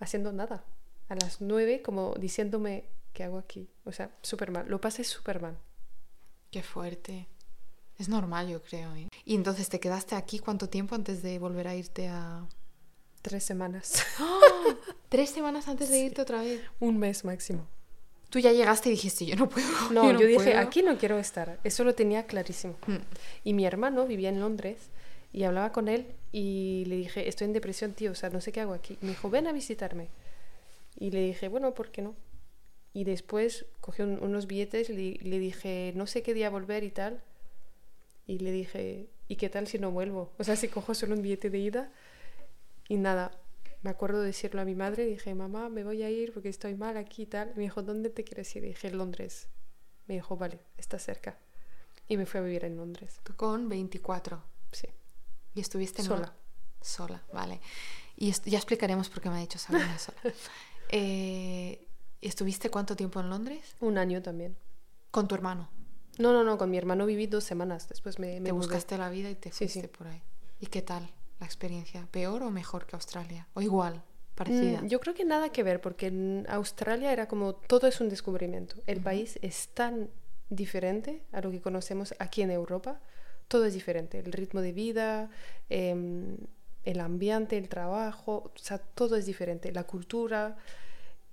haciendo 0.00 0.32
nada. 0.32 0.64
A 1.08 1.14
las 1.14 1.40
9 1.40 1.82
como 1.82 2.14
diciéndome, 2.14 2.90
¿qué 3.12 3.24
hago 3.24 3.38
aquí? 3.38 3.70
O 3.84 3.92
sea, 3.92 4.10
súper 4.22 4.50
mal. 4.50 4.68
Lo 4.68 4.80
pasé 4.80 5.04
súper 5.04 5.40
mal. 5.40 5.56
Qué 6.56 6.62
fuerte. 6.62 7.28
Es 7.98 8.08
normal, 8.08 8.48
yo 8.48 8.62
creo. 8.62 8.94
¿eh? 8.94 9.10
Y 9.26 9.34
entonces 9.34 9.68
te 9.68 9.78
quedaste 9.78 10.14
aquí 10.14 10.38
cuánto 10.38 10.70
tiempo 10.70 10.94
antes 10.94 11.22
de 11.22 11.38
volver 11.38 11.68
a 11.68 11.74
irte 11.74 12.08
a. 12.08 12.46
Tres 13.20 13.44
semanas. 13.44 14.02
Tres 15.10 15.28
semanas 15.28 15.68
antes 15.68 15.90
de 15.90 15.98
irte 15.98 16.22
otra 16.22 16.40
vez. 16.40 16.62
un 16.80 16.96
mes 16.96 17.26
máximo. 17.26 17.66
Tú 18.30 18.38
ya 18.38 18.52
llegaste 18.52 18.88
y 18.88 18.92
dijiste, 18.92 19.26
yo 19.26 19.36
no 19.36 19.50
puedo. 19.50 19.68
No, 19.90 20.10
yo, 20.12 20.26
dije, 20.26 20.44
puedo". 20.44 20.58
aquí 20.58 20.80
no 20.80 20.96
quiero 20.96 21.18
estar. 21.18 21.60
Eso 21.62 21.84
lo 21.84 21.94
tenía 21.94 22.24
clarísimo. 22.24 22.78
Mm. 22.86 23.04
Y 23.44 23.52
mi 23.52 23.66
hermano 23.66 24.06
vivía 24.06 24.30
en 24.30 24.40
Londres 24.40 24.78
y 25.34 25.42
hablaba 25.42 25.72
con 25.72 25.88
él 25.88 26.06
y 26.32 26.84
le 26.86 26.96
dije, 26.96 27.28
estoy 27.28 27.48
en 27.48 27.52
depresión, 27.52 27.92
tío, 27.92 28.12
o 28.12 28.14
sea, 28.14 28.30
no 28.30 28.40
sé 28.40 28.50
qué 28.50 28.62
hago 28.62 28.72
aquí. 28.72 28.96
Y 29.02 29.04
me 29.04 29.10
dijo, 29.10 29.28
ven 29.28 29.46
a 29.46 29.52
visitarme. 29.52 30.08
Y 30.98 31.10
le 31.10 31.20
dije, 31.20 31.48
bueno, 31.48 31.74
¿por 31.74 31.90
qué 31.90 32.00
no? 32.00 32.14
Y 32.96 33.04
después 33.04 33.66
cogí 33.82 34.00
un- 34.00 34.22
unos 34.22 34.46
billetes 34.46 34.88
y 34.88 34.94
le, 34.94 35.28
le 35.30 35.38
dije, 35.38 35.92
no 35.94 36.06
sé 36.06 36.22
qué 36.22 36.32
día 36.32 36.48
volver 36.48 36.82
y 36.82 36.90
tal. 36.90 37.22
Y 38.26 38.38
le 38.38 38.50
dije, 38.52 39.10
¿y 39.28 39.36
qué 39.36 39.50
tal 39.50 39.66
si 39.66 39.78
no 39.78 39.90
vuelvo? 39.90 40.32
O 40.38 40.44
sea, 40.44 40.56
si 40.56 40.68
cojo 40.68 40.94
solo 40.94 41.14
un 41.14 41.20
billete 41.20 41.50
de 41.50 41.58
ida. 41.58 41.92
Y 42.88 42.96
nada, 42.96 43.38
me 43.82 43.90
acuerdo 43.90 44.20
de 44.20 44.28
decirlo 44.28 44.62
a 44.62 44.64
mi 44.64 44.74
madre, 44.74 45.04
dije, 45.04 45.34
mamá, 45.34 45.68
me 45.68 45.84
voy 45.84 46.02
a 46.04 46.10
ir 46.10 46.32
porque 46.32 46.48
estoy 46.48 46.74
mal 46.74 46.96
aquí 46.96 47.24
y 47.24 47.26
tal. 47.26 47.52
Me 47.54 47.64
dijo, 47.64 47.82
¿dónde 47.82 48.08
te 48.08 48.24
quieres 48.24 48.56
ir? 48.56 48.64
Y 48.64 48.68
dije, 48.68 48.90
Londres. 48.90 49.48
Me 50.06 50.14
dijo, 50.14 50.38
vale, 50.38 50.60
está 50.78 50.98
cerca. 50.98 51.38
Y 52.08 52.16
me 52.16 52.24
fui 52.24 52.40
a 52.40 52.44
vivir 52.44 52.64
en 52.64 52.76
Londres. 52.76 53.20
Tú 53.24 53.36
con 53.36 53.68
24. 53.68 54.42
Sí. 54.72 54.88
Y 55.54 55.60
estuviste 55.60 56.00
en 56.00 56.08
Sola. 56.08 56.32
Sola, 56.80 57.22
vale. 57.32 57.60
Y 58.16 58.30
ya 58.48 58.56
explicaremos 58.56 59.10
por 59.10 59.20
qué 59.20 59.28
me 59.28 59.36
ha 59.36 59.40
dicho 59.40 59.58
Sabrina 59.58 59.98
sola. 59.98 60.18
Eh, 60.88 61.85
¿Estuviste 62.20 62.70
cuánto 62.70 62.96
tiempo 62.96 63.20
en 63.20 63.30
Londres? 63.30 63.76
Un 63.80 63.98
año 63.98 64.22
también. 64.22 64.56
Con 65.10 65.28
tu 65.28 65.34
hermano. 65.34 65.68
No, 66.18 66.32
no, 66.32 66.44
no, 66.44 66.56
con 66.58 66.70
mi 66.70 66.78
hermano 66.78 67.06
viví 67.06 67.26
dos 67.26 67.44
semanas. 67.44 67.88
Después 67.88 68.18
me, 68.18 68.40
me 68.40 68.46
te 68.46 68.52
mudé. 68.52 68.66
buscaste 68.66 68.96
la 68.98 69.10
vida 69.10 69.30
y 69.30 69.34
te 69.34 69.50
Sí, 69.50 69.58
fuiste 69.68 69.82
sí. 69.82 69.86
por 69.88 70.06
ahí. 70.08 70.22
¿Y 70.60 70.66
qué 70.66 70.82
tal 70.82 71.08
la 71.40 71.46
experiencia? 71.46 72.08
¿Peor 72.10 72.42
o 72.42 72.50
mejor 72.50 72.86
que 72.86 72.96
Australia? 72.96 73.46
¿O 73.54 73.60
igual? 73.60 74.02
¿Parecida? 74.34 74.82
Mm, 74.82 74.88
yo 74.88 75.00
creo 75.00 75.14
que 75.14 75.24
nada 75.24 75.50
que 75.50 75.62
ver, 75.62 75.80
porque 75.80 76.06
en 76.06 76.46
Australia 76.48 77.12
era 77.12 77.28
como 77.28 77.54
todo 77.54 77.86
es 77.86 78.00
un 78.00 78.08
descubrimiento. 78.08 78.76
El 78.86 79.00
país 79.00 79.38
es 79.42 79.68
tan 79.68 80.10
diferente 80.48 81.22
a 81.32 81.40
lo 81.40 81.50
que 81.50 81.60
conocemos 81.60 82.14
aquí 82.18 82.42
en 82.42 82.50
Europa. 82.50 83.00
Todo 83.48 83.66
es 83.66 83.74
diferente. 83.74 84.18
El 84.18 84.32
ritmo 84.32 84.60
de 84.60 84.72
vida, 84.72 85.30
em, 85.68 86.36
el 86.84 87.00
ambiente, 87.00 87.56
el 87.58 87.68
trabajo, 87.68 88.52
o 88.54 88.58
sea, 88.58 88.78
todo 88.78 89.16
es 89.16 89.26
diferente. 89.26 89.70
La 89.72 89.84
cultura. 89.84 90.56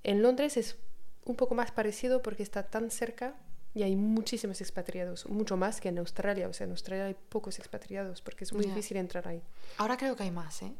En 0.03 0.21
Londres 0.21 0.57
es 0.57 0.77
un 1.25 1.35
poco 1.35 1.55
más 1.55 1.71
parecido 1.71 2.21
porque 2.21 2.43
está 2.43 2.63
tan 2.63 2.91
cerca 2.91 3.35
y 3.73 3.83
hay 3.83 3.95
muchísimos 3.95 4.61
expatriados, 4.61 5.27
mucho 5.29 5.57
más 5.57 5.79
que 5.81 5.89
en 5.89 5.97
Australia. 5.99 6.47
O 6.47 6.53
sea, 6.53 6.65
en 6.65 6.71
Australia 6.71 7.05
hay 7.05 7.15
pocos 7.29 7.57
expatriados 7.59 8.21
porque 8.21 8.43
es 8.43 8.53
muy 8.53 8.65
difícil 8.75 8.97
entrar 8.97 9.27
ahí. 9.27 9.41
Ahora 9.77 9.97
creo 9.97 10.15
que 10.15 10.23
hay 10.23 10.31
más, 10.31 10.61
¿eh? 10.61 10.73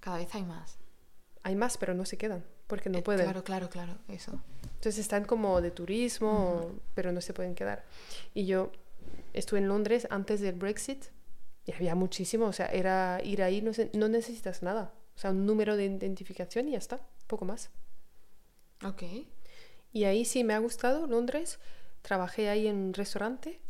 Cada 0.00 0.16
vez 0.18 0.34
hay 0.34 0.42
más. 0.42 0.78
Hay 1.44 1.54
más, 1.56 1.76
pero 1.76 1.94
no 1.94 2.04
se 2.04 2.16
quedan 2.16 2.44
porque 2.66 2.88
no 2.88 2.98
Eh, 2.98 3.02
pueden. 3.02 3.24
Claro, 3.24 3.44
claro, 3.44 3.68
claro. 3.68 3.98
Eso. 4.08 4.40
Entonces 4.64 4.98
están 4.98 5.24
como 5.24 5.60
de 5.60 5.70
turismo, 5.70 6.72
pero 6.94 7.12
no 7.12 7.20
se 7.20 7.32
pueden 7.34 7.54
quedar. 7.54 7.84
Y 8.34 8.46
yo 8.46 8.72
estuve 9.34 9.58
en 9.60 9.68
Londres 9.68 10.06
antes 10.10 10.40
del 10.40 10.54
Brexit 10.54 11.04
y 11.66 11.72
había 11.72 11.94
muchísimo, 11.94 12.46
o 12.46 12.52
sea, 12.52 12.66
era 12.66 13.20
ir 13.22 13.42
ahí, 13.42 13.60
no, 13.62 13.72
se- 13.72 13.90
no 13.94 14.08
necesitas 14.08 14.62
nada. 14.62 14.92
O 15.14 15.18
sea, 15.18 15.30
un 15.30 15.46
número 15.46 15.76
de 15.76 15.84
identificación 15.84 16.68
y 16.68 16.72
ya 16.72 16.78
está, 16.78 17.00
poco 17.28 17.44
más. 17.44 17.70
Ok. 18.84 19.02
Y 19.92 20.04
ahí 20.04 20.24
sí 20.24 20.44
me 20.44 20.54
ha 20.54 20.58
gustado 20.58 21.06
Londres. 21.06 21.58
Trabajé 22.02 22.48
ahí 22.48 22.66
en 22.66 22.76
un 22.76 22.94
restaurante, 22.94 23.60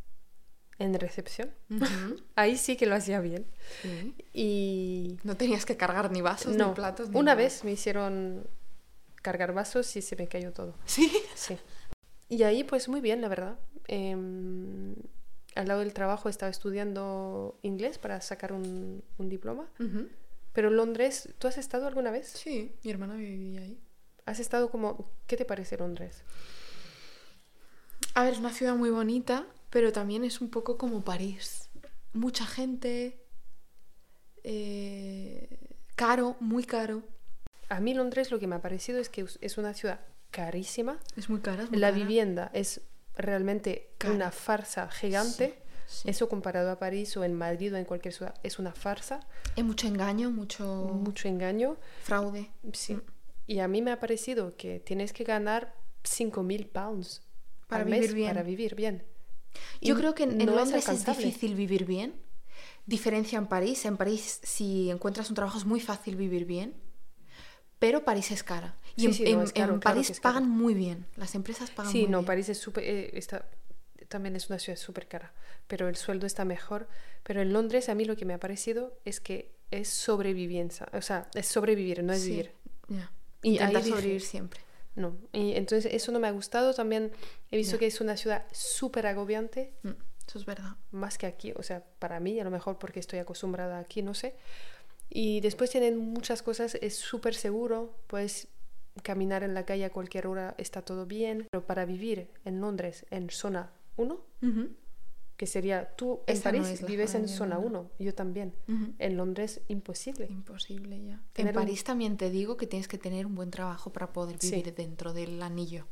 en 0.79 0.95
recepción. 0.95 1.53
Ahí 2.37 2.57
sí 2.57 2.77
que 2.77 2.87
lo 2.87 2.95
hacía 2.95 3.21
bien. 3.21 3.47
Y 4.33 5.19
No 5.23 5.37
tenías 5.37 5.67
que 5.67 5.77
cargar 5.77 6.11
ni 6.11 6.23
vasos, 6.23 6.57
no, 6.57 6.69
ni 6.69 6.75
platos, 6.75 7.11
ni 7.11 7.17
una 7.17 7.33
nada. 7.33 7.43
vez 7.43 7.63
me 7.65 7.73
hicieron 7.73 8.47
cargar 9.17 9.53
vasos 9.53 9.95
y 9.97 10.03
se 10.03 10.17
me 10.17 10.27
cayó 10.29 10.53
todo. 10.53 10.75
Sí. 10.87 11.13
Sí. 11.35 11.59
Y 12.29 12.43
ahí 12.45 12.65
pues 12.65 12.89
muy 12.89 13.01
bien, 13.01 13.21
la 13.21 13.29
verdad. 13.29 13.59
Em, 13.87 14.95
al 15.55 15.69
lado 15.69 15.81
del 15.81 15.93
trabajo 15.93 16.29
estaba 16.31 16.51
estudiando 16.51 17.59
inglés 17.63 17.99
para 17.99 18.21
sacar 18.23 18.53
un, 18.53 19.05
un 19.19 19.29
diploma. 19.29 19.69
Pero 20.55 20.69
en 20.69 20.77
Londres, 20.77 21.29
¿tú 21.39 21.49
has 21.49 21.59
estado 21.59 21.87
alguna 21.87 22.11
vez? 22.11 22.29
Sí, 22.29 22.75
mi 22.83 22.91
hermana 22.91 23.15
vivía 23.17 23.61
ahí. 23.61 23.79
¿Has 24.27 24.39
estado 24.41 24.71
como... 24.71 25.09
¿Qué 25.27 25.37
te 25.37 25.45
parece 25.45 25.77
Londres? 25.77 26.23
A 28.15 28.25
ver, 28.25 28.35
es 28.35 28.39
una 28.39 28.53
ciudad 28.53 28.75
muy 28.77 28.91
bonita, 28.91 29.47
pero 29.71 29.93
también 29.93 30.25
es 30.25 30.41
un 30.41 30.51
poco 30.51 30.77
como 30.79 31.03
París. 31.03 31.71
Mucha 32.13 32.45
gente, 32.47 33.19
eh, 34.45 35.49
caro, 35.97 36.37
muy 36.41 36.65
caro. 36.65 37.03
A 37.69 37.81
mí 37.81 37.95
Londres 37.95 38.31
lo 38.31 38.39
que 38.39 38.47
me 38.47 38.57
ha 38.57 38.61
parecido 38.63 38.99
es 39.01 39.09
que 39.09 39.27
es- 39.41 39.59
una 39.59 39.73
ciudad 39.75 40.01
carísima. 40.31 40.99
Es 41.17 41.29
muy 41.31 41.41
cara. 41.41 41.65
es 41.65 41.71
muy 41.71 41.79
La 41.79 41.89
cara. 41.91 41.99
vivienda 41.99 42.51
es 42.53 42.81
realmente 43.17 43.91
Cara. 43.99 44.15
una 44.15 44.31
farsa 44.31 44.91
gigante. 44.91 45.59
Sí. 45.87 46.09
Eso 46.09 46.29
comparado 46.29 46.71
a 46.71 46.79
París 46.79 47.15
o 47.19 47.25
en 47.25 47.35
Madrid 47.35 47.75
o 47.75 47.77
en 47.77 47.85
cualquier 47.85 48.15
ciudad 48.15 48.35
es 48.43 48.59
una 48.59 48.73
farsa. 48.73 49.21
Hay 49.57 49.63
mucho 49.63 49.87
engaño, 49.87 50.31
mucho 50.31 50.65
Mucho 50.65 51.29
engaño. 51.29 51.77
fraude. 52.03 52.51
Sí. 52.73 52.95
Mm. 52.95 53.03
Y 53.47 53.59
a 53.61 53.69
mí 53.69 53.83
me 53.83 53.91
ha 53.93 54.01
parecido 54.01 54.57
que 54.57 54.81
tienes 54.81 55.13
que 55.13 55.25
ganar 55.25 55.75
5.000 56.05 56.67
pounds 56.69 57.23
Para 57.69 57.83
al 57.83 57.91
vivir 57.91 58.01
mes 58.01 58.15
bien. 58.15 58.29
para 58.29 58.43
vivir 58.43 58.75
bien. 58.75 59.05
Yo 59.83 59.95
Y 59.95 59.99
creo 59.99 60.15
que 60.15 60.25
en, 60.25 60.41
en 60.41 60.47
no 60.47 60.57
Londres 60.57 60.89
es, 60.89 61.07
difícil 61.07 61.55
vivir 61.55 61.85
bien. 61.85 62.15
Diferencia 62.87 63.39
en 63.39 63.47
París. 63.47 63.85
En 63.85 63.97
París, 63.97 64.41
si 64.43 64.91
encuentras 64.91 65.29
un 65.31 65.37
trabajo, 65.37 65.59
es 65.59 65.65
muy 65.67 65.81
fácil 65.81 66.17
vivir 66.17 66.45
bien. 66.47 66.75
Pero 67.79 68.05
París 68.05 68.31
es 68.31 68.43
cara. 68.43 68.77
Y 68.97 69.07
Sí, 69.07 69.07
en, 69.07 69.13
sí, 69.15 69.25
no, 69.27 69.43
es 69.43 69.53
caro, 69.53 69.75
en 69.75 69.81
claro 69.81 69.97
París 69.97 70.11
es 70.11 70.21
pagan 70.21 70.49
muy 70.49 70.75
bien. 70.75 71.07
Las 71.17 71.35
empresas 71.35 71.71
pagan 71.71 71.93
Sí, 71.93 71.99
muy 71.99 72.07
no, 72.07 72.19
bien. 72.19 72.27
París 72.27 72.49
es 72.49 72.59
súper... 72.59 72.85
eh, 72.85 73.11
está- 73.19 73.49
también 74.09 74.37
es 74.37 74.51
una 74.51 74.59
ciudad 74.59 74.79
súper 74.79 75.09
cara, 75.09 75.33
pero 75.67 75.89
el 75.89 75.97
sueldo 75.97 76.27
está 76.27 76.45
mejor. 76.45 76.87
Pero 77.23 77.41
en 77.41 77.53
Londres 77.53 77.89
a 77.89 77.95
mí 77.95 78.05
lo 78.05 78.17
que 78.17 78.25
me 78.25 78.35
ha 78.35 78.39
parecido 78.41 78.99
es 79.05 79.21
que 79.21 79.53
es 79.71 79.89
sobrevivencia. 79.89 80.87
O 80.93 81.01
sea, 81.03 81.29
es 81.35 81.47
sobrevivir, 81.47 82.03
no 82.05 82.13
es 82.13 82.23
Sí, 82.23 82.31
vivir. 82.31 82.53
ya. 82.89 83.11
Y 83.43 83.53
Intentar 83.53 83.77
ahí 83.77 83.83
dije- 83.83 83.91
sobrevivir 83.97 84.21
siempre. 84.23 84.61
No. 84.95 85.17
Y 85.33 85.53
entonces 85.53 85.93
eso 85.93 86.13
no 86.13 86.21
me 86.21 86.29
ha 86.29 86.33
gustado. 86.33 86.75
También 86.75 87.13
he 87.51 87.57
visto 87.57 87.79
que 87.79 87.87
es 87.87 88.01
una 88.01 88.17
ciudad 88.17 88.45
súper 88.53 89.07
agobiante. 89.07 89.73
Mm, 89.83 89.91
Eso 90.29 90.39
es 90.39 90.45
verdad. 90.47 90.77
más 90.91 91.17
que 91.19 91.27
aquí, 91.27 91.53
o 91.57 91.63
sea, 91.63 91.83
para 91.99 92.21
mí, 92.21 92.39
a 92.41 92.45
lo 92.45 92.51
mejor 92.51 92.79
porque 92.79 93.01
estoy 93.01 93.19
acostumbrada 93.19 93.79
aquí, 93.79 94.03
no 94.03 94.15
sé. 94.15 94.35
Y 95.09 95.41
después 95.41 95.71
tienen 95.71 95.97
muchas 95.99 96.43
cosas, 96.43 96.75
es 96.81 96.97
súper 96.97 97.35
seguro, 97.35 97.95
puedes 98.07 98.49
caminar 99.03 99.43
en 99.43 99.55
la 99.55 99.65
calle 99.65 99.85
a 99.87 99.91
cualquier 99.91 100.27
hora, 100.27 100.55
está 100.59 100.83
todo 100.83 101.07
bien, 101.07 101.47
pero 101.51 101.67
para 101.67 101.85
vivir 101.87 102.29
en 102.45 102.61
Londres, 102.61 103.05
en 103.11 103.31
zona 103.31 103.73
1, 103.97 104.25
que 105.37 105.47
sería 105.47 105.95
tú 105.97 106.21
en 106.27 106.37
Esa 106.37 106.51
París 106.53 106.85
vives 106.87 107.15
en 107.15 107.27
zona 107.29 107.57
zona 107.57 107.59
uno. 107.59 107.81
1, 107.81 107.91
yo 107.99 108.15
también. 108.15 108.55
En 108.99 109.17
Londres, 109.17 109.61
imposible. 109.69 110.27
Imposible 110.31 111.03
ya. 111.05 111.21
Tener 111.33 111.53
en 111.55 111.59
un- 111.59 111.65
París 111.65 111.83
también 111.85 112.17
te 112.17 112.31
digo 112.31 112.57
que 112.57 112.67
tienes 112.67 112.87
que 112.89 112.99
tener 112.99 113.27
un 113.27 113.35
buen 113.35 113.51
trabajo 113.51 113.93
para 113.93 114.13
poder 114.13 114.37
Sí. 114.41 114.51
vivir 114.57 114.75
dentro 114.75 115.13
del 115.13 115.43
anillo. 115.43 115.87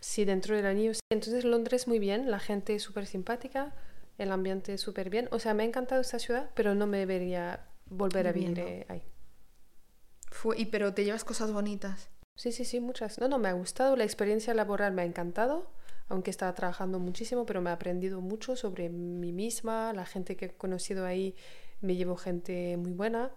Sí, 0.00 0.24
dentro 0.24 0.56
del 0.56 0.66
anillo. 0.66 0.94
sí. 0.94 1.00
Entonces 1.10 1.44
Londres 1.44 1.86
muy 1.88 1.98
bien, 1.98 2.30
la 2.30 2.38
gente 2.40 2.74
es 2.74 2.82
súper 2.82 3.06
simpática, 3.06 3.74
el 4.18 4.32
ambiente 4.32 4.74
es 4.74 4.80
súper 4.80 5.08
bien. 5.10 5.28
O 5.30 5.38
sea, 5.38 5.54
me 5.54 5.62
ha 5.62 5.66
encantado 5.66 6.00
esta 6.00 6.18
ciudad, 6.18 6.50
pero 6.54 6.74
no 6.74 6.86
me 6.86 6.98
debería 6.98 7.66
volver 7.86 8.26
a 8.28 8.32
vivir 8.32 8.50
Viviendo. 8.50 8.70
eh, 8.70 8.86
ahí. 8.88 9.02
Fue, 10.30 10.58
y 10.58 10.66
pero 10.66 10.94
te 10.94 11.04
llevas 11.04 11.24
cosas 11.24 11.52
bonitas. 11.52 12.08
Sí, 12.36 12.52
sí, 12.52 12.64
sí, 12.64 12.80
muchas. 12.80 13.18
No, 13.18 13.28
no, 13.28 13.38
me 13.38 13.48
ha 13.48 13.52
gustado, 13.52 13.96
la 13.96 14.04
experiencia 14.04 14.54
laboral 14.54 14.92
me 14.92 15.02
ha 15.02 15.04
encantado. 15.04 15.70
Aunque 16.10 16.30
estaba 16.30 16.52
trabajando 16.54 16.98
muchísimo, 16.98 17.46
pero 17.46 17.62
me 17.62 17.70
he 17.70 17.72
aprendido 17.72 18.20
mucho 18.20 18.56
sobre 18.56 18.90
mí 18.90 19.32
misma, 19.32 19.92
la 19.92 20.04
gente 20.04 20.36
que 20.36 20.46
he 20.46 20.56
conocido 20.56 21.06
ahí, 21.06 21.36
me 21.80 21.94
llevo 21.94 22.16
gente 22.16 22.76
muy 22.76 22.92
buena. 22.92 23.32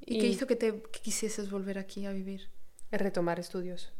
¿Y, 0.00 0.18
qué 0.18 0.26
hizo 0.26 0.46
que 0.46 0.54
te 0.54 0.82
que 0.82 1.00
quisieses 1.00 1.50
volver 1.50 1.78
aquí 1.78 2.04
a 2.04 2.12
vivir? 2.12 2.50
Retomar 2.92 3.40
estudios. 3.40 3.92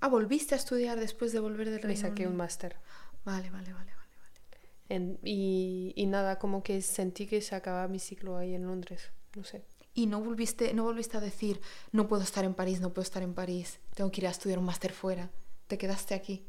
Ah, 0.00 0.08
¿volviste 0.08 0.54
a 0.54 0.58
estudiar 0.58 0.98
después 0.98 1.32
de 1.32 1.40
volver 1.40 1.70
del 1.70 1.82
Reino 1.82 1.88
Me 1.88 1.96
saqué 1.96 2.26
un 2.26 2.36
máster. 2.36 2.76
Vale, 3.24 3.50
vale, 3.50 3.72
vale, 3.72 3.92
vale. 3.94 4.16
vale. 4.18 4.40
En- 4.88 5.18
y, 5.22 5.92
y 5.96 6.06
nada, 6.06 6.38
como 6.38 6.62
que 6.62 6.80
sentí 6.80 7.26
que 7.26 7.42
se 7.42 7.54
acababa 7.54 7.88
mi 7.88 7.98
ciclo 7.98 8.38
ahí 8.38 8.54
en 8.54 8.66
Londres. 8.66 9.12
No 9.34 9.44
sé. 9.44 9.64
Y 9.92 10.06
no 10.06 10.22
volviste, 10.22 10.72
no 10.72 10.84
volviste 10.84 11.18
a 11.18 11.20
decir, 11.20 11.60
no 11.92 12.08
puedo 12.08 12.22
estar 12.22 12.44
en 12.44 12.54
París, 12.54 12.80
no 12.80 12.94
puedo 12.94 13.02
estar 13.02 13.22
en 13.22 13.34
París, 13.34 13.80
tengo 13.94 14.10
que 14.10 14.22
ir 14.22 14.26
a 14.26 14.30
estudiar 14.30 14.58
un 14.58 14.64
máster 14.64 14.92
fuera. 14.92 15.30
Te 15.66 15.76
quedaste 15.78 16.14
aquí. 16.14 16.46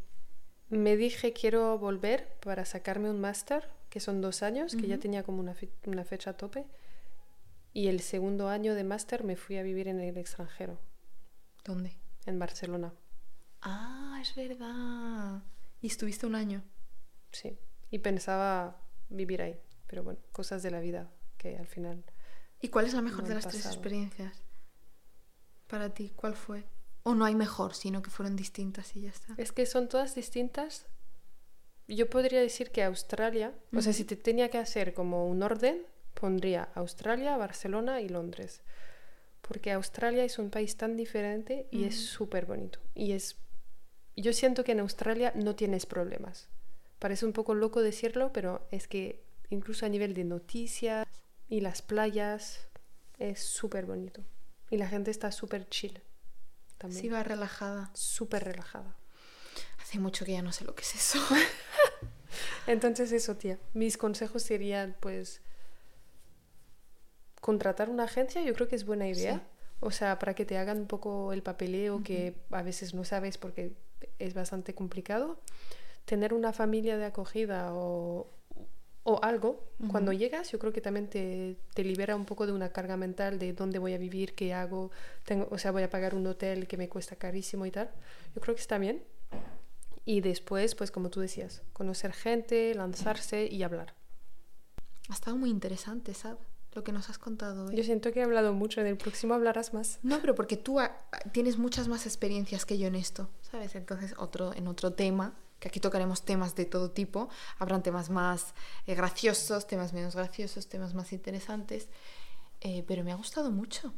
Me 0.70 0.98
dije 0.98 1.34
quiero 1.34 1.78
volver 1.78 2.38
para 2.42 2.66
sacarme 2.66 3.10
un 3.10 3.20
máster, 3.22 3.70
que 3.90 4.00
son 4.00 4.22
dos 4.22 4.44
años, 4.44 4.76
que 4.76 4.88
ya 4.88 4.98
tenía 4.98 5.24
como 5.24 5.40
una, 5.40 5.54
fe- 5.54 5.72
una 5.86 6.04
fecha 6.04 6.32
a 6.32 6.38
tope. 6.38 6.66
Y 7.74 7.88
el 7.88 8.02
segundo 8.02 8.50
año 8.50 8.76
de 8.76 8.84
máster 8.84 9.24
me 9.24 9.36
fui 9.38 9.58
a 9.58 9.64
vivir 9.64 9.88
en 9.88 10.00
el 10.00 10.18
extranjero, 10.18 10.80
¿Dónde? 11.64 11.94
en 12.26 12.40
Barcelona. 12.40 12.94
Ah, 13.62 14.18
es 14.22 14.36
verdad. 14.36 15.44
Y 15.82 15.88
estuviste 15.88 16.26
un 16.26 16.36
año. 16.36 16.64
Sí. 17.32 17.58
Y 17.92 18.00
pensaba 18.00 18.82
vivir 19.10 19.42
ahí. 19.42 19.60
Pero 19.88 20.04
bueno, 20.04 20.20
cosas 20.32 20.64
de 20.64 20.72
la 20.72 20.80
vida 20.82 21.10
que 21.38 21.58
al 21.58 21.68
final... 21.68 22.04
¿Y 22.60 22.70
cuál 22.70 22.88
es 22.88 22.94
la 22.94 23.02
mejor 23.02 23.22
No 23.24 23.30
de 23.30 23.36
las 23.36 23.48
tres 23.48 23.66
experiencias? 23.68 24.42
Para 25.68 25.94
ti, 25.94 26.12
¿cuál 26.16 26.36
fue? 26.36 26.66
O 27.08 27.16
no 27.16 27.24
hay 27.24 27.36
mejor, 27.36 27.74
sino 27.74 28.02
que 28.02 28.10
fueron 28.10 28.36
distintas 28.36 28.94
y 28.98 29.04
ya 29.04 29.12
está. 29.12 29.34
Es 29.38 29.54
que 29.54 29.66
son 29.66 29.88
todas 29.88 30.14
distintas. 30.14 30.88
Yo 31.88 32.10
podría 32.10 32.42
decir 32.42 32.70
que 32.70 32.84
Australia, 32.84 33.54
o 33.74 33.82
sea, 33.82 33.94
si 33.94 34.04
te 34.04 34.18
tenía 34.18 34.50
que 34.50 34.58
hacer 34.58 34.94
como 34.94 35.26
un 35.26 35.42
orden, 35.42 35.86
pondría 36.14 36.68
Australia, 36.76 37.38
Barcelona 37.38 38.02
y 38.02 38.10
Londres. 38.10 38.60
Porque 39.40 39.72
Australia 39.72 40.26
es 40.26 40.38
un 40.38 40.50
país 40.50 40.76
tan 40.76 40.98
diferente 40.98 41.70
y 41.72 41.86
es 41.86 41.96
súper 41.96 42.46
bonito. 42.46 42.80
Y 42.94 43.14
es... 43.14 43.38
Yo 44.18 44.34
siento 44.34 44.66
que 44.66 44.74
en 44.74 44.82
Australia 44.82 45.32
no 45.34 45.56
tienes 45.56 45.86
problemas. 45.86 46.50
Parece 47.00 47.26
un 47.26 47.32
poco 47.32 47.56
loco 47.56 47.82
decirlo, 47.82 48.34
pero 48.34 48.68
es 48.70 48.90
que 48.90 49.24
incluso 49.50 49.86
a 49.86 49.90
nivel 49.90 50.14
de 50.14 50.26
noticias 50.26 51.08
y 51.48 51.62
las 51.62 51.82
playas 51.82 52.68
es 53.18 53.40
súper 53.40 53.86
bonito. 53.86 54.26
Y 54.70 54.76
la 54.76 54.90
gente 54.90 55.10
está 55.10 55.32
súper 55.32 55.70
chill. 55.70 56.02
También. 56.78 57.02
Sí, 57.02 57.10
va 57.10 57.24
relajada. 57.24 57.92
Súper 57.94 58.44
relajada. 58.44 58.96
Hace 59.82 60.00
mucho 60.00 60.26
que 60.26 60.34
ya 60.34 60.42
no 60.42 60.52
sé 60.52 60.66
lo 60.66 60.76
que 60.76 60.84
es 60.84 60.96
eso. 60.96 61.20
Entonces 62.68 63.12
eso, 63.12 63.36
tía. 63.36 63.58
Mis 63.74 63.98
consejos 63.98 64.44
serían, 64.44 64.96
pues, 65.00 65.42
contratar 67.42 67.90
una 67.90 68.04
agencia, 68.04 68.42
yo 68.42 68.54
creo 68.54 68.68
que 68.68 68.76
es 68.76 68.86
buena 68.86 69.08
idea. 69.08 69.36
Sí. 69.36 69.42
O 69.80 69.92
sea, 69.92 70.20
para 70.20 70.34
que 70.34 70.46
te 70.46 70.58
hagan 70.58 70.80
un 70.80 70.88
poco 70.88 71.34
el 71.34 71.44
papeleo 71.44 72.04
que 72.04 72.36
a 72.52 72.64
veces 72.64 72.94
no 72.94 73.04
sabes 73.04 73.38
porque 73.38 73.74
es 74.20 74.34
bastante 74.34 74.74
complicado. 74.74 75.40
Tener 76.06 76.34
una 76.34 76.52
familia 76.52 76.98
de 76.98 77.06
acogida 77.06 77.74
o, 77.74 78.28
o 79.10 79.24
algo. 79.24 79.64
Cuando 79.90 80.12
llegas, 80.12 80.52
yo 80.52 80.60
creo 80.60 80.74
que 80.74 80.82
también 80.82 81.08
te, 81.08 81.56
te 81.74 81.86
libera 81.86 82.14
un 82.14 82.26
poco 82.26 82.46
de 82.46 82.52
una 82.52 82.74
carga 82.74 82.98
mental 82.98 83.40
de 83.40 83.54
dónde 83.54 83.80
voy 83.80 83.94
a 83.94 83.98
vivir, 83.98 84.36
qué 84.36 84.54
hago. 84.54 84.92
Tengo, 85.24 85.48
o 85.50 85.58
sea, 85.58 85.72
voy 85.72 85.84
a 85.84 85.90
pagar 85.90 86.14
un 86.14 86.28
hotel 86.28 86.68
que 86.68 86.76
me 86.76 86.90
cuesta 86.90 87.16
carísimo 87.16 87.66
y 87.66 87.72
tal. 87.72 87.90
Yo 88.36 88.42
creo 88.42 88.54
que 88.54 88.60
está 88.60 88.78
bien. 88.78 89.02
Y 90.04 90.20
después, 90.20 90.76
pues 90.76 90.92
como 90.92 91.10
tú 91.10 91.22
decías, 91.22 91.62
conocer 91.72 92.12
gente, 92.12 92.76
lanzarse 92.76 93.48
y 93.50 93.64
hablar. 93.64 93.94
Ha 95.10 95.14
estado 95.14 95.38
muy 95.38 95.52
interesante, 95.52 96.14
¿sabes? 96.14 96.40
Lo 96.74 96.84
que 96.84 96.92
nos 96.92 97.10
has 97.10 97.18
contado 97.18 97.68
hoy. 97.68 97.78
Yo 97.78 97.84
siento 97.84 98.12
que 98.12 98.20
he 98.20 98.24
hablado 98.24 98.52
mucho, 98.52 98.82
en 98.82 98.88
el 98.88 98.98
próximo 98.98 99.36
hablarás 99.36 99.74
más. 99.74 100.00
No, 100.04 100.20
pero 100.20 100.36
porque 100.36 100.58
tú 100.58 100.80
tienes 101.32 101.58
muchas 101.58 101.88
más 101.88 102.06
experiencias 102.06 102.66
que 102.66 102.78
yo 102.78 102.88
en 102.88 102.96
esto, 102.96 103.30
¿sabes? 103.42 103.74
Entonces, 103.76 104.16
otro, 104.18 104.54
en 104.54 104.68
otro 104.68 104.92
tema, 104.92 105.34
que 105.60 105.68
aquí 105.70 105.80
tocaremos 105.80 106.24
temas 106.24 106.56
de 106.56 106.66
todo 106.66 106.92
tipo, 106.92 107.30
habrán 107.60 107.82
temas 107.84 108.10
más 108.10 108.54
eh, 108.86 108.96
graciosos, 108.96 109.68
temas 109.68 109.94
menos 109.94 110.16
graciosos, 110.16 110.68
temas 110.68 110.94
más 110.94 111.12
interesantes, 111.14 111.90
eh, 112.62 112.84
pero 112.88 113.04
me 113.04 113.12
ha 113.12 113.16
gustado 113.16 113.52
mucho. 113.52 113.94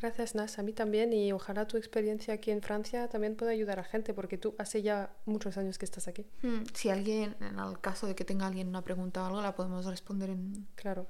Gracias, 0.00 0.36
Nas, 0.36 0.60
a 0.60 0.62
mí 0.62 0.72
también 0.72 1.12
y 1.12 1.32
ojalá 1.32 1.66
tu 1.66 1.76
experiencia 1.76 2.32
aquí 2.34 2.52
en 2.52 2.62
Francia 2.62 3.08
también 3.08 3.34
pueda 3.34 3.50
ayudar 3.50 3.80
a 3.80 3.84
gente 3.84 4.14
porque 4.14 4.38
tú 4.38 4.54
hace 4.56 4.80
ya 4.80 5.10
muchos 5.26 5.56
años 5.56 5.76
que 5.76 5.84
estás 5.84 6.06
aquí. 6.06 6.24
Hmm, 6.42 6.62
Si 6.72 6.88
alguien, 6.88 7.34
en 7.40 7.58
el 7.58 7.80
caso 7.80 8.06
de 8.06 8.14
que 8.14 8.24
tenga 8.24 8.46
alguien 8.46 8.68
una 8.68 8.82
pregunta 8.82 9.22
o 9.22 9.26
algo, 9.26 9.42
la 9.42 9.56
podemos 9.56 9.84
responder 9.86 10.30
en 10.30 10.68
Claro. 10.76 11.08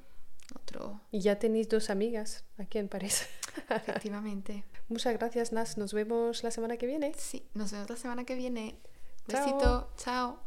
otro. 0.58 1.02
Y 1.10 1.20
ya 1.20 1.38
tenéis 1.38 1.68
dos 1.68 1.90
amigas 1.90 2.44
aquí 2.56 2.78
en 2.78 2.88
París. 2.88 3.26
Efectivamente. 3.68 4.64
Muchas 4.88 5.12
gracias, 5.18 5.52
Nas. 5.52 5.76
Nos 5.76 5.92
vemos 5.92 6.42
la 6.42 6.50
semana 6.50 6.78
que 6.78 6.86
viene. 6.86 7.12
Sí, 7.18 7.46
nos 7.52 7.72
vemos 7.72 7.90
la 7.90 7.96
semana 7.96 8.24
que 8.24 8.34
viene. 8.36 8.78
Besito, 9.28 9.86
chao. 9.98 10.38